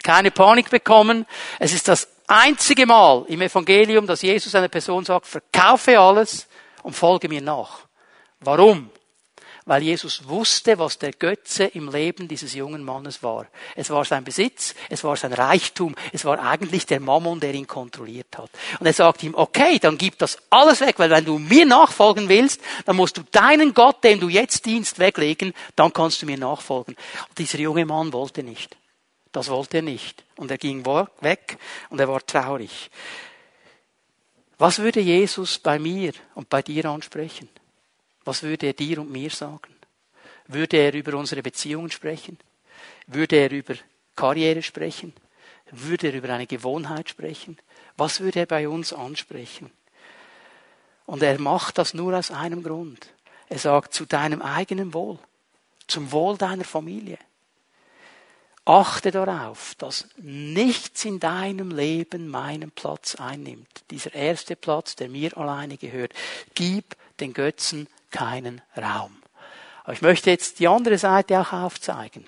Keine 0.03 0.31
Panik 0.31 0.69
bekommen. 0.69 1.25
Es 1.59 1.73
ist 1.73 1.88
das 1.88 2.09
einzige 2.27 2.86
Mal 2.86 3.25
im 3.27 3.41
Evangelium, 3.41 4.05
dass 4.05 4.21
Jesus 4.21 4.53
einer 4.55 4.67
Person 4.67 5.05
sagt, 5.05 5.27
verkaufe 5.27 5.97
alles 5.97 6.47
und 6.84 6.93
folge 6.93 7.29
mir 7.29 7.41
nach. 7.41 7.79
Warum? 8.41 8.89
Weil 9.66 9.84
Jesus 9.84 10.28
wusste, 10.28 10.78
was 10.78 10.97
der 10.97 11.14
Götze 11.14 11.64
im 11.64 11.89
Leben 11.89 12.28
dieses 12.28 12.53
jungen 12.53 12.84
Mannes 12.84 13.24
war. 13.24 13.47
Es 13.76 13.89
war 13.89 14.03
sein 14.03 14.24
Besitz, 14.26 14.76
es 14.89 15.03
war 15.05 15.16
sein 15.16 15.32
Reichtum, 15.32 15.95
es 16.11 16.26
war 16.26 16.39
eigentlich 16.39 16.86
der 16.86 16.99
Mammon, 16.99 17.39
der 17.39 17.53
ihn 17.53 17.68
kontrolliert 17.68 18.38
hat. 18.38 18.49
Und 18.80 18.86
er 18.86 18.93
sagt 18.93 19.24
ihm, 19.24 19.34
okay, 19.36 19.80
dann 19.80 19.97
gib 19.97 20.18
das 20.18 20.38
alles 20.49 20.82
weg, 20.82 20.99
weil 20.99 21.09
wenn 21.09 21.24
du 21.24 21.39
mir 21.39 21.66
nachfolgen 21.66 22.28
willst, 22.28 22.59
dann 22.86 22.97
musst 22.97 23.18
du 23.18 23.24
deinen 23.32 23.74
Gott, 23.74 24.03
dem 24.03 24.20
du 24.20 24.28
jetzt 24.28 24.66
dienst, 24.66 24.99
weglegen, 24.99 25.53
dann 25.78 25.93
kannst 25.93 26.22
du 26.22 26.26
mir 26.26 26.38
nachfolgen. 26.38 26.95
Und 27.30 27.38
dieser 27.38 27.59
junge 27.59 27.86
Mann 27.86 28.11
wollte 28.11 28.43
nicht. 28.43 28.76
Das 29.32 29.49
wollte 29.49 29.78
er 29.78 29.84
nicht. 29.84 30.24
Und 30.36 30.51
er 30.51 30.57
ging 30.57 30.86
weg 30.86 31.57
und 31.89 31.99
er 31.99 32.07
war 32.07 32.26
traurig. 32.26 32.91
Was 34.57 34.80
würde 34.80 34.99
Jesus 34.99 35.57
bei 35.57 35.80
mir 35.80 36.14
und 36.36 36.49
bei 36.49 36.61
dir 36.61 36.86
ansprechen? 36.86 37.49
Was 38.26 38.43
würde 38.43 38.67
er 38.67 38.74
dir 38.74 38.99
und 38.99 39.11
mir 39.11 39.30
sagen? 39.30 39.76
Würde 40.47 40.78
er 40.78 40.93
über 40.93 41.17
unsere 41.17 41.41
Beziehungen 41.41 41.91
sprechen? 41.91 42.38
Würde 43.07 43.36
er 43.38 43.51
über 43.51 43.76
Karriere 44.15 44.61
sprechen? 44.61 45.13
Würde 45.71 46.07
er 46.07 46.13
über 46.13 46.30
eine 46.30 46.47
Gewohnheit 46.47 47.09
sprechen? 47.09 47.57
Was 47.97 48.19
würde 48.19 48.41
er 48.41 48.45
bei 48.45 48.67
uns 48.67 48.93
ansprechen? 48.93 49.71
Und 51.05 51.24
er 51.24 51.39
macht 51.39 51.78
das 51.78 51.93
nur 51.93 52.17
aus 52.17 52.32
einem 52.32 52.63
Grund. 52.63 53.07
Er 53.49 53.59
sagt 53.59 53.93
zu 53.93 54.05
deinem 54.05 54.41
eigenen 54.41 54.93
Wohl, 54.93 55.19
zum 55.88 56.11
Wohl 56.11 56.38
deiner 56.38 56.63
Familie. 56.63 57.17
Achte 58.65 59.11
darauf, 59.11 59.76
dass 59.76 60.07
nichts 60.17 61.03
in 61.03 61.19
deinem 61.19 61.71
Leben 61.71 62.30
meinen 62.30 62.71
Platz 62.71 63.15
einnimmt. 63.15 63.84
Dieser 63.91 64.13
erste 64.13 64.55
Platz, 64.55 64.95
der 64.95 65.09
mir 65.09 65.38
alleine 65.38 65.76
gehört. 65.76 66.13
Gib 66.55 66.95
den 67.19 67.34
Götzen 67.34 67.88
keinen 68.14 68.61
Raum. 68.78 69.22
Aber 69.84 69.91
ich 69.91 70.01
möchte 70.01 70.30
jetzt 70.30 70.59
die 70.59 70.70
andere 70.70 70.97
Seite 70.97 71.41
auch 71.41 71.51
aufzeigen. 71.51 72.26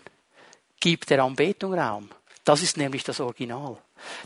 Gib 0.81 1.05
der 1.05 1.23
Anbetung 1.23 1.73
Raum. 1.73 2.09
Das 2.43 2.61
ist 2.61 2.75
nämlich 2.75 3.03
das 3.05 3.21
Original. 3.21 3.77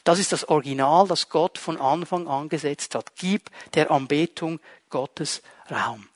Das 0.03 0.17
ist 0.17 0.31
das 0.31 0.49
Original, 0.49 1.07
das 1.07 1.29
Gott 1.29 1.57
von 1.57 1.79
Anfang 1.79 2.27
an 2.27 2.49
gesetzt 2.49 2.95
hat. 2.95 3.15
Gib 3.15 3.51
der 3.75 3.91
Anbetung 3.91 4.59
Gottes 4.89 5.43
Raum. 5.69 6.07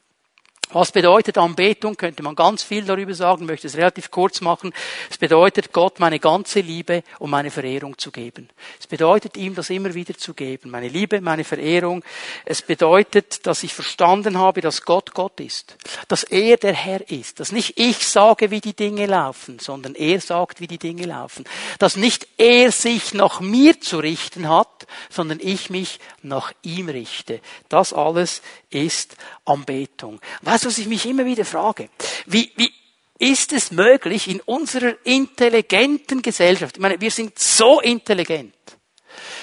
Was 0.71 0.91
bedeutet 0.91 1.37
Anbetung? 1.37 1.95
Könnte 1.95 2.23
man 2.23 2.35
ganz 2.35 2.63
viel 2.63 2.83
darüber 2.83 3.13
sagen, 3.13 3.45
möchte 3.45 3.67
es 3.67 3.77
relativ 3.77 4.09
kurz 4.09 4.41
machen. 4.41 4.73
Es 5.09 5.19
bedeutet, 5.19 5.71
Gott 5.71 5.99
meine 5.99 6.19
ganze 6.19 6.61
Liebe 6.61 7.03
und 7.19 7.29
meine 7.29 7.51
Verehrung 7.51 7.97
zu 7.97 8.11
geben. 8.11 8.49
Es 8.79 8.87
bedeutet, 8.87 9.37
ihm 9.37 9.53
das 9.53 9.69
immer 9.69 9.93
wieder 9.93 10.17
zu 10.17 10.33
geben. 10.33 10.71
Meine 10.71 10.87
Liebe, 10.87 11.21
meine 11.21 11.43
Verehrung. 11.43 12.03
Es 12.45 12.63
bedeutet, 12.63 13.45
dass 13.45 13.61
ich 13.61 13.73
verstanden 13.73 14.39
habe, 14.39 14.61
dass 14.61 14.81
Gott 14.81 15.13
Gott 15.13 15.39
ist. 15.39 15.77
Dass 16.07 16.23
er 16.23 16.57
der 16.57 16.73
Herr 16.73 17.07
ist. 17.07 17.39
Dass 17.39 17.51
nicht 17.51 17.77
ich 17.77 18.07
sage, 18.07 18.49
wie 18.49 18.61
die 18.61 18.75
Dinge 18.75 19.05
laufen, 19.05 19.59
sondern 19.59 19.93
er 19.93 20.19
sagt, 20.21 20.59
wie 20.59 20.67
die 20.67 20.79
Dinge 20.79 21.05
laufen. 21.05 21.43
Dass 21.77 21.97
nicht 21.97 22.27
er 22.37 22.71
sich 22.71 23.13
nach 23.13 23.41
mir 23.41 23.79
zu 23.79 23.99
richten 23.99 24.49
hat, 24.49 24.87
sondern 25.09 25.39
ich 25.39 25.69
mich 25.69 25.99
nach 26.23 26.51
ihm 26.63 26.89
richte. 26.89 27.41
Das 27.69 27.93
alles 27.93 28.41
ist 28.71 29.17
Anbetung. 29.45 30.19
Weißt 30.53 30.65
du, 30.65 30.69
was 30.69 30.77
ich 30.77 30.85
mich 30.85 31.03
immer 31.07 31.25
wieder 31.25 31.45
frage? 31.45 31.89
Wie, 32.27 32.51
wie 32.57 32.71
ist 33.17 33.53
es 33.53 33.71
möglich 33.71 34.27
in 34.27 34.39
unserer 34.41 34.93
intelligenten 35.03 36.21
Gesellschaft, 36.21 36.77
ich 36.77 36.79
meine, 36.79 37.01
wir 37.01 37.09
sind 37.09 37.39
so 37.39 37.81
intelligent, 37.81 38.53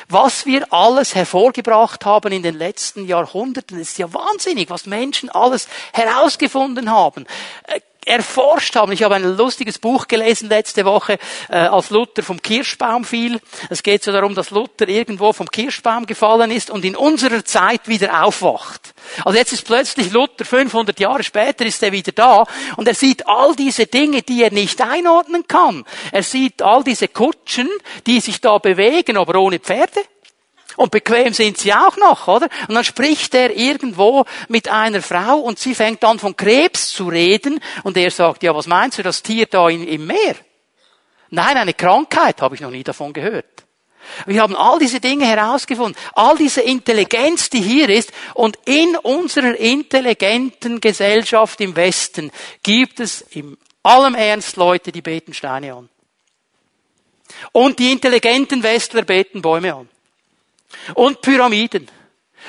was 0.08 0.46
wir 0.46 0.72
alles 0.72 1.16
hervorgebracht 1.16 2.04
haben 2.04 2.30
in 2.30 2.44
den 2.44 2.56
letzten 2.56 3.08
Jahrhunderten, 3.08 3.80
ist 3.80 3.98
ja 3.98 4.14
wahnsinnig, 4.14 4.70
was 4.70 4.86
Menschen 4.86 5.30
alles 5.30 5.66
herausgefunden 5.92 6.92
haben. 6.92 7.26
Erforscht 8.10 8.74
haben. 8.74 8.90
Ich 8.90 9.04
habe 9.04 9.14
ein 9.14 9.36
lustiges 9.36 9.78
Buch 9.78 10.08
gelesen 10.08 10.48
letzte 10.48 10.84
Woche, 10.84 11.16
äh, 11.48 11.58
als 11.58 11.90
Luther 11.90 12.24
vom 12.24 12.42
Kirschbaum 12.42 13.04
fiel. 13.04 13.40
Es 13.68 13.84
geht 13.84 14.02
so 14.02 14.10
darum, 14.10 14.34
dass 14.34 14.50
Luther 14.50 14.88
irgendwo 14.88 15.32
vom 15.32 15.48
Kirschbaum 15.48 16.06
gefallen 16.06 16.50
ist 16.50 16.70
und 16.70 16.84
in 16.84 16.96
unserer 16.96 17.44
Zeit 17.44 17.86
wieder 17.86 18.24
aufwacht. 18.24 18.94
Also 19.24 19.38
jetzt 19.38 19.52
ist 19.52 19.64
plötzlich 19.64 20.10
Luther 20.10 20.44
500 20.44 20.98
Jahre 20.98 21.22
später 21.22 21.64
ist 21.64 21.82
er 21.84 21.92
wieder 21.92 22.10
da 22.10 22.46
und 22.76 22.88
er 22.88 22.94
sieht 22.94 23.28
all 23.28 23.54
diese 23.54 23.86
Dinge, 23.86 24.22
die 24.22 24.42
er 24.42 24.52
nicht 24.52 24.80
einordnen 24.82 25.46
kann. 25.46 25.84
Er 26.10 26.24
sieht 26.24 26.62
all 26.62 26.82
diese 26.82 27.06
Kutschen, 27.06 27.68
die 28.08 28.18
sich 28.18 28.40
da 28.40 28.58
bewegen, 28.58 29.18
aber 29.18 29.38
ohne 29.38 29.60
Pferde. 29.60 30.00
Und 30.80 30.92
bequem 30.92 31.34
sind 31.34 31.58
sie 31.58 31.74
auch 31.74 31.98
noch, 31.98 32.26
oder? 32.26 32.48
Und 32.66 32.74
dann 32.74 32.84
spricht 32.84 33.34
er 33.34 33.54
irgendwo 33.54 34.24
mit 34.48 34.70
einer 34.70 35.02
Frau 35.02 35.36
und 35.36 35.58
sie 35.58 35.74
fängt 35.74 36.02
an 36.02 36.18
von 36.18 36.34
Krebs 36.34 36.88
zu 36.88 37.08
reden 37.08 37.60
und 37.82 37.98
er 37.98 38.10
sagt, 38.10 38.42
ja, 38.42 38.54
was 38.54 38.66
meinst 38.66 38.96
du, 38.96 39.02
das 39.02 39.22
Tier 39.22 39.44
da 39.44 39.68
im 39.68 40.06
Meer? 40.06 40.36
Nein, 41.28 41.58
eine 41.58 41.74
Krankheit, 41.74 42.40
habe 42.40 42.54
ich 42.54 42.62
noch 42.62 42.70
nie 42.70 42.82
davon 42.82 43.12
gehört. 43.12 43.66
Wir 44.24 44.40
haben 44.40 44.56
all 44.56 44.78
diese 44.78 45.00
Dinge 45.00 45.26
herausgefunden, 45.26 46.00
all 46.14 46.38
diese 46.38 46.62
Intelligenz, 46.62 47.50
die 47.50 47.60
hier 47.60 47.90
ist, 47.90 48.10
und 48.32 48.58
in 48.64 48.96
unserer 48.96 49.54
intelligenten 49.56 50.80
Gesellschaft 50.80 51.60
im 51.60 51.76
Westen 51.76 52.32
gibt 52.62 53.00
es 53.00 53.20
in 53.20 53.58
allem 53.82 54.14
Ernst 54.14 54.56
Leute, 54.56 54.92
die 54.92 55.02
beten 55.02 55.34
Steine 55.34 55.74
an. 55.74 55.90
Und 57.52 57.78
die 57.78 57.92
intelligenten 57.92 58.62
Westler 58.62 59.02
beten 59.02 59.42
Bäume 59.42 59.74
an 59.74 59.90
und 60.94 61.20
Pyramiden 61.20 61.88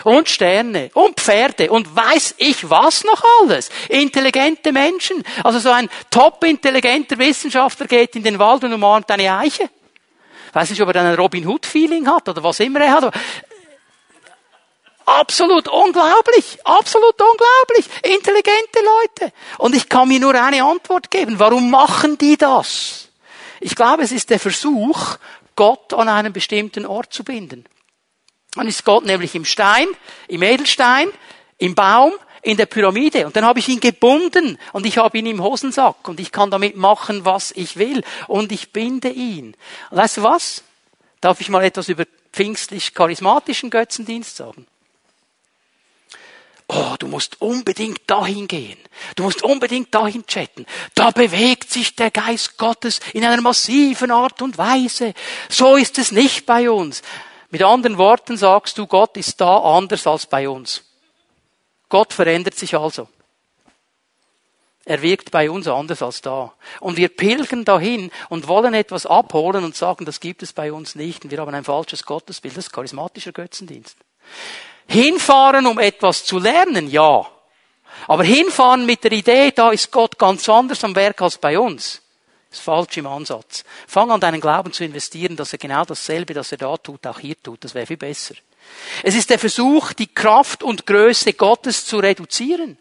und 0.03 0.30
Sterne 0.30 0.89
und 0.93 1.19
Pferde 1.19 1.72
und 1.72 1.95
weiß 1.95 2.36
ich 2.38 2.69
was 2.69 3.03
noch 3.03 3.24
alles. 3.41 3.69
Intelligente 3.89 4.72
Menschen. 4.72 5.24
Also 5.43 5.59
so 5.59 5.69
ein 5.69 5.89
top 6.09 6.43
intelligenter 6.43 7.17
Wissenschaftler 7.17 7.88
geht 7.88 8.15
in 8.15 8.24
den 8.24 8.39
Wald 8.39 8.63
und 8.63 8.74
umarmt 8.74 9.09
eine 9.11 9.38
Eiche. 9.38 9.69
Weiß 10.53 10.69
nicht, 10.69 10.82
ob 10.82 10.89
er 10.89 10.93
dann 10.93 11.05
ein 11.05 11.15
Robin 11.15 11.47
Hood 11.47 11.65
Feeling 11.65 12.07
hat 12.07 12.28
oder 12.28 12.43
was 12.43 12.59
immer 12.59 12.82
er 12.82 12.93
hat. 12.93 13.13
Absolut 15.05 15.67
unglaublich, 15.67 16.59
absolut 16.63 17.15
unglaublich. 17.19 17.86
Intelligente 18.03 18.80
Leute. 18.80 19.34
Und 19.57 19.76
ich 19.76 19.89
kann 19.89 20.07
mir 20.07 20.19
nur 20.19 20.36
eine 20.36 20.63
Antwort 20.63 21.09
geben. 21.09 21.39
Warum 21.39 21.69
machen 21.69 22.17
die 22.17 22.38
das? 22.38 23.09
Ich 23.59 23.76
glaube, 23.76 24.03
es 24.03 24.11
ist 24.11 24.30
der 24.30 24.39
Versuch, 24.39 25.17
Gott 25.55 25.93
an 25.93 26.07
einen 26.07 26.34
bestimmten 26.34 26.86
Ort 26.86 27.13
zu 27.13 27.24
binden. 27.24 27.65
Dann 28.56 28.68
ist 28.68 28.84
Gott 28.84 29.06
nämlich 29.06 29.34
im 29.36 29.45
Stein, 29.45 29.88
im 30.28 30.43
Edelstein, 30.43 31.10
im 31.58 31.76
Baum, 31.76 32.14
in 32.41 32.58
der 32.58 32.66
Pyramide. 32.66 33.26
Und 33.26 33.36
dann 33.36 33.45
habe 33.45 33.60
ich 33.60 33.70
ihn 33.70 33.80
gebunden 33.80 34.58
und 34.74 34.86
ich 34.86 34.97
habe 34.97 35.18
ihn 35.18 35.26
im 35.26 35.41
Hosensack 35.41 36.08
und 36.08 36.20
ich 36.20 36.32
kann 36.32 36.52
damit 36.52 36.76
machen, 36.76 37.24
was 37.24 37.52
ich 37.52 37.78
will. 37.78 38.04
Und 38.28 38.52
ich 38.52 38.74
binde 38.74 39.10
ihn. 39.10 39.56
Und 39.89 39.97
weißt 39.97 40.18
du 40.18 40.24
was? 40.24 40.64
Darf 41.22 41.39
ich 41.39 41.49
mal 41.49 41.64
etwas 41.64 41.88
über 41.88 42.06
pfingstlich 42.34 42.93
charismatischen 42.93 43.70
Götzendienst 43.70 44.36
sagen? 44.36 44.66
Oh, 46.74 46.95
du 46.97 47.08
musst 47.08 47.41
unbedingt 47.41 48.02
dahin 48.08 48.47
gehen. 48.47 48.80
Du 49.18 49.24
musst 49.24 49.43
unbedingt 49.43 49.93
dahin 49.93 50.26
chatten. 50.26 50.66
Da 50.95 51.12
bewegt 51.12 51.70
sich 51.70 51.97
der 51.97 52.12
Geist 52.12 52.58
Gottes 52.58 53.02
in 53.14 53.26
einer 53.26 53.41
massiven 53.41 54.10
Art 54.10 54.41
und 54.41 54.58
Weise. 54.58 55.14
So 55.49 55.76
ist 55.76 55.97
es 55.97 56.14
nicht 56.14 56.45
bei 56.45 56.72
uns. 56.72 57.02
Mit 57.52 57.64
anderen 57.64 57.97
Worten 57.97 58.38
sagst 58.38 58.78
du, 58.78 58.88
Gott 58.88 59.18
ist 59.18 59.39
da 59.39 59.58
anders 59.58 60.08
als 60.08 60.26
bei 60.26 60.49
uns. 60.49 60.84
Gott 61.89 62.14
verändert 62.14 62.56
sich 62.56 62.76
also. 62.76 63.10
Er 64.86 65.02
wirkt 65.02 65.30
bei 65.32 65.52
uns 65.52 65.68
anders 65.68 66.02
als 66.02 66.22
da. 66.22 66.54
Und 66.80 66.97
wir 66.97 67.10
pilgern 67.10 67.66
dahin 67.66 68.10
und 68.30 68.47
wollen 68.47 68.74
etwas 68.74 69.06
abholen 69.06 69.64
und 69.64 69.76
sagen, 69.76 70.06
das 70.06 70.20
gibt 70.20 70.41
es 70.41 70.54
bei 70.54 70.72
uns 70.72 70.95
nicht. 70.95 71.24
Und 71.24 71.32
wir 71.32 71.39
haben 71.39 71.54
ein 71.54 71.64
falsches 71.64 72.06
Gottesbild. 72.06 72.58
Das 72.58 72.66
ist 72.66 72.74
charismatischer 72.74 73.32
Götzendienst. 73.32 73.97
Hinfahren, 74.88 75.68
um 75.68 75.78
etwas 75.78 76.26
zu 76.26 76.39
lernen, 76.39 76.89
ja. 76.89 77.28
Aber 78.08 78.24
hinfahren 78.24 78.86
mit 78.86 79.04
der 79.04 79.12
Idee, 79.12 79.52
da 79.52 79.72
ist 79.72 79.91
Gott 79.91 80.18
ganz 80.18 80.47
anders 80.49 80.84
am 80.84 80.95
Werk 80.95 81.22
als 81.22 81.38
bei 81.38 81.60
uns, 81.60 82.02
ist 82.52 82.62
falsch 82.62 82.97
im 82.97 83.08
Ansatz. 83.08 83.64
Fang 83.88 84.12
an, 84.12 84.20
deinen 84.20 84.41
Glauben 84.41 84.74
zu 84.74 84.84
investieren, 84.84 85.36
dass 85.36 85.54
er 85.54 85.60
genau 85.60 85.86
dasselbe, 85.86 86.34
das 86.34 86.52
er 86.52 86.58
da 86.58 86.76
tut, 86.78 87.08
auch 87.08 87.20
hier 87.20 87.41
tut. 87.41 87.64
Das 87.64 87.74
wäre 87.74 87.86
viel 87.86 87.97
besser. 87.97 88.36
Es 89.04 89.16
ist 89.16 89.30
der 89.30 89.39
Versuch, 89.39 89.93
die 89.93 90.14
Kraft 90.14 90.62
und 90.62 90.86
Größe 90.86 91.34
Gottes 91.34 91.86
zu 91.86 91.99
reduzieren. 91.99 92.78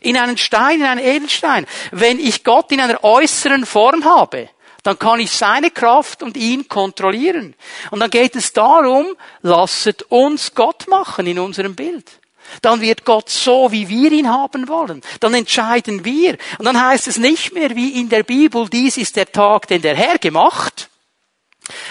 In 0.00 0.16
einen 0.16 0.36
Stein, 0.36 0.80
in 0.80 0.86
einen 0.86 1.04
Edelstein. 1.04 1.66
Wenn 1.92 2.18
ich 2.18 2.44
Gott 2.44 2.70
in 2.72 2.80
einer 2.80 3.02
äußeren 3.02 3.66
Form 3.66 4.04
habe, 4.04 4.50
dann 4.82 4.98
kann 4.98 5.18
ich 5.18 5.30
seine 5.30 5.70
Kraft 5.70 6.22
und 6.22 6.36
ihn 6.36 6.68
kontrollieren. 6.68 7.54
Und 7.90 8.00
dann 8.00 8.10
geht 8.10 8.36
es 8.36 8.52
darum, 8.52 9.06
lasset 9.40 10.02
uns 10.10 10.54
Gott 10.54 10.88
machen 10.88 11.26
in 11.26 11.38
unserem 11.38 11.74
Bild. 11.74 12.20
Dann 12.62 12.80
wird 12.80 13.04
Gott 13.04 13.28
so, 13.28 13.72
wie 13.72 13.88
wir 13.88 14.12
ihn 14.12 14.28
haben 14.28 14.68
wollen. 14.68 15.02
Dann 15.20 15.34
entscheiden 15.34 16.04
wir. 16.04 16.36
Und 16.58 16.64
dann 16.64 16.80
heißt 16.80 17.08
es 17.08 17.18
nicht 17.18 17.52
mehr 17.52 17.74
wie 17.76 18.00
in 18.00 18.08
der 18.08 18.22
Bibel, 18.22 18.68
dies 18.68 18.96
ist 18.96 19.16
der 19.16 19.30
Tag, 19.30 19.68
den 19.68 19.82
der 19.82 19.96
Herr 19.96 20.18
gemacht. 20.18 20.88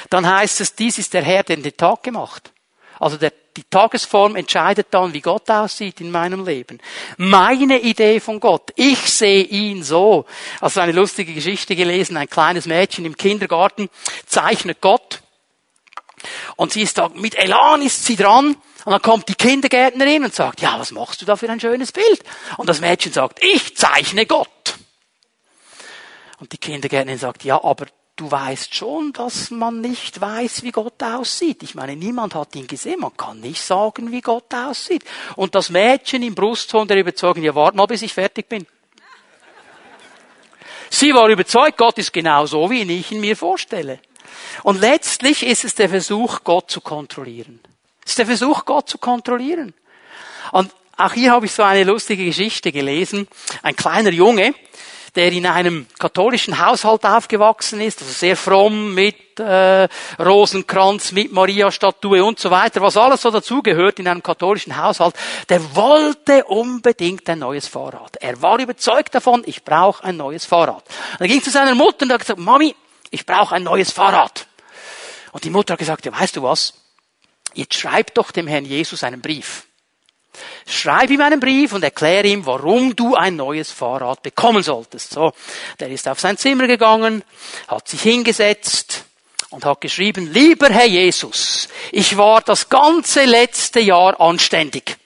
Dann 0.09 0.29
heißt 0.29 0.61
es, 0.61 0.75
dies 0.75 0.97
ist 0.97 1.13
der 1.13 1.23
Herr, 1.23 1.43
den 1.43 1.63
der 1.63 1.75
Tag 1.75 2.03
gemacht. 2.03 2.51
Also 2.99 3.17
der, 3.17 3.33
die 3.57 3.63
Tagesform 3.69 4.35
entscheidet 4.35 4.87
dann, 4.91 5.13
wie 5.13 5.21
Gott 5.21 5.49
aussieht 5.49 5.99
in 5.99 6.11
meinem 6.11 6.45
Leben. 6.45 6.79
Meine 7.17 7.79
Idee 7.79 8.19
von 8.19 8.39
Gott. 8.39 8.71
Ich 8.75 8.99
sehe 8.99 9.43
ihn 9.43 9.83
so. 9.83 10.25
Also 10.61 10.79
eine 10.79 10.91
lustige 10.91 11.33
Geschichte 11.33 11.75
gelesen. 11.75 12.17
Ein 12.17 12.29
kleines 12.29 12.65
Mädchen 12.65 13.05
im 13.05 13.17
Kindergarten 13.17 13.89
zeichnet 14.25 14.79
Gott. 14.79 15.21
Und 16.55 16.71
sie 16.71 16.81
ist 16.81 16.97
da, 16.97 17.09
mit 17.09 17.35
Elan 17.35 17.81
ist 17.81 18.05
sie 18.05 18.15
dran. 18.15 18.55
Und 18.85 18.91
dann 18.91 19.01
kommt 19.01 19.29
die 19.29 19.35
Kindergärtnerin 19.35 20.25
und 20.25 20.33
sagt, 20.33 20.61
ja, 20.61 20.77
was 20.77 20.91
machst 20.91 21.21
du 21.21 21.25
da 21.25 21.35
für 21.35 21.49
ein 21.49 21.59
schönes 21.59 21.91
Bild? 21.91 22.23
Und 22.57 22.67
das 22.67 22.81
Mädchen 22.81 23.13
sagt, 23.13 23.43
ich 23.43 23.77
zeichne 23.77 24.25
Gott. 24.25 24.75
Und 26.39 26.51
die 26.51 26.57
Kindergärtnerin 26.57 27.19
sagt, 27.19 27.45
ja, 27.45 27.63
aber 27.63 27.85
du 28.15 28.29
weißt 28.29 28.75
schon, 28.75 29.13
dass 29.13 29.51
man 29.51 29.81
nicht 29.81 30.19
weiß, 30.19 30.63
wie 30.63 30.71
Gott 30.71 31.01
aussieht. 31.01 31.63
Ich 31.63 31.75
meine, 31.75 31.95
niemand 31.95 32.35
hat 32.35 32.55
ihn 32.55 32.67
gesehen. 32.67 32.99
Man 32.99 33.15
kann 33.15 33.39
nicht 33.39 33.61
sagen, 33.61 34.11
wie 34.11 34.21
Gott 34.21 34.53
aussieht. 34.53 35.03
Und 35.35 35.55
das 35.55 35.69
Mädchen 35.69 36.21
im 36.21 36.35
Brustton 36.35 36.87
der 36.87 36.97
überzeugen, 36.97 37.43
ja, 37.43 37.55
warte 37.55 37.77
mal, 37.77 37.85
bis 37.85 38.01
ich 38.01 38.13
fertig 38.13 38.49
bin. 38.49 38.67
Sie 40.89 41.13
war 41.13 41.27
überzeugt, 41.29 41.77
Gott 41.77 41.97
ist 41.97 42.13
genau 42.13 42.45
so, 42.45 42.69
wie 42.69 42.81
ich 42.81 43.11
ihn 43.11 43.21
mir 43.21 43.35
vorstelle. 43.35 43.99
Und 44.61 44.79
letztlich 44.79 45.43
ist 45.43 45.63
es 45.63 45.73
der 45.73 45.89
Versuch, 45.89 46.43
Gott 46.43 46.69
zu 46.69 46.81
kontrollieren. 46.81 47.59
Es 48.05 48.11
ist 48.11 48.19
der 48.19 48.25
Versuch, 48.25 48.65
Gott 48.65 48.89
zu 48.89 48.97
kontrollieren. 48.97 49.73
Und 50.51 50.73
auch 50.97 51.13
hier 51.13 51.31
habe 51.31 51.45
ich 51.45 51.51
so 51.51 51.63
eine 51.63 51.83
lustige 51.83 52.25
Geschichte 52.25 52.71
gelesen. 52.71 53.27
Ein 53.63 53.75
kleiner 53.75 54.11
Junge, 54.11 54.53
der 55.15 55.31
in 55.31 55.45
einem 55.45 55.87
katholischen 55.99 56.63
Haushalt 56.63 57.05
aufgewachsen 57.05 57.81
ist, 57.81 58.01
also 58.01 58.13
sehr 58.13 58.35
fromm 58.35 58.93
mit 58.93 59.39
äh, 59.39 59.87
Rosenkranz, 60.19 61.11
mit 61.11 61.31
Maria-Statue 61.31 62.23
und 62.23 62.39
so 62.39 62.49
weiter, 62.49 62.81
was 62.81 62.97
alles 62.97 63.21
so 63.21 63.29
dazugehört 63.29 63.99
in 63.99 64.07
einem 64.07 64.23
katholischen 64.23 64.75
Haushalt, 64.75 65.15
der 65.49 65.75
wollte 65.75 66.45
unbedingt 66.45 67.29
ein 67.29 67.39
neues 67.39 67.67
Fahrrad. 67.67 68.17
Er 68.21 68.41
war 68.41 68.59
überzeugt 68.59 69.13
davon, 69.13 69.43
ich 69.45 69.63
brauche 69.63 70.03
ein 70.03 70.17
neues 70.17 70.45
Fahrrad. 70.45 70.83
Und 71.13 71.21
er 71.21 71.27
ging 71.27 71.43
zu 71.43 71.51
seiner 71.51 71.75
Mutter 71.75 72.05
und 72.05 72.13
hat 72.13 72.21
gesagt, 72.21 72.39
Mami, 72.39 72.75
ich 73.11 73.25
brauche 73.25 73.55
ein 73.55 73.63
neues 73.63 73.91
Fahrrad. 73.91 74.47
Und 75.31 75.43
die 75.43 75.49
Mutter 75.49 75.73
hat 75.73 75.79
gesagt, 75.79 76.05
ja, 76.05 76.11
weißt 76.11 76.35
du 76.35 76.43
was? 76.43 76.73
Jetzt 77.53 77.75
schreib 77.75 78.13
doch 78.13 78.31
dem 78.31 78.47
Herrn 78.47 78.65
Jesus 78.65 79.03
einen 79.03 79.21
Brief. 79.21 79.65
Schreib 80.65 81.09
ihm 81.09 81.21
einen 81.21 81.39
Brief 81.39 81.73
und 81.73 81.83
erkläre 81.83 82.27
ihm, 82.27 82.45
warum 82.45 82.95
du 82.95 83.15
ein 83.15 83.35
neues 83.35 83.71
Fahrrad 83.71 84.23
bekommen 84.23 84.63
solltest. 84.63 85.11
So, 85.11 85.33
der 85.79 85.89
ist 85.89 86.07
auf 86.07 86.19
sein 86.19 86.37
Zimmer 86.37 86.67
gegangen, 86.67 87.23
hat 87.67 87.87
sich 87.87 88.01
hingesetzt 88.01 89.03
und 89.49 89.65
hat 89.65 89.81
geschrieben, 89.81 90.31
lieber 90.31 90.69
Herr 90.69 90.87
Jesus, 90.87 91.67
ich 91.91 92.17
war 92.17 92.41
das 92.41 92.69
ganze 92.69 93.25
letzte 93.25 93.79
Jahr 93.81 94.19
anständig. 94.19 94.97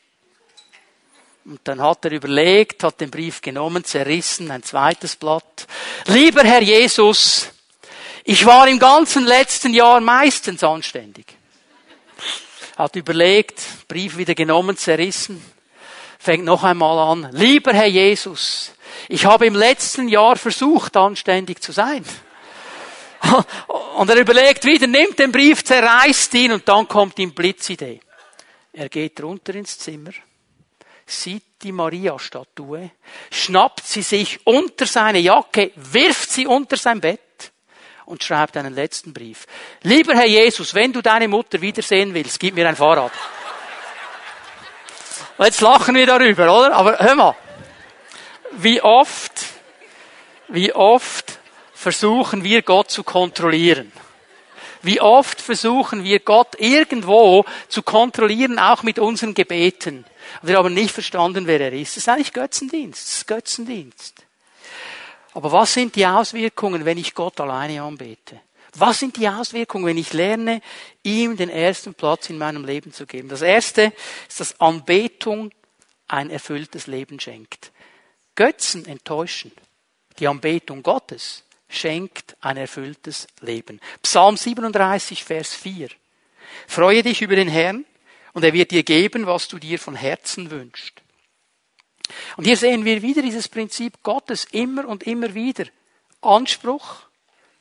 Und 1.44 1.62
dann 1.64 1.82
hat 1.82 2.06
er 2.06 2.12
überlegt, 2.12 2.84
hat 2.84 3.02
den 3.02 3.10
Brief 3.10 3.42
genommen, 3.42 3.84
zerrissen, 3.84 4.52
ein 4.52 4.64
zweites 4.64 5.16
Blatt. 5.16 5.66
Lieber 6.06 6.44
Herr 6.44 6.62
Jesus, 6.62 7.50
ich 8.24 8.46
war 8.46 8.68
im 8.68 8.80
ganzen 8.80 9.26
letzten 9.26 9.74
Jahr 9.74 10.00
meistens 10.02 10.64
anständig 10.64 11.37
hat 12.78 12.96
überlegt, 12.96 13.62
Brief 13.88 14.18
wieder 14.18 14.36
genommen, 14.36 14.78
zerrissen, 14.78 15.44
fängt 16.20 16.46
noch 16.46 16.64
einmal 16.64 16.98
an. 17.00 17.30
Lieber 17.32 17.74
Herr 17.74 17.88
Jesus, 17.88 18.74
ich 19.10 19.26
habe 19.26 19.46
im 19.46 19.56
letzten 19.56 20.08
Jahr 20.08 20.36
versucht, 20.36 20.96
anständig 20.98 21.62
zu 21.62 21.72
sein. 21.72 22.06
Und 23.98 24.10
er 24.10 24.18
überlegt 24.18 24.64
wieder, 24.66 24.88
nimmt 24.88 25.18
den 25.18 25.32
Brief, 25.32 25.64
zerreißt 25.64 26.34
ihn 26.36 26.52
und 26.52 26.68
dann 26.68 26.88
kommt 26.88 27.18
ihm 27.20 27.34
Blitzidee. 27.34 28.00
Er 28.74 28.90
geht 28.90 29.22
runter 29.24 29.56
ins 29.56 29.80
Zimmer, 29.80 30.12
sieht 31.06 31.44
die 31.64 31.72
Maria-Statue, 31.72 32.92
schnappt 33.32 33.88
sie 33.88 34.04
sich 34.04 34.46
unter 34.46 34.86
seine 34.86 35.18
Jacke, 35.18 35.72
wirft 35.76 36.30
sie 36.30 36.46
unter 36.46 36.78
sein 36.78 37.02
Bett 37.02 37.22
und 38.08 38.24
schreibt 38.24 38.56
einen 38.56 38.74
letzten 38.74 39.14
Brief. 39.14 39.46
Lieber 39.84 40.16
Herr 40.16 40.26
Jesus, 40.26 40.74
wenn 40.74 40.94
du 40.94 41.02
deine 41.02 41.28
Mutter 41.28 41.60
wiedersehen 41.60 42.14
willst, 42.14 42.40
gib 42.40 42.56
mir 42.56 42.68
ein 42.68 42.76
Fahrrad. 42.76 43.12
Jetzt 45.40 45.62
lachen 45.62 45.94
wir 45.94 46.06
darüber, 46.06 46.44
oder? 46.46 46.74
Aber 46.74 46.98
hör 47.00 47.16
mal. 47.16 47.36
Wie 48.54 48.82
oft, 48.82 49.46
wie 50.48 50.74
oft 50.74 51.40
versuchen 51.74 52.46
wir 52.46 52.62
Gott 52.62 52.90
zu 52.90 53.04
kontrollieren? 53.04 53.92
Wie 54.82 55.02
oft 55.02 55.42
versuchen 55.42 56.06
wir 56.06 56.20
Gott 56.20 56.56
irgendwo 56.60 57.44
zu 57.68 57.84
kontrollieren, 57.84 58.58
auch 58.58 58.84
mit 58.84 59.00
unseren 59.00 59.34
Gebeten. 59.34 60.06
Wir 60.42 60.58
haben 60.58 60.74
nicht 60.74 60.92
verstanden, 60.92 61.46
wer 61.46 61.60
er 61.60 61.74
ist. 61.74 61.98
Das 61.98 62.04
ist 62.04 62.10
eigentlich 62.10 62.32
Götzendienst. 62.32 63.06
Das 63.06 63.14
ist 63.16 63.28
Götzendienst. 63.28 64.27
Aber 65.38 65.52
was 65.52 65.72
sind 65.72 65.96
die 65.96 66.08
Auswirkungen, 66.08 66.84
wenn 66.84 66.98
ich 66.98 67.14
Gott 67.14 67.40
alleine 67.40 67.84
anbete? 67.84 68.42
Was 68.74 68.98
sind 68.98 69.18
die 69.18 69.30
Auswirkungen, 69.30 69.86
wenn 69.86 69.98
ich 70.00 70.12
lerne, 70.12 70.64
ihm 71.04 71.38
den 71.38 71.52
ersten 71.52 71.94
Platz 71.94 72.32
in 72.32 72.40
meinem 72.40 72.66
Leben 72.66 72.92
zu 72.92 73.06
geben? 73.06 73.30
Das 73.30 73.44
erste 73.44 73.94
ist, 74.28 74.40
dass 74.40 74.60
Anbetung 74.60 75.52
ein 76.08 76.32
erfülltes 76.32 76.88
Leben 76.88 77.20
schenkt. 77.20 77.72
Götzen 78.34 78.88
enttäuschen. 78.88 79.52
Die 80.18 80.28
Anbetung 80.28 80.82
Gottes 80.82 81.44
schenkt 81.70 82.36
ein 82.42 82.58
erfülltes 82.58 83.28
Leben. 83.40 83.80
Psalm 84.02 84.38
37, 84.38 85.24
Vers 85.24 85.54
4. 85.54 85.90
Freue 86.66 87.04
dich 87.04 87.22
über 87.22 87.36
den 87.36 87.48
Herrn 87.48 87.86
und 88.34 88.44
er 88.44 88.54
wird 88.54 88.72
dir 88.72 88.82
geben, 88.82 89.28
was 89.28 89.48
du 89.48 89.60
dir 89.60 89.78
von 89.78 89.96
Herzen 89.96 90.50
wünschst. 90.50 91.04
Und 92.38 92.46
hier 92.46 92.58
sehen 92.58 92.86
wir 92.86 93.02
wieder 93.02 93.22
dieses 93.22 93.48
Prinzip 93.48 94.04
Gottes 94.04 94.46
immer 94.52 94.88
und 94.88 95.04
immer 95.04 95.34
wieder. 95.34 95.66
Anspruch 96.22 97.02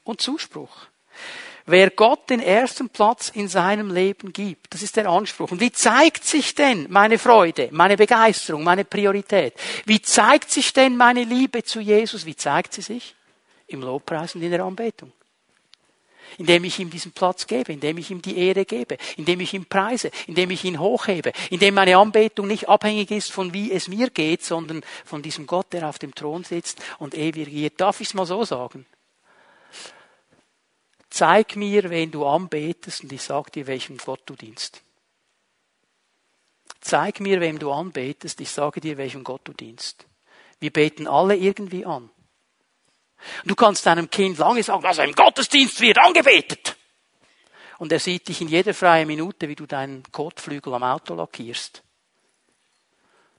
und 0.05 0.21
Zuspruch. 0.21 0.87
Wer 1.69 1.91
Gott 1.91 2.31
den 2.31 2.39
ersten 2.39 2.89
Platz 2.89 3.29
in 3.31 3.49
seinem 3.49 3.93
Leben 3.93 4.33
gibt, 4.33 4.73
das 4.73 4.83
ist 4.83 4.97
der 4.97 5.09
Anspruch. 5.09 5.51
Und 5.51 5.61
wie 5.61 5.73
zeigt 5.73 6.25
sich 6.25 6.55
denn 6.55 6.87
meine 6.91 7.19
Freude, 7.19 7.71
meine 7.73 7.97
Begeisterung, 7.97 8.63
meine 8.63 8.85
Priorität? 8.85 9.55
Wie 9.85 10.01
zeigt 10.01 10.51
sich 10.51 10.73
denn 10.73 10.97
meine 10.97 11.25
Liebe 11.25 11.65
zu 11.65 11.81
Jesus? 11.81 12.25
Wie 12.25 12.37
zeigt 12.37 12.73
sie 12.73 12.83
sich? 12.83 13.17
Im 13.67 13.81
Lobpreis 13.81 14.37
und 14.37 14.43
in 14.43 14.53
der 14.53 14.63
Anbetung. 14.63 15.13
Indem 16.39 16.65
ich 16.65 16.79
ihm 16.79 16.91
diesen 16.91 17.13
Platz 17.13 17.47
gebe, 17.47 17.73
indem 17.73 17.99
ich 17.99 18.11
ihm 18.11 18.23
die 18.23 18.39
Ehre 18.39 18.65
gebe, 18.65 18.97
indem 19.17 19.41
ich 19.41 19.55
ihn 19.55 19.67
preise, 19.67 20.11
indem 20.27 20.51
ich 20.51 20.65
ihn 20.65 20.79
hochhebe, 20.79 21.33
indem 21.51 21.75
meine 21.75 21.97
Anbetung 21.97 22.47
nicht 22.47 22.69
abhängig 22.69 23.11
ist 23.11 23.33
von 23.33 23.53
wie 23.53 23.73
es 23.73 23.89
mir 23.89 24.11
geht, 24.11 24.45
sondern 24.45 24.83
von 25.05 25.23
diesem 25.23 25.47
Gott, 25.47 25.73
der 25.73 25.89
auf 25.89 25.99
dem 25.99 26.15
Thron 26.15 26.45
sitzt 26.45 26.81
und 26.99 27.15
ewig 27.15 27.47
regiert. 27.47 27.81
Darf 27.81 28.01
ich 28.01 28.09
es 28.09 28.15
mal 28.15 28.27
so 28.27 28.45
sagen? 28.45 28.87
Zeig 31.11 31.57
mir, 31.57 31.89
wen 31.91 32.11
du 32.11 32.27
anbetest 32.27 33.05
und 33.05 33.13
ich 33.13 33.23
sag 33.23 33.53
dir, 33.53 33.67
welchem 33.67 33.97
Gott 33.97 34.21
du 34.27 34.35
dienst. 34.35 34.83
Zeig 36.81 37.21
mir, 37.21 37.41
wem 37.41 37.59
du 37.59 37.73
anbetest, 37.73 38.41
ich 38.41 38.51
sage 38.51 38.81
dir, 38.81 38.97
welchem 38.97 39.25
Gott 39.25 39.41
du 39.45 39.53
dienst. 39.53 40.07
Wir 40.61 40.73
beten 40.73 41.07
alle 41.07 41.37
irgendwie 41.37 41.85
an. 41.85 42.11
Du 43.45 43.55
kannst 43.55 43.87
deinem 43.87 44.11
Kind 44.11 44.39
lange 44.39 44.63
sagen, 44.63 44.85
also 44.85 45.03
im 45.03 45.15
Gottesdienst 45.15 45.81
wird 45.81 45.99
angebetet. 45.99 46.77
Und 47.79 47.93
er 47.93 47.99
sieht 47.99 48.29
dich 48.29 48.41
in 48.41 48.49
jeder 48.49 48.75
freien 48.75 49.07
Minute, 49.07 49.49
wie 49.49 49.55
du 49.55 49.67
deinen 49.67 50.03
Kotflügel 50.11 50.73
am 50.75 50.83
Auto 50.83 51.15
lackierst. 51.15 51.83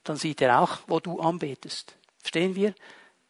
Dann 0.04 0.16
sieht 0.16 0.40
er 0.40 0.60
auch, 0.60 0.78
wo 0.86 1.00
du 1.00 1.20
anbetest. 1.20 1.96
Verstehen 2.20 2.54
wir? 2.54 2.74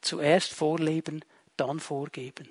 Zuerst 0.01 0.53
vorleben, 0.53 1.25
dann 1.57 1.81
vorgeben. 1.81 2.49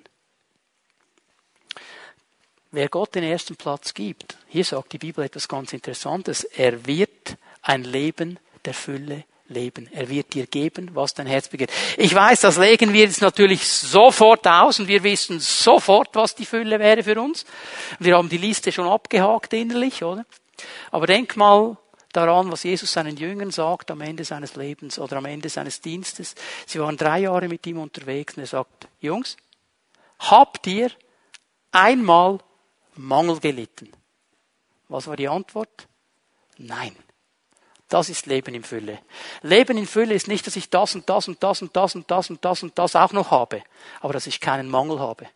Wer 2.70 2.88
Gott 2.88 3.14
den 3.14 3.24
ersten 3.24 3.56
Platz 3.56 3.94
gibt, 3.94 4.36
hier 4.46 4.64
sagt 4.64 4.92
die 4.92 4.98
Bibel 4.98 5.24
etwas 5.24 5.48
ganz 5.48 5.72
Interessantes, 5.72 6.44
er 6.44 6.86
wird 6.86 7.38
ein 7.62 7.84
Leben 7.84 8.38
der 8.66 8.74
Fülle 8.74 9.24
leben. 9.48 9.88
Er 9.92 10.08
wird 10.08 10.34
dir 10.34 10.46
geben, 10.46 10.90
was 10.94 11.14
dein 11.14 11.26
Herz 11.26 11.48
begehrt. 11.48 11.70
Ich 11.96 12.14
weiß, 12.14 12.40
das 12.40 12.58
legen 12.58 12.92
wir 12.92 13.00
jetzt 13.00 13.20
natürlich 13.20 13.66
sofort 13.66 14.46
aus 14.46 14.78
und 14.78 14.88
wir 14.88 15.02
wissen 15.02 15.40
sofort, 15.40 16.14
was 16.14 16.34
die 16.34 16.46
Fülle 16.46 16.78
wäre 16.78 17.02
für 17.02 17.20
uns. 17.20 17.44
Wir 17.98 18.16
haben 18.16 18.28
die 18.28 18.38
Liste 18.38 18.72
schon 18.72 18.86
abgehakt 18.86 19.52
innerlich, 19.52 20.02
oder? 20.02 20.24
Aber 20.90 21.06
denk 21.06 21.36
mal 21.36 21.76
daran, 22.12 22.50
was 22.50 22.62
Jesus 22.62 22.92
seinen 22.92 23.16
Jüngern 23.16 23.50
sagt 23.50 23.90
am 23.90 24.00
Ende 24.00 24.24
seines 24.24 24.56
Lebens 24.56 24.98
oder 24.98 25.18
am 25.18 25.24
Ende 25.24 25.48
seines 25.48 25.80
Dienstes. 25.80 26.34
Sie 26.66 26.80
waren 26.80 26.96
drei 26.96 27.20
Jahre 27.20 27.48
mit 27.48 27.66
ihm 27.66 27.78
unterwegs 27.78 28.36
und 28.36 28.42
er 28.42 28.46
sagt, 28.46 28.88
Jungs, 29.00 29.36
habt 30.18 30.66
ihr 30.66 30.90
einmal 31.70 32.38
Mangel 32.96 33.38
gelitten? 33.40 33.92
Was 34.88 35.06
war 35.06 35.16
die 35.16 35.28
Antwort? 35.28 35.86
Nein. 36.56 36.96
Das 37.88 38.08
ist 38.08 38.26
Leben 38.26 38.54
in 38.54 38.62
Fülle. 38.62 38.98
Leben 39.42 39.78
in 39.78 39.86
Fülle 39.86 40.14
ist 40.14 40.28
nicht, 40.28 40.46
dass 40.46 40.56
ich 40.56 40.68
das 40.68 40.94
und 40.94 41.08
das 41.08 41.26
und 41.28 41.42
das 41.42 41.62
und 41.62 41.74
das 41.76 41.94
und 41.94 42.10
das 42.10 42.30
und 42.30 42.44
das 42.44 42.62
und 42.62 42.78
das 42.78 42.96
auch 42.96 43.12
noch 43.12 43.30
habe, 43.30 43.62
aber 44.00 44.12
dass 44.12 44.26
ich 44.26 44.40
keinen 44.40 44.68
Mangel 44.68 45.00
habe 45.00 45.26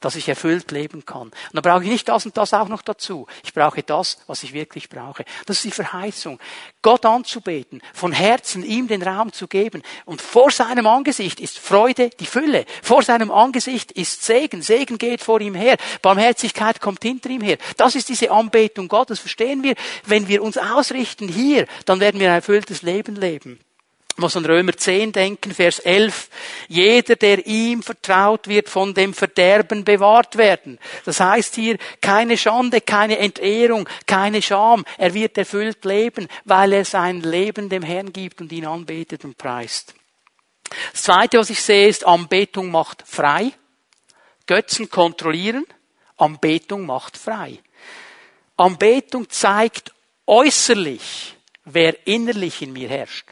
dass 0.00 0.16
ich 0.16 0.28
erfüllt 0.28 0.70
leben 0.70 1.04
kann. 1.04 1.28
Und 1.28 1.34
dann 1.52 1.62
brauche 1.62 1.84
ich 1.84 1.90
nicht 1.90 2.08
das 2.08 2.26
und 2.26 2.36
das 2.36 2.54
auch 2.54 2.68
noch 2.68 2.82
dazu. 2.82 3.26
Ich 3.44 3.52
brauche 3.52 3.82
das, 3.82 4.18
was 4.26 4.42
ich 4.42 4.52
wirklich 4.52 4.88
brauche. 4.88 5.24
Das 5.46 5.58
ist 5.58 5.64
die 5.64 5.70
Verheißung. 5.70 6.38
Gott 6.82 7.06
anzubeten, 7.06 7.82
von 7.94 8.12
Herzen 8.12 8.64
ihm 8.64 8.88
den 8.88 9.02
Raum 9.02 9.32
zu 9.32 9.48
geben. 9.48 9.82
Und 10.04 10.20
vor 10.20 10.50
seinem 10.50 10.86
Angesicht 10.86 11.40
ist 11.40 11.58
Freude 11.58 12.10
die 12.10 12.26
Fülle. 12.26 12.64
Vor 12.82 13.02
seinem 13.02 13.30
Angesicht 13.30 13.92
ist 13.92 14.24
Segen. 14.24 14.62
Segen 14.62 14.98
geht 14.98 15.22
vor 15.22 15.40
ihm 15.40 15.54
her. 15.54 15.76
Barmherzigkeit 16.02 16.80
kommt 16.80 17.02
hinter 17.02 17.30
ihm 17.30 17.42
her. 17.42 17.58
Das 17.76 17.94
ist 17.94 18.08
diese 18.08 18.30
Anbetung 18.30 18.88
Gottes. 18.88 19.20
Verstehen 19.20 19.62
wir? 19.62 19.74
Wenn 20.04 20.28
wir 20.28 20.42
uns 20.42 20.58
ausrichten 20.58 21.28
hier, 21.28 21.66
dann 21.84 22.00
werden 22.00 22.20
wir 22.20 22.28
ein 22.30 22.36
erfülltes 22.36 22.82
Leben 22.82 23.16
leben 23.16 23.60
muss 24.18 24.36
an 24.36 24.44
Römer 24.44 24.76
10 24.76 25.12
denken, 25.12 25.54
Vers 25.54 25.78
11. 25.78 26.28
Jeder, 26.68 27.16
der 27.16 27.46
ihm 27.46 27.82
vertraut, 27.82 28.46
wird 28.46 28.68
von 28.68 28.92
dem 28.94 29.14
Verderben 29.14 29.84
bewahrt 29.84 30.36
werden. 30.36 30.78
Das 31.04 31.20
heißt 31.20 31.54
hier 31.54 31.78
keine 32.00 32.36
Schande, 32.36 32.80
keine 32.80 33.18
Entehrung, 33.18 33.88
keine 34.06 34.42
Scham. 34.42 34.84
Er 34.98 35.14
wird 35.14 35.38
erfüllt 35.38 35.84
leben, 35.84 36.28
weil 36.44 36.72
er 36.72 36.84
sein 36.84 37.20
Leben 37.20 37.68
dem 37.68 37.82
Herrn 37.82 38.12
gibt 38.12 38.40
und 38.40 38.52
ihn 38.52 38.66
anbetet 38.66 39.24
und 39.24 39.38
preist. 39.38 39.94
Das 40.92 41.02
zweite, 41.02 41.38
was 41.38 41.50
ich 41.50 41.62
sehe, 41.62 41.88
ist, 41.88 42.06
Anbetung 42.06 42.70
macht 42.70 43.04
frei. 43.06 43.52
Götzen 44.46 44.90
kontrollieren. 44.90 45.64
Anbetung 46.16 46.86
macht 46.86 47.16
frei. 47.16 47.58
Anbetung 48.56 49.28
zeigt 49.30 49.92
äußerlich, 50.26 51.36
wer 51.64 52.06
innerlich 52.06 52.62
in 52.62 52.72
mir 52.72 52.88
herrscht. 52.88 53.26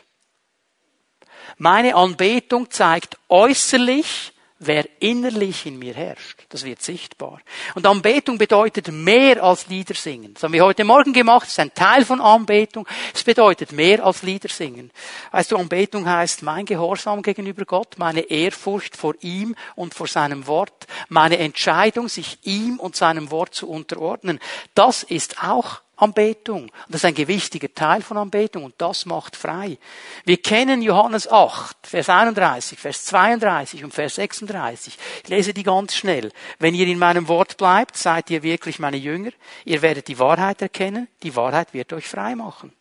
Meine 1.59 1.95
Anbetung 1.95 2.71
zeigt 2.71 3.19
äußerlich, 3.29 4.33
wer 4.61 4.87
innerlich 5.01 5.65
in 5.65 5.79
mir 5.79 5.95
herrscht. 5.95 6.45
Das 6.51 6.65
wird 6.65 6.83
sichtbar. 6.83 7.41
Und 7.75 7.87
Anbetung 7.87 8.37
bedeutet 8.37 8.89
mehr 8.89 9.43
als 9.43 9.69
Lieder 9.69 9.95
singen. 9.95 10.35
Das 10.35 10.43
haben 10.43 10.53
wir 10.53 10.65
heute 10.65 10.85
Morgen 10.85 11.15
gemacht. 11.15 11.45
Das 11.45 11.53
ist 11.53 11.61
ein 11.61 11.75
Teil 11.75 12.05
von 12.05 12.21
Anbetung. 12.21 12.87
Es 13.15 13.25
bedeutet 13.25 13.73
mehr 13.73 14.05
als 14.05 14.23
Lieder 14.23 14.51
singen. 14.51 14.91
Weißt 15.33 15.51
du, 15.51 15.57
Anbetung 15.57 16.07
heißt 16.07 16.43
mein 16.43 16.67
Gehorsam 16.67 17.23
gegenüber 17.23 17.65
Gott, 17.65 17.95
meine 17.97 18.21
Ehrfurcht 18.21 18.97
vor 18.97 19.15
ihm 19.23 19.57
und 19.77 19.95
vor 19.95 20.07
seinem 20.07 20.47
Wort, 20.47 20.87
meine 21.09 21.39
Entscheidung, 21.39 22.09
sich 22.09 22.39
ihm 22.43 22.79
und 22.79 22.95
seinem 22.95 23.31
Wort 23.31 23.55
zu 23.55 23.69
unterordnen. 23.69 24.41
Das 24.75 25.03
ist 25.03 25.43
auch 25.43 25.81
Anbetung. 26.01 26.71
Das 26.89 27.03
ist 27.03 27.05
ein 27.05 27.15
gewichtiger 27.15 27.73
Teil 27.75 28.03
von 28.03 28.17
Anbetung 28.17 28.65
und 28.65 28.75
das 28.79 29.07
macht 29.07 29.37
frei. 29.37 29.79
Wir 30.25 30.39
kennen 30.39 30.81
Johannes 30.83 31.31
8, 31.31 31.87
Vers 31.87 32.09
31, 32.09 32.79
Vers 32.79 33.05
32 33.05 33.85
und 33.85 33.93
Vers 33.93 34.15
36. 34.15 34.99
Ich 35.23 35.29
lese 35.29 35.53
die 35.53 35.63
ganz 35.63 35.95
schnell. 35.95 36.33
Wenn 36.59 36.75
ihr 36.75 36.87
in 36.87 36.99
meinem 36.99 37.29
Wort 37.29 37.57
bleibt, 37.59 37.97
seid 37.97 38.31
ihr 38.31 38.43
wirklich 38.43 38.79
meine 38.79 38.97
Jünger. 38.97 39.31
Ihr 39.65 39.83
werdet 39.83 40.09
die 40.09 40.19
Wahrheit 40.19 40.63
erkennen. 40.63 41.09
Die 41.23 41.37
Wahrheit 41.37 41.75
wird 41.75 41.93
euch 41.93 42.09
frei 42.09 42.35
machen. 42.35 42.73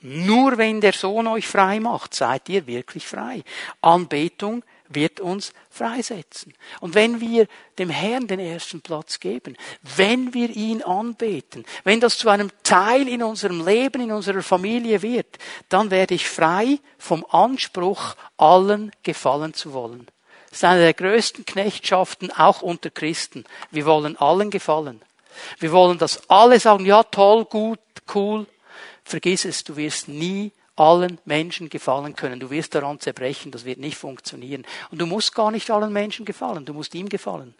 Nur 0.00 0.58
wenn 0.58 0.80
der 0.80 0.92
Sohn 0.92 1.26
euch 1.26 1.46
frei 1.46 1.80
macht, 1.80 2.14
seid 2.14 2.48
ihr 2.48 2.66
wirklich 2.66 3.06
frei. 3.06 3.42
Anbetung 3.80 4.64
wird 4.88 5.20
uns 5.20 5.52
freisetzen. 5.70 6.54
Und 6.80 6.94
wenn 6.94 7.20
wir 7.20 7.46
dem 7.78 7.90
Herrn 7.90 8.26
den 8.26 8.40
ersten 8.40 8.80
Platz 8.80 9.20
geben, 9.20 9.56
wenn 9.96 10.34
wir 10.34 10.50
ihn 10.50 10.82
anbeten, 10.82 11.64
wenn 11.84 12.00
das 12.00 12.18
zu 12.18 12.28
einem 12.28 12.50
Teil 12.62 13.08
in 13.08 13.22
unserem 13.22 13.64
Leben, 13.64 14.02
in 14.02 14.12
unserer 14.12 14.42
Familie 14.42 15.02
wird, 15.02 15.38
dann 15.68 15.90
werde 15.90 16.14
ich 16.14 16.28
frei 16.28 16.78
vom 16.98 17.24
Anspruch, 17.30 18.14
allen 18.36 18.92
gefallen 19.02 19.54
zu 19.54 19.72
wollen. 19.72 20.06
Das 20.50 20.60
ist 20.60 20.64
eine 20.64 20.80
der 20.80 20.94
größten 20.94 21.44
Knechtschaften, 21.44 22.30
auch 22.30 22.62
unter 22.62 22.90
Christen. 22.90 23.44
Wir 23.70 23.84
wollen 23.84 24.16
allen 24.16 24.50
gefallen. 24.50 25.02
Wir 25.58 25.72
wollen, 25.72 25.98
dass 25.98 26.28
alle 26.30 26.58
sagen, 26.58 26.86
ja, 26.86 27.02
toll, 27.02 27.44
gut, 27.44 27.78
cool. 28.14 28.46
Vergiss 29.04 29.44
es, 29.44 29.64
du 29.64 29.76
wirst 29.76 30.08
nie 30.08 30.52
allen 30.78 31.18
Menschen 31.24 31.68
gefallen 31.68 32.14
können. 32.14 32.40
Du 32.40 32.50
wirst 32.50 32.74
daran 32.74 33.00
zerbrechen, 33.00 33.50
das 33.50 33.64
wird 33.64 33.78
nicht 33.78 33.96
funktionieren. 33.96 34.64
Und 34.90 35.00
du 35.00 35.06
musst 35.06 35.34
gar 35.34 35.50
nicht 35.50 35.70
allen 35.70 35.92
Menschen 35.92 36.24
gefallen, 36.24 36.64
du 36.64 36.74
musst 36.74 36.94
ihm 36.94 37.08
gefallen. 37.08 37.54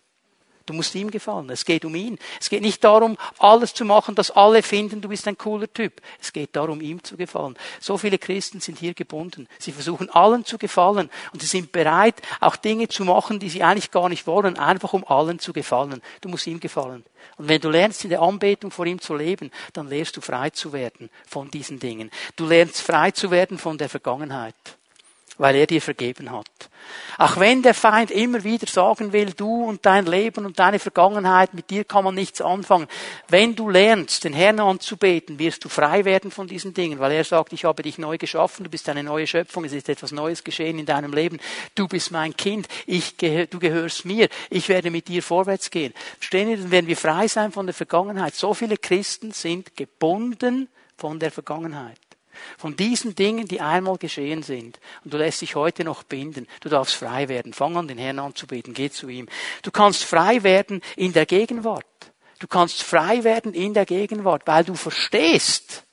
Du 0.68 0.74
musst 0.74 0.94
ihm 0.94 1.10
gefallen. 1.10 1.48
Es 1.48 1.64
geht 1.64 1.86
um 1.86 1.94
ihn. 1.94 2.18
Es 2.38 2.50
geht 2.50 2.60
nicht 2.60 2.84
darum, 2.84 3.16
alles 3.38 3.72
zu 3.72 3.86
machen, 3.86 4.14
dass 4.14 4.30
alle 4.30 4.62
finden, 4.62 5.00
du 5.00 5.08
bist 5.08 5.26
ein 5.26 5.38
cooler 5.38 5.72
Typ. 5.72 6.02
Es 6.20 6.30
geht 6.30 6.54
darum, 6.54 6.82
ihm 6.82 7.02
zu 7.02 7.16
gefallen. 7.16 7.56
So 7.80 7.96
viele 7.96 8.18
Christen 8.18 8.60
sind 8.60 8.78
hier 8.78 8.92
gebunden. 8.92 9.48
Sie 9.58 9.72
versuchen 9.72 10.10
allen 10.10 10.44
zu 10.44 10.58
gefallen 10.58 11.08
und 11.32 11.40
sie 11.40 11.46
sind 11.46 11.72
bereit, 11.72 12.20
auch 12.40 12.56
Dinge 12.56 12.86
zu 12.88 13.06
machen, 13.06 13.40
die 13.40 13.48
sie 13.48 13.62
eigentlich 13.62 13.90
gar 13.90 14.10
nicht 14.10 14.26
wollen, 14.26 14.58
einfach 14.58 14.92
um 14.92 15.06
allen 15.06 15.38
zu 15.38 15.54
gefallen. 15.54 16.02
Du 16.20 16.28
musst 16.28 16.46
ihm 16.46 16.60
gefallen. 16.60 17.02
Und 17.38 17.48
wenn 17.48 17.62
du 17.62 17.70
lernst, 17.70 18.04
in 18.04 18.10
der 18.10 18.20
Anbetung 18.20 18.70
vor 18.70 18.84
ihm 18.84 19.00
zu 19.00 19.14
leben, 19.14 19.50
dann 19.72 19.88
lernst 19.88 20.18
du 20.18 20.20
frei 20.20 20.50
zu 20.50 20.74
werden 20.74 21.08
von 21.26 21.50
diesen 21.50 21.78
Dingen. 21.78 22.10
Du 22.36 22.46
lernst 22.46 22.82
frei 22.82 23.10
zu 23.10 23.30
werden 23.30 23.56
von 23.56 23.78
der 23.78 23.88
Vergangenheit 23.88 24.77
weil 25.38 25.56
er 25.56 25.66
dir 25.66 25.80
vergeben 25.80 26.30
hat. 26.30 26.46
Auch 27.16 27.38
wenn 27.38 27.62
der 27.62 27.74
Feind 27.74 28.10
immer 28.10 28.44
wieder 28.44 28.66
sagen 28.66 29.12
will, 29.12 29.32
du 29.32 29.64
und 29.64 29.84
dein 29.84 30.06
Leben 30.06 30.46
und 30.46 30.58
deine 30.58 30.78
Vergangenheit, 30.78 31.54
mit 31.54 31.70
dir 31.70 31.84
kann 31.84 32.04
man 32.04 32.14
nichts 32.14 32.40
anfangen. 32.40 32.86
Wenn 33.28 33.54
du 33.56 33.68
lernst, 33.68 34.24
den 34.24 34.32
Herrn 34.32 34.60
anzubeten, 34.60 35.38
wirst 35.38 35.64
du 35.64 35.68
frei 35.68 36.04
werden 36.04 36.30
von 36.30 36.46
diesen 36.46 36.74
Dingen, 36.74 36.98
weil 36.98 37.12
er 37.12 37.24
sagt, 37.24 37.52
ich 37.52 37.64
habe 37.64 37.82
dich 37.82 37.98
neu 37.98 38.18
geschaffen, 38.18 38.64
du 38.64 38.70
bist 38.70 38.88
eine 38.88 39.02
neue 39.02 39.26
Schöpfung, 39.26 39.64
es 39.64 39.72
ist 39.72 39.88
etwas 39.88 40.12
Neues 40.12 40.44
geschehen 40.44 40.78
in 40.78 40.86
deinem 40.86 41.12
Leben, 41.12 41.38
du 41.74 41.88
bist 41.88 42.10
mein 42.10 42.36
Kind, 42.36 42.68
ich, 42.86 43.16
du 43.16 43.58
gehörst 43.58 44.04
mir, 44.04 44.28
ich 44.50 44.68
werde 44.68 44.90
mit 44.90 45.08
dir 45.08 45.22
vorwärts 45.22 45.70
gehen. 45.70 45.92
Verstehen 46.18 46.48
Sie, 46.48 46.62
dann 46.62 46.70
werden 46.70 46.86
wir 46.86 46.96
frei 46.96 47.28
sein 47.28 47.52
von 47.52 47.66
der 47.66 47.74
Vergangenheit. 47.74 48.34
So 48.34 48.54
viele 48.54 48.76
Christen 48.76 49.32
sind 49.32 49.76
gebunden 49.76 50.68
von 50.96 51.18
der 51.18 51.30
Vergangenheit. 51.30 51.98
Von 52.56 52.76
diesen 52.76 53.14
Dingen, 53.14 53.46
die 53.46 53.60
einmal 53.60 53.98
geschehen 53.98 54.42
sind. 54.42 54.80
Und 55.04 55.14
du 55.14 55.18
lässt 55.18 55.40
dich 55.40 55.54
heute 55.54 55.84
noch 55.84 56.02
binden. 56.02 56.46
Du 56.60 56.68
darfst 56.68 56.94
frei 56.94 57.28
werden. 57.28 57.52
Fang 57.52 57.76
an, 57.76 57.88
den 57.88 57.98
Herrn 57.98 58.18
anzubeten. 58.18 58.74
Geh 58.74 58.90
zu 58.90 59.08
ihm. 59.08 59.28
Du 59.62 59.70
kannst 59.70 60.04
frei 60.04 60.42
werden 60.42 60.82
in 60.96 61.12
der 61.12 61.26
Gegenwart. 61.26 61.84
Du 62.38 62.46
kannst 62.46 62.82
frei 62.82 63.24
werden 63.24 63.52
in 63.52 63.74
der 63.74 63.84
Gegenwart, 63.84 64.42
weil 64.46 64.64
du 64.64 64.74
verstehst, 64.74 65.87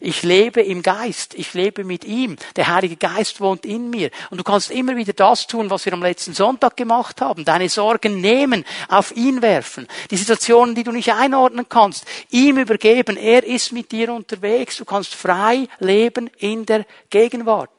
Ich 0.00 0.22
lebe 0.22 0.60
im 0.60 0.82
Geist. 0.82 1.34
Ich 1.34 1.54
lebe 1.54 1.84
mit 1.84 2.04
ihm. 2.04 2.36
Der 2.56 2.68
Heilige 2.68 2.96
Geist 2.96 3.40
wohnt 3.40 3.64
in 3.64 3.90
mir. 3.90 4.10
Und 4.30 4.38
du 4.38 4.44
kannst 4.44 4.70
immer 4.70 4.96
wieder 4.96 5.12
das 5.12 5.46
tun, 5.46 5.70
was 5.70 5.84
wir 5.84 5.92
am 5.92 6.02
letzten 6.02 6.34
Sonntag 6.34 6.76
gemacht 6.76 7.20
haben. 7.20 7.44
Deine 7.44 7.68
Sorgen 7.68 8.20
nehmen, 8.20 8.64
auf 8.88 9.14
ihn 9.16 9.42
werfen. 9.42 9.86
Die 10.10 10.16
Situationen, 10.16 10.74
die 10.74 10.84
du 10.84 10.92
nicht 10.92 11.12
einordnen 11.12 11.68
kannst, 11.68 12.04
ihm 12.30 12.58
übergeben. 12.58 13.16
Er 13.16 13.44
ist 13.44 13.72
mit 13.72 13.92
dir 13.92 14.12
unterwegs. 14.12 14.76
Du 14.76 14.84
kannst 14.84 15.14
frei 15.14 15.68
leben 15.78 16.30
in 16.38 16.66
der 16.66 16.86
Gegenwart. 17.10 17.70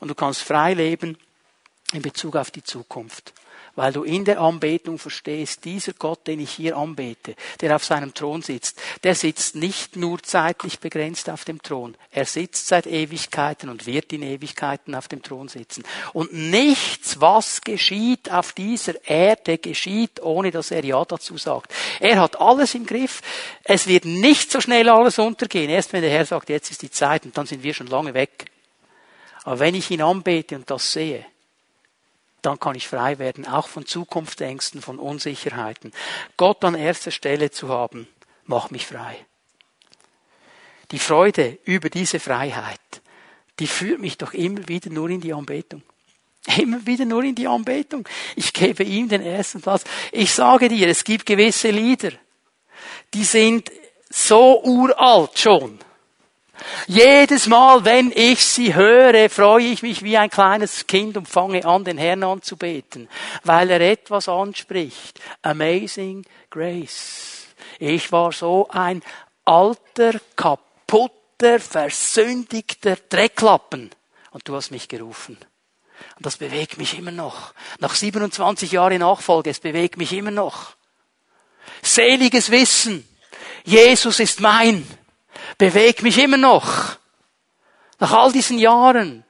Und 0.00 0.08
du 0.08 0.14
kannst 0.14 0.42
frei 0.42 0.74
leben 0.74 1.16
in 1.92 2.02
Bezug 2.02 2.36
auf 2.36 2.50
die 2.50 2.62
Zukunft 2.62 3.32
weil 3.74 3.92
du 3.92 4.02
in 4.02 4.24
der 4.24 4.40
Anbetung 4.40 4.98
verstehst, 4.98 5.64
dieser 5.64 5.92
Gott, 5.94 6.26
den 6.26 6.40
ich 6.40 6.50
hier 6.50 6.76
anbete, 6.76 7.34
der 7.60 7.74
auf 7.74 7.84
seinem 7.84 8.12
Thron 8.12 8.42
sitzt, 8.42 8.80
der 9.02 9.14
sitzt 9.14 9.56
nicht 9.56 9.96
nur 9.96 10.22
zeitlich 10.22 10.78
begrenzt 10.78 11.30
auf 11.30 11.44
dem 11.44 11.62
Thron, 11.62 11.96
er 12.10 12.26
sitzt 12.26 12.68
seit 12.68 12.86
Ewigkeiten 12.86 13.70
und 13.70 13.86
wird 13.86 14.12
in 14.12 14.22
Ewigkeiten 14.22 14.94
auf 14.94 15.08
dem 15.08 15.22
Thron 15.22 15.48
sitzen. 15.48 15.84
Und 16.12 16.32
nichts, 16.32 17.20
was 17.20 17.62
geschieht 17.62 18.30
auf 18.30 18.52
dieser 18.52 19.02
Erde, 19.08 19.58
geschieht, 19.58 20.20
ohne 20.20 20.50
dass 20.50 20.70
er 20.70 20.84
Ja 20.84 21.04
dazu 21.04 21.38
sagt. 21.38 21.72
Er 22.00 22.20
hat 22.20 22.40
alles 22.40 22.74
im 22.74 22.84
Griff. 22.84 23.22
Es 23.64 23.86
wird 23.86 24.04
nicht 24.04 24.50
so 24.50 24.60
schnell 24.60 24.88
alles 24.88 25.18
untergehen. 25.18 25.70
Erst 25.70 25.92
wenn 25.92 26.02
der 26.02 26.10
Herr 26.10 26.26
sagt, 26.26 26.50
jetzt 26.50 26.70
ist 26.70 26.82
die 26.82 26.90
Zeit 26.90 27.24
und 27.24 27.36
dann 27.36 27.46
sind 27.46 27.62
wir 27.62 27.72
schon 27.72 27.86
lange 27.86 28.14
weg. 28.14 28.46
Aber 29.44 29.58
wenn 29.58 29.74
ich 29.74 29.90
ihn 29.90 30.02
anbete 30.02 30.56
und 30.56 30.70
das 30.70 30.92
sehe, 30.92 31.24
dann 32.42 32.58
kann 32.58 32.74
ich 32.74 32.88
frei 32.88 33.18
werden, 33.18 33.46
auch 33.46 33.68
von 33.68 33.86
Zukunftsängsten, 33.86 34.82
von 34.82 34.98
Unsicherheiten. 34.98 35.92
Gott 36.36 36.64
an 36.64 36.74
erster 36.74 37.10
Stelle 37.10 37.50
zu 37.50 37.68
haben, 37.68 38.08
macht 38.44 38.72
mich 38.72 38.86
frei. 38.86 39.24
Die 40.90 40.98
Freude 40.98 41.58
über 41.64 41.88
diese 41.88 42.20
Freiheit, 42.20 42.80
die 43.58 43.66
führt 43.66 44.00
mich 44.00 44.18
doch 44.18 44.34
immer 44.34 44.68
wieder 44.68 44.90
nur 44.90 45.08
in 45.08 45.20
die 45.20 45.32
Anbetung. 45.32 45.82
Immer 46.58 46.84
wieder 46.84 47.04
nur 47.04 47.22
in 47.22 47.36
die 47.36 47.46
Anbetung. 47.46 48.08
Ich 48.34 48.52
gebe 48.52 48.82
ihm 48.82 49.08
den 49.08 49.22
ersten 49.22 49.60
Platz. 49.60 49.84
Ich 50.10 50.32
sage 50.32 50.68
dir, 50.68 50.88
es 50.88 51.04
gibt 51.04 51.24
gewisse 51.24 51.70
Lieder, 51.70 52.10
die 53.14 53.22
sind 53.22 53.70
so 54.10 54.60
uralt 54.64 55.38
schon 55.38 55.78
jedes 56.86 57.46
Mal, 57.46 57.84
wenn 57.84 58.12
ich 58.14 58.44
sie 58.44 58.74
höre, 58.74 59.30
freue 59.30 59.66
ich 59.66 59.82
mich 59.82 60.02
wie 60.02 60.16
ein 60.16 60.30
kleines 60.30 60.86
Kind 60.86 61.16
und 61.16 61.28
fange 61.28 61.64
an, 61.64 61.84
den 61.84 61.98
Herrn 61.98 62.22
anzubeten, 62.22 63.08
weil 63.44 63.70
er 63.70 63.80
etwas 63.80 64.28
anspricht. 64.28 65.20
Amazing 65.42 66.24
Grace. 66.50 67.46
Ich 67.78 68.12
war 68.12 68.32
so 68.32 68.68
ein 68.70 69.02
alter, 69.44 70.20
kaputter, 70.36 71.58
versündigter 71.58 72.96
Drecklappen 73.08 73.90
und 74.30 74.46
du 74.46 74.54
hast 74.54 74.70
mich 74.70 74.88
gerufen. 74.88 75.38
Und 76.16 76.26
das 76.26 76.36
bewegt 76.36 76.78
mich 76.78 76.98
immer 76.98 77.12
noch. 77.12 77.54
Nach 77.78 77.94
27 77.94 78.72
Jahren 78.72 78.98
Nachfolge, 78.98 79.50
es 79.50 79.60
bewegt 79.60 79.96
mich 79.96 80.12
immer 80.12 80.30
noch. 80.30 80.74
Seliges 81.82 82.50
Wissen. 82.50 83.08
Jesus 83.64 84.20
ist 84.20 84.40
mein 84.40 84.86
bewegt 85.58 86.02
mich 86.02 86.18
immer 86.18 86.36
noch. 86.36 86.96
Nach 87.98 88.12
all 88.12 88.32
diesen 88.32 88.58
Jahren. 88.58 89.24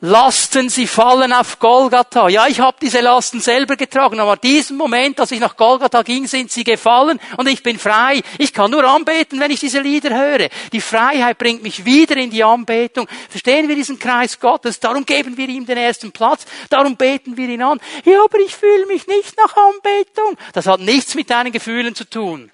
Lasten 0.00 0.68
sie 0.68 0.86
fallen 0.86 1.32
auf 1.32 1.58
Golgatha. 1.58 2.28
Ja, 2.28 2.46
ich 2.46 2.60
habe 2.60 2.76
diese 2.80 3.00
Lasten 3.00 3.40
selber 3.40 3.74
getragen, 3.74 4.20
aber 4.20 4.36
diesen 4.36 4.76
Moment, 4.76 5.18
als 5.18 5.32
ich 5.32 5.40
nach 5.40 5.56
Golgatha 5.56 6.02
ging, 6.02 6.28
sind 6.28 6.52
sie 6.52 6.62
gefallen 6.62 7.18
und 7.36 7.48
ich 7.48 7.64
bin 7.64 7.80
frei. 7.80 8.22
Ich 8.38 8.52
kann 8.52 8.70
nur 8.70 8.84
anbeten, 8.84 9.40
wenn 9.40 9.50
ich 9.50 9.58
diese 9.58 9.80
Lieder 9.80 10.10
höre. 10.10 10.50
Die 10.72 10.80
Freiheit 10.80 11.36
bringt 11.36 11.64
mich 11.64 11.84
wieder 11.84 12.16
in 12.16 12.30
die 12.30 12.44
Anbetung. 12.44 13.08
Verstehen 13.28 13.68
wir 13.68 13.74
diesen 13.74 13.98
Kreis 13.98 14.38
Gottes? 14.38 14.78
Darum 14.78 15.04
geben 15.04 15.36
wir 15.36 15.48
ihm 15.48 15.66
den 15.66 15.78
ersten 15.78 16.12
Platz. 16.12 16.46
Darum 16.70 16.96
beten 16.96 17.36
wir 17.36 17.48
ihn 17.48 17.62
an. 17.62 17.80
Ja, 18.04 18.22
aber 18.24 18.38
ich 18.38 18.54
fühle 18.54 18.86
mich 18.86 19.08
nicht 19.08 19.36
nach 19.36 19.56
Anbetung. 19.56 20.38
Das 20.52 20.68
hat 20.68 20.78
nichts 20.78 21.16
mit 21.16 21.28
deinen 21.28 21.50
Gefühlen 21.50 21.96
zu 21.96 22.08
tun. 22.08 22.52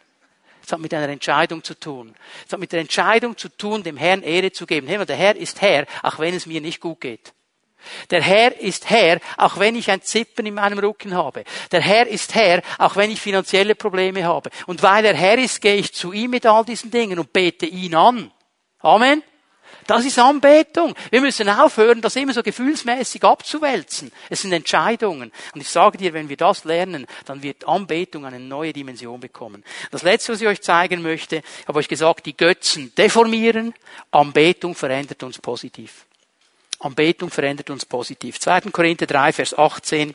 Es 0.65 0.73
hat 0.73 0.81
mit 0.81 0.95
einer 0.95 1.09
Entscheidung 1.09 1.63
zu 1.63 1.75
tun. 1.75 2.15
Es 2.47 2.53
hat 2.53 2.61
mit 2.61 2.73
der 2.73 2.81
Entscheidung 2.81 3.37
zu 3.37 3.49
tun, 3.49 3.83
dem 3.83 3.97
Herrn 3.97 4.23
Ehre 4.23 4.51
zu 4.53 4.67
geben. 4.67 4.87
Der 4.87 5.17
Herr 5.17 5.37
ist 5.37 5.61
Herr, 5.61 5.87
auch 6.03 6.19
wenn 6.19 6.35
es 6.35 6.47
mir 6.47 6.61
nicht 6.61 6.81
gut 6.81 7.01
geht. 7.01 7.35
Der 8.11 8.23
Herr 8.23 8.59
ist 8.59 8.89
Herr, 8.89 9.21
auch 9.37 9.59
wenn 9.59 9.77
ich 9.77 9.91
ein 9.91 10.01
Zippen 10.01 10.47
in 10.47 10.55
meinem 10.55 10.79
Rücken 10.79 11.15
habe. 11.15 11.45
Der 11.71 11.83
Herr 11.83 12.07
ist 12.07 12.35
Herr, 12.35 12.63
auch 12.79 12.97
wenn 12.97 13.11
ich 13.11 13.21
finanzielle 13.21 13.75
Probleme 13.75 14.25
habe. 14.25 14.49
Und 14.67 14.83
weil 14.83 15.05
er 15.05 15.15
Herr 15.15 15.37
ist, 15.37 15.61
gehe 15.61 15.77
ich 15.77 15.93
zu 15.93 16.13
ihm 16.13 16.31
mit 16.31 16.47
all 16.47 16.65
diesen 16.65 16.91
Dingen 16.91 17.19
und 17.19 17.33
bete 17.33 17.67
ihn 17.67 17.95
an. 17.95 18.33
Amen. 18.79 19.23
Das 19.87 20.05
ist 20.05 20.19
Anbetung. 20.19 20.95
Wir 21.11 21.21
müssen 21.21 21.49
aufhören, 21.49 22.01
das 22.01 22.17
immer 22.17 22.33
so 22.33 22.43
gefühlsmäßig 22.43 23.23
abzuwälzen. 23.25 24.13
Es 24.31 24.43
sind 24.43 24.53
Entscheidungen. 24.53 25.33
Und 25.55 25.61
ich 25.61 25.69
sage 25.69 25.99
dir, 25.99 26.13
wenn 26.13 26.29
wir 26.29 26.37
das 26.37 26.65
lernen, 26.65 27.07
dann 27.27 27.43
wird 27.43 27.67
Anbetung 27.67 28.25
eine 28.25 28.41
neue 28.41 28.73
Dimension 28.73 29.21
bekommen. 29.21 29.65
Das 29.91 30.03
Letzte, 30.03 30.33
was 30.33 30.41
ich 30.41 30.47
euch 30.47 30.63
zeigen 30.63 31.03
möchte, 31.03 31.37
ich 31.37 31.69
habe 31.69 31.79
euch 31.79 31.89
gesagt, 31.89 32.27
die 32.27 32.37
Götzen 32.37 32.95
deformieren, 32.97 33.75
Anbetung 34.11 34.75
verändert 34.75 35.23
uns 35.23 35.39
positiv. 35.39 36.07
Anbetung 36.81 37.31
verändert 37.31 37.71
uns 37.71 37.87
positiv. 37.87 38.39
2. 38.41 38.63
Korinther 38.73 39.07
3, 39.07 39.33
Vers 39.33 39.57
18. 39.57 40.15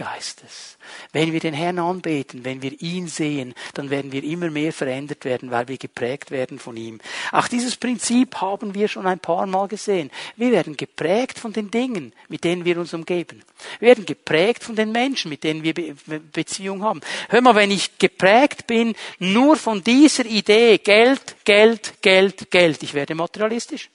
Geistes. 0.00 0.78
Wenn 1.12 1.34
wir 1.34 1.40
den 1.40 1.52
Herrn 1.52 1.78
anbeten, 1.78 2.42
wenn 2.46 2.62
wir 2.62 2.80
ihn 2.80 3.06
sehen, 3.06 3.52
dann 3.74 3.90
werden 3.90 4.12
wir 4.12 4.24
immer 4.24 4.50
mehr 4.50 4.72
verändert 4.72 5.26
werden, 5.26 5.50
weil 5.50 5.68
wir 5.68 5.76
geprägt 5.76 6.30
werden 6.30 6.58
von 6.58 6.74
ihm. 6.78 7.02
Auch 7.32 7.48
dieses 7.48 7.76
Prinzip 7.76 8.36
haben 8.40 8.74
wir 8.74 8.88
schon 8.88 9.06
ein 9.06 9.18
paar 9.18 9.44
Mal 9.44 9.68
gesehen. 9.68 10.10
Wir 10.36 10.52
werden 10.52 10.78
geprägt 10.78 11.38
von 11.38 11.52
den 11.52 11.70
Dingen, 11.70 12.14
mit 12.30 12.44
denen 12.44 12.64
wir 12.64 12.78
uns 12.78 12.94
umgeben. 12.94 13.42
Wir 13.78 13.88
werden 13.88 14.06
geprägt 14.06 14.64
von 14.64 14.74
den 14.74 14.90
Menschen, 14.90 15.28
mit 15.28 15.44
denen 15.44 15.64
wir 15.64 15.74
Be 15.74 15.94
Beziehung 16.32 16.82
haben. 16.82 17.02
Hör 17.28 17.42
mal, 17.42 17.54
wenn 17.54 17.70
ich 17.70 17.98
geprägt 17.98 18.66
bin 18.66 18.94
nur 19.18 19.56
von 19.56 19.84
dieser 19.84 20.24
Idee, 20.24 20.78
Geld, 20.78 21.36
Geld, 21.44 22.00
Geld, 22.00 22.50
Geld, 22.50 22.82
ich 22.82 22.94
werde 22.94 23.14
materialistisch. 23.14 23.90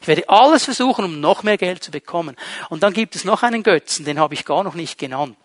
Ich 0.00 0.08
werde 0.08 0.28
alles 0.28 0.64
versuchen, 0.64 1.04
um 1.04 1.20
noch 1.20 1.42
mehr 1.42 1.58
Geld 1.58 1.82
zu 1.82 1.90
bekommen. 1.90 2.36
Und 2.68 2.82
dann 2.82 2.92
gibt 2.92 3.16
es 3.16 3.24
noch 3.24 3.42
einen 3.42 3.62
Götzen, 3.62 4.04
den 4.04 4.18
habe 4.18 4.34
ich 4.34 4.44
gar 4.44 4.64
noch 4.64 4.74
nicht 4.74 4.98
genannt. 4.98 5.36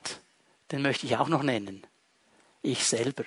Den 0.72 0.82
möchte 0.82 1.06
ich 1.06 1.18
auch 1.18 1.28
noch 1.28 1.44
nennen. 1.44 1.84
Ich 2.62 2.86
selber. 2.86 3.24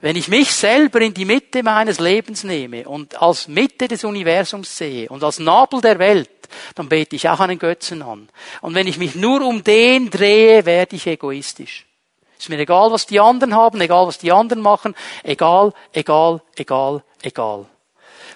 Wenn 0.00 0.16
ich 0.16 0.28
mich 0.28 0.52
selber 0.52 1.02
in 1.02 1.12
die 1.12 1.26
Mitte 1.26 1.62
meines 1.62 2.00
Lebens 2.00 2.42
nehme 2.42 2.88
und 2.88 3.20
als 3.20 3.48
Mitte 3.48 3.86
des 3.86 4.02
Universums 4.02 4.76
sehe 4.78 5.08
und 5.10 5.22
als 5.22 5.38
Nabel 5.38 5.82
der 5.82 5.98
Welt, 5.98 6.30
dann 6.74 6.88
bete 6.88 7.16
ich 7.16 7.28
auch 7.28 7.40
einen 7.40 7.58
Götzen 7.58 8.00
an. 8.02 8.28
Und 8.62 8.74
wenn 8.74 8.86
ich 8.86 8.96
mich 8.96 9.14
nur 9.14 9.42
um 9.42 9.62
den 9.62 10.08
drehe, 10.08 10.64
werde 10.64 10.96
ich 10.96 11.06
egoistisch. 11.06 11.86
Ist 12.38 12.48
mir 12.48 12.58
egal, 12.58 12.90
was 12.90 13.06
die 13.06 13.20
anderen 13.20 13.54
haben, 13.54 13.78
egal, 13.82 14.06
was 14.06 14.16
die 14.16 14.32
anderen 14.32 14.62
machen, 14.62 14.94
egal, 15.22 15.74
egal, 15.92 16.40
egal, 16.56 17.02
egal. 17.20 17.66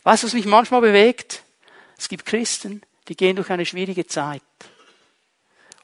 Weißt 0.04 0.22
du, 0.22 0.26
was 0.26 0.34
mich 0.34 0.46
manchmal 0.46 0.82
bewegt? 0.82 1.42
Es 1.96 2.08
gibt 2.08 2.26
Christen, 2.26 2.82
die 3.08 3.16
gehen 3.16 3.36
durch 3.36 3.50
eine 3.50 3.66
schwierige 3.66 4.06
Zeit. 4.06 4.42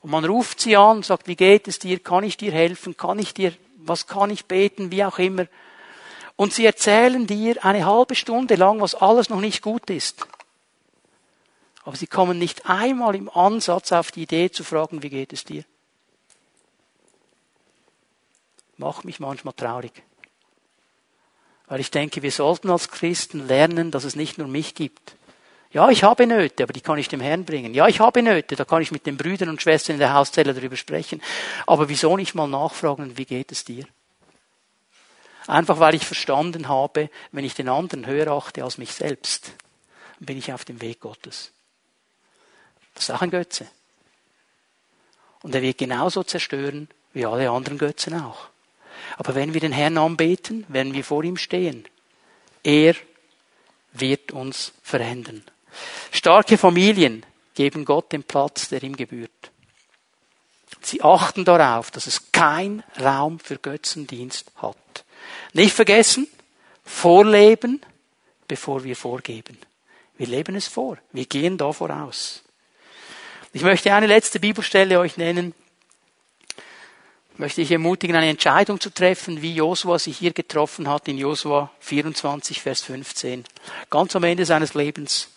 Und 0.02 0.10
man 0.10 0.24
ruft 0.24 0.60
sie 0.60 0.76
an 0.76 0.98
und 0.98 1.06
sagt, 1.06 1.26
wie 1.26 1.36
geht 1.36 1.68
es 1.68 1.78
dir? 1.78 1.98
Kann 1.98 2.24
ich 2.24 2.36
dir 2.36 2.52
helfen? 2.52 2.96
Kann 2.96 3.18
ich 3.18 3.34
dir, 3.34 3.54
was 3.76 4.06
kann 4.06 4.30
ich 4.30 4.46
beten? 4.46 4.90
Wie 4.90 5.04
auch 5.04 5.18
immer. 5.18 5.46
Und 6.36 6.54
sie 6.54 6.64
erzählen 6.64 7.26
dir 7.26 7.64
eine 7.64 7.84
halbe 7.84 8.14
Stunde 8.14 8.54
lang, 8.54 8.80
was 8.80 8.94
alles 8.94 9.28
noch 9.28 9.40
nicht 9.40 9.62
gut 9.62 9.90
ist. 9.90 10.26
Aber 11.84 11.96
sie 11.96 12.06
kommen 12.06 12.38
nicht 12.38 12.68
einmal 12.68 13.14
im 13.14 13.28
Ansatz 13.30 13.92
auf 13.92 14.10
die 14.10 14.22
Idee 14.22 14.50
zu 14.50 14.64
fragen, 14.64 15.02
wie 15.02 15.10
geht 15.10 15.32
es 15.32 15.44
dir? 15.44 15.64
Macht 18.76 19.04
mich 19.04 19.20
manchmal 19.20 19.54
traurig. 19.54 20.02
Weil 21.70 21.78
ich 21.78 21.92
denke, 21.92 22.20
wir 22.22 22.32
sollten 22.32 22.68
als 22.68 22.90
Christen 22.90 23.46
lernen, 23.46 23.92
dass 23.92 24.02
es 24.02 24.16
nicht 24.16 24.38
nur 24.38 24.48
mich 24.48 24.74
gibt. 24.74 25.14
Ja, 25.70 25.88
ich 25.88 26.02
habe 26.02 26.26
Nöte, 26.26 26.64
aber 26.64 26.72
die 26.72 26.80
kann 26.80 26.98
ich 26.98 27.06
dem 27.06 27.20
Herrn 27.20 27.44
bringen. 27.44 27.74
Ja, 27.74 27.86
ich 27.86 28.00
habe 28.00 28.24
Nöte, 28.24 28.56
da 28.56 28.64
kann 28.64 28.82
ich 28.82 28.90
mit 28.90 29.06
den 29.06 29.16
Brüdern 29.16 29.48
und 29.48 29.62
Schwestern 29.62 29.94
in 29.94 30.00
der 30.00 30.12
Hauszelle 30.12 30.52
darüber 30.52 30.74
sprechen. 30.74 31.22
Aber 31.68 31.88
wieso 31.88 32.16
nicht 32.16 32.34
mal 32.34 32.48
nachfragen, 32.48 33.16
wie 33.16 33.24
geht 33.24 33.52
es 33.52 33.64
dir? 33.64 33.86
Einfach 35.46 35.78
weil 35.78 35.94
ich 35.94 36.04
verstanden 36.04 36.66
habe, 36.66 37.08
wenn 37.30 37.44
ich 37.44 37.54
den 37.54 37.68
anderen 37.68 38.04
höher 38.04 38.32
achte 38.32 38.64
als 38.64 38.76
mich 38.76 38.92
selbst, 38.92 39.52
bin 40.18 40.38
ich 40.38 40.52
auf 40.52 40.64
dem 40.64 40.80
Weg 40.80 40.98
Gottes. 40.98 41.52
Das 42.94 43.04
ist 43.04 43.10
auch 43.14 43.22
ein 43.22 43.30
Götze. 43.30 43.68
Und 45.42 45.54
er 45.54 45.62
wird 45.62 45.78
genauso 45.78 46.24
zerstören 46.24 46.88
wie 47.12 47.24
alle 47.24 47.48
anderen 47.48 47.78
Götzen 47.78 48.20
auch. 48.20 48.48
Aber 49.16 49.34
wenn 49.34 49.54
wir 49.54 49.61
den 49.61 49.72
Herrn 49.72 49.98
anbeten, 49.98 50.64
wenn 50.68 50.94
wir 50.94 51.04
vor 51.04 51.24
ihm 51.24 51.36
stehen, 51.36 51.84
er 52.62 52.94
wird 53.92 54.32
uns 54.32 54.72
verändern. 54.82 55.42
Starke 56.11 56.58
Familien 56.58 57.24
geben 57.54 57.84
Gott 57.84 58.12
den 58.12 58.22
Platz, 58.22 58.68
der 58.68 58.82
ihm 58.82 58.96
gebührt. 58.96 59.50
Sie 60.82 61.02
achten 61.02 61.44
darauf, 61.44 61.90
dass 61.90 62.06
es 62.06 62.32
kein 62.32 62.82
Raum 62.98 63.38
für 63.38 63.58
Götzendienst 63.58 64.50
hat. 64.56 65.04
Nicht 65.52 65.74
vergessen, 65.74 66.26
vorleben, 66.84 67.82
bevor 68.48 68.84
wir 68.84 68.96
vorgeben. 68.96 69.58
Wir 70.16 70.26
leben 70.26 70.54
es 70.54 70.68
vor. 70.68 70.98
Wir 71.12 71.26
gehen 71.26 71.58
da 71.58 71.72
voraus. 71.72 72.42
Ich 73.52 73.62
möchte 73.62 73.92
eine 73.92 74.06
letzte 74.06 74.40
Bibelstelle 74.40 74.98
euch 74.98 75.16
nennen. 75.16 75.54
Möchte 77.41 77.62
ich 77.62 77.70
ermutigen, 77.70 78.16
eine 78.16 78.28
Entscheidung 78.28 78.80
zu 78.80 78.91
treffen, 78.91 79.41
wie 79.41 79.55
Josua 79.55 79.99
sich 79.99 80.18
hier 80.18 80.34
getroffen 80.34 80.91
hat 80.91 81.09
in 81.09 81.16
Josua 81.16 81.70
24, 81.80 82.61
Vers 82.61 82.82
15. 82.82 83.45
Ganz 83.88 84.14
am 84.14 84.24
Ende 84.24 84.45
seines 84.45 84.74
Lebens. 84.74 85.30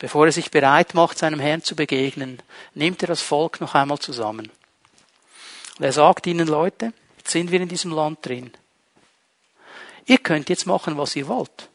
Bevor 0.00 0.26
er 0.26 0.32
sich 0.32 0.50
bereit 0.50 0.94
macht, 0.94 1.16
seinem 1.16 1.38
Herrn 1.38 1.62
zu 1.62 1.76
begegnen, 1.76 2.42
nimmt 2.74 3.00
er 3.00 3.06
das 3.06 3.22
Volk 3.22 3.60
noch 3.60 3.76
einmal 3.76 4.00
zusammen. 4.00 4.50
Und 5.78 5.84
er 5.84 5.92
sagt 5.92 6.26
ihnen, 6.26 6.48
Leute, 6.48 6.92
jetzt 7.18 7.30
sind 7.30 7.52
wir 7.52 7.60
in 7.60 7.68
diesem 7.68 7.92
Land 7.92 8.26
drin. 8.26 8.50
Ihr 10.06 10.18
könnt 10.18 10.48
jetzt 10.48 10.66
machen, 10.66 10.98
was 10.98 11.14
ihr 11.14 11.28
wollt. 11.28 11.68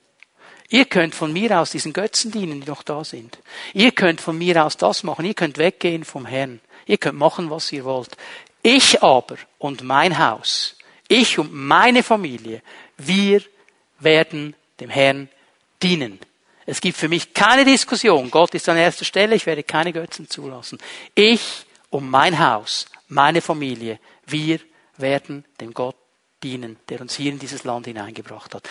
Ihr 0.68 0.84
könnt 0.84 1.16
von 1.16 1.32
mir 1.32 1.62
aus 1.62 1.72
diesen 1.72 1.94
Götzen 1.94 2.32
dienen, 2.32 2.60
die 2.60 2.68
noch 2.68 2.84
da 2.84 3.06
sind. 3.06 3.40
Ihr 3.74 3.94
könnt 3.94 4.20
von 4.20 4.38
mir 4.38 4.66
aus 4.66 4.76
das 4.76 5.04
machen. 5.04 5.24
Ihr 5.24 5.34
könnt 5.34 5.58
weggehen 5.58 6.04
vom 6.04 6.26
Herrn. 6.26 6.60
Ihr 6.86 6.98
könnt 6.98 7.18
machen, 7.18 7.50
was 7.50 7.72
ihr 7.72 7.86
wollt. 7.86 8.18
Ich 8.62 9.01
aber 9.01 9.38
und 9.57 9.84
mein 9.84 10.18
Haus, 10.18 10.76
ich 11.07 11.39
und 11.39 11.53
meine 11.53 12.03
Familie, 12.03 12.62
wir 12.97 13.41
werden 13.99 14.55
dem 14.80 14.89
Herrn 14.89 15.30
dienen. 15.82 16.20
Es 16.66 16.82
gibt 16.82 16.97
für 16.97 17.10
mich 17.10 17.34
keine 17.34 17.66
Diskussion. 17.66 18.30
Gott 18.30 18.53
ist 18.53 18.70
an 18.70 18.78
erster 18.78 19.05
Stelle. 19.05 19.36
Ich 19.36 19.45
werde 19.45 19.64
keine 19.64 19.91
Götzen 19.91 20.30
zulassen. 20.30 20.78
Ich 21.16 21.66
und 21.89 22.10
mein 22.10 22.38
Haus, 22.38 22.86
meine 23.07 23.41
Familie, 23.41 23.99
wir 24.28 24.60
werden 24.97 25.45
dem 25.60 25.74
Gott 25.74 25.95
dienen, 26.43 26.78
der 26.89 27.01
uns 27.01 27.16
hier 27.16 27.32
in 27.32 27.39
dieses 27.39 27.64
Land 27.64 27.88
hineingebracht 27.88 28.53
hat. 28.53 28.70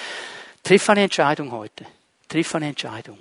Triff 0.63 0.89
eine 0.91 1.03
Entscheidung 1.03 1.51
heute. 1.51 1.87
Triff 2.29 2.55
eine 2.55 2.69
Entscheidung. 2.69 3.19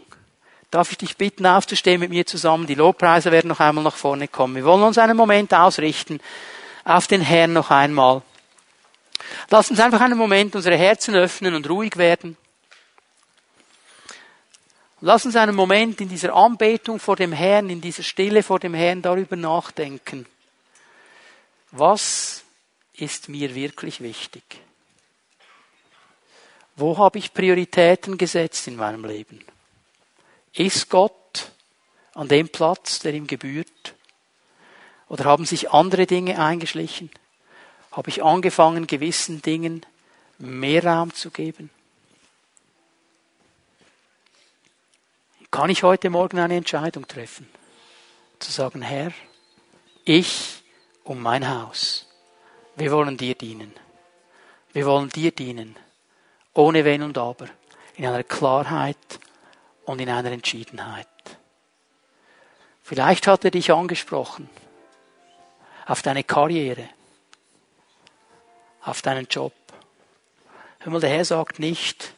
Darf 0.70 0.92
ich 0.92 0.98
dich 0.98 1.18
bitten, 1.18 1.46
aufzustehen 1.46 2.00
mit 2.00 2.10
mir 2.10 2.26
zusammen? 2.26 2.68
Die 2.68 2.76
Lobpreise 2.76 3.32
werden 3.32 3.48
noch 3.48 3.62
einmal 3.62 3.84
nach 3.84 3.96
vorne 3.96 4.28
kommen. 4.28 4.56
Wir 4.56 4.66
wollen 4.66 4.84
uns 4.84 4.98
einen 4.98 5.18
Moment 5.18 5.54
ausrichten 5.54 6.20
auf 6.88 7.08
den 7.08 7.22
Herrn 7.22 7.52
noch 7.52 7.70
einmal. 7.70 8.22
Lass 9.50 9.70
uns 9.70 9.80
einfach 9.80 10.00
einen 10.00 10.18
Moment 10.18 10.56
unsere 10.56 10.78
Herzen 10.78 11.16
öffnen 11.16 11.54
und 11.54 11.70
ruhig 11.70 11.98
werden. 11.98 12.38
Lass 15.02 15.26
uns 15.26 15.36
einen 15.36 15.56
Moment 15.56 16.00
in 16.02 16.08
dieser 16.10 16.34
Anbetung 16.34 17.00
vor 17.00 17.18
dem 17.18 17.34
Herrn, 17.34 17.70
in 17.70 17.82
dieser 17.82 18.04
Stille 18.04 18.42
vor 18.42 18.60
dem 18.60 18.74
Herrn 18.74 19.02
darüber 19.02 19.36
nachdenken. 19.36 20.26
Was 21.72 22.44
ist 22.94 23.28
mir 23.28 23.54
wirklich 23.54 24.02
wichtig? 24.02 24.44
Wo 26.78 26.98
habe 26.98 27.20
ich 27.20 27.34
Prioritäten 27.34 28.18
gesetzt 28.18 28.68
in 28.68 28.78
meinem 28.78 29.04
Leben? 29.04 29.44
Ist 30.54 30.90
Gott 30.90 31.52
an 32.14 32.30
dem 32.30 32.50
Platz, 32.50 33.00
der 33.00 33.14
ihm 33.14 33.28
gebührt? 33.28 33.97
Oder 35.10 35.26
haben 35.26 35.46
sich 35.46 35.72
andere 35.72 36.06
Dinge 36.06 36.40
eingeschlichen? 36.40 37.10
Habe 37.92 38.10
ich 38.10 38.24
angefangen, 38.24 38.88
gewissen 38.88 39.42
Dingen 39.42 39.86
mehr 40.38 40.84
Raum 40.84 41.14
zu 41.14 41.32
geben? 41.32 41.70
Kann 45.50 45.70
ich 45.70 45.84
heute 45.84 46.10
Morgen 46.10 46.40
eine 46.40 46.56
Entscheidung 46.56 47.08
treffen? 47.08 47.48
Zu 48.40 48.52
sagen, 48.52 48.82
Herr, 48.82 49.12
ich 50.06 50.64
und 51.04 51.22
mein 51.22 51.50
Haus, 51.50 52.08
wir 52.76 52.92
wollen 52.92 53.18
dir 53.18 53.34
dienen. 53.34 53.74
Wir 54.74 54.86
wollen 54.86 55.10
dir 55.10 55.32
dienen 55.32 55.76
ohne 56.58 56.84
Wenn 56.86 57.04
und 57.04 57.18
Aber, 57.18 57.48
in 57.96 58.06
einer 58.06 58.24
Klarheit 58.24 59.20
und 59.86 60.02
in 60.02 60.10
einer 60.10 60.32
Entschiedenheit. 60.32 61.08
Vielleicht 62.84 63.28
hat 63.28 63.46
er 63.46 63.52
dich 63.52 63.72
angesprochen 63.72 64.50
auf 65.88 66.02
deine 66.02 66.24
Karriere, 66.24 66.90
auf 68.82 69.02
deinen 69.02 69.28
Job. 69.28 69.54
Hör 70.80 70.92
mal, 70.92 71.02
der 71.02 71.10
Herr 71.10 71.26
sagt 71.26 71.60
nicht, 71.60 72.14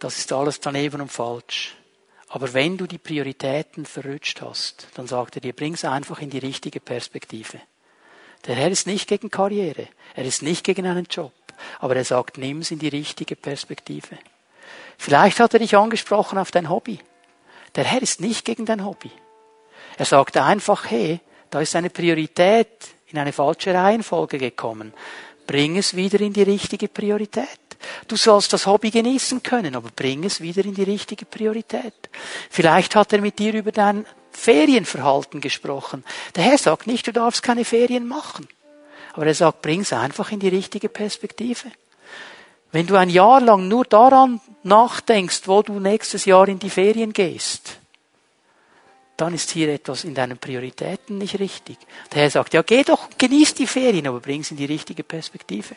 das 0.00 0.18
ist 0.18 0.32
alles 0.32 0.60
daneben 0.60 1.00
und 1.00 1.12
falsch. 1.12 1.76
Aber 2.28 2.52
wenn 2.52 2.76
du 2.76 2.86
die 2.86 2.98
Prioritäten 2.98 3.86
verrutscht 3.86 4.42
hast, 4.42 4.88
dann 4.94 5.06
sagt 5.06 5.36
er 5.36 5.40
dir, 5.40 5.52
bring's 5.52 5.84
einfach 5.84 6.20
in 6.20 6.30
die 6.30 6.38
richtige 6.38 6.80
Perspektive. 6.80 7.60
Der 8.46 8.56
Herr 8.56 8.70
ist 8.70 8.86
nicht 8.86 9.08
gegen 9.08 9.30
Karriere. 9.30 9.88
Er 10.14 10.24
ist 10.24 10.42
nicht 10.42 10.64
gegen 10.64 10.86
einen 10.86 11.06
Job. 11.06 11.32
Aber 11.78 11.94
er 11.94 12.04
sagt, 12.04 12.36
nimm 12.36 12.58
es 12.60 12.72
in 12.72 12.80
die 12.80 12.88
richtige 12.88 13.36
Perspektive. 13.36 14.18
Vielleicht 14.98 15.38
hat 15.38 15.54
er 15.54 15.60
dich 15.60 15.76
angesprochen 15.76 16.38
auf 16.38 16.50
dein 16.50 16.68
Hobby. 16.68 16.98
Der 17.76 17.84
Herr 17.84 18.02
ist 18.02 18.20
nicht 18.20 18.44
gegen 18.44 18.66
dein 18.66 18.84
Hobby. 18.84 19.10
Er 19.96 20.04
sagt 20.04 20.36
einfach, 20.36 20.90
hey, 20.90 21.20
da 21.50 21.60
ist 21.60 21.76
eine 21.76 21.90
Priorität 21.90 22.94
in 23.06 23.18
eine 23.18 23.32
falsche 23.32 23.72
Reihenfolge 23.72 24.38
gekommen. 24.38 24.92
Bring 25.46 25.76
es 25.76 25.94
wieder 25.94 26.20
in 26.20 26.32
die 26.32 26.42
richtige 26.42 26.88
Priorität. 26.88 27.46
Du 28.08 28.16
sollst 28.16 28.52
das 28.52 28.66
Hobby 28.66 28.90
genießen 28.90 29.42
können, 29.42 29.76
aber 29.76 29.90
bring 29.94 30.24
es 30.24 30.40
wieder 30.40 30.64
in 30.64 30.74
die 30.74 30.82
richtige 30.82 31.26
Priorität. 31.26 32.10
Vielleicht 32.50 32.96
hat 32.96 33.12
er 33.12 33.20
mit 33.20 33.38
dir 33.38 33.54
über 33.54 33.72
dein 33.72 34.06
Ferienverhalten 34.32 35.40
gesprochen. 35.40 36.04
Der 36.34 36.44
Herr 36.44 36.58
sagt 36.58 36.86
nicht, 36.86 37.06
du 37.06 37.12
darfst 37.12 37.42
keine 37.42 37.64
Ferien 37.64 38.08
machen. 38.08 38.48
Aber 39.12 39.26
er 39.26 39.34
sagt, 39.34 39.62
bring 39.62 39.82
es 39.82 39.92
einfach 39.92 40.32
in 40.32 40.40
die 40.40 40.48
richtige 40.48 40.88
Perspektive. 40.88 41.70
Wenn 42.72 42.88
du 42.88 42.96
ein 42.96 43.10
Jahr 43.10 43.40
lang 43.40 43.68
nur 43.68 43.84
daran 43.84 44.40
nachdenkst, 44.64 45.42
wo 45.46 45.62
du 45.62 45.78
nächstes 45.78 46.24
Jahr 46.24 46.48
in 46.48 46.58
die 46.58 46.70
Ferien 46.70 47.12
gehst, 47.12 47.78
dann 49.16 49.34
ist 49.34 49.50
hier 49.50 49.68
etwas 49.68 50.04
in 50.04 50.14
deinen 50.14 50.38
Prioritäten 50.38 51.18
nicht 51.18 51.38
richtig. 51.38 51.78
Der 52.12 52.22
Herr 52.22 52.30
sagt, 52.30 52.54
ja, 52.54 52.62
geh 52.62 52.82
doch, 52.82 53.08
genieß 53.16 53.54
die 53.54 53.66
Ferien, 53.66 54.06
aber 54.06 54.20
bring 54.20 54.40
es 54.40 54.50
in 54.50 54.56
die 54.56 54.64
richtige 54.64 55.04
Perspektive. 55.04 55.76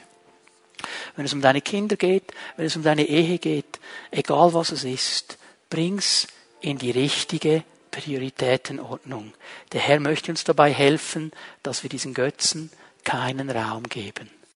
Wenn 1.15 1.25
es 1.25 1.33
um 1.33 1.41
deine 1.41 1.61
Kinder 1.61 1.95
geht, 1.95 2.33
wenn 2.55 2.65
es 2.65 2.75
um 2.75 2.83
deine 2.83 3.07
Ehe 3.07 3.37
geht, 3.37 3.79
egal 4.11 4.53
was 4.53 4.71
es 4.71 4.83
ist, 4.83 5.37
bring's 5.69 6.27
in 6.61 6.77
die 6.77 6.91
richtige 6.91 7.63
Prioritätenordnung. 7.91 9.33
Der 9.71 9.81
Herr 9.81 9.99
möchte 9.99 10.31
uns 10.31 10.43
dabei 10.43 10.71
helfen, 10.73 11.31
dass 11.63 11.83
wir 11.83 11.89
diesen 11.89 12.13
Götzen 12.13 12.71
keinen 13.03 13.49
Raum 13.49 13.83
geben. 13.83 14.29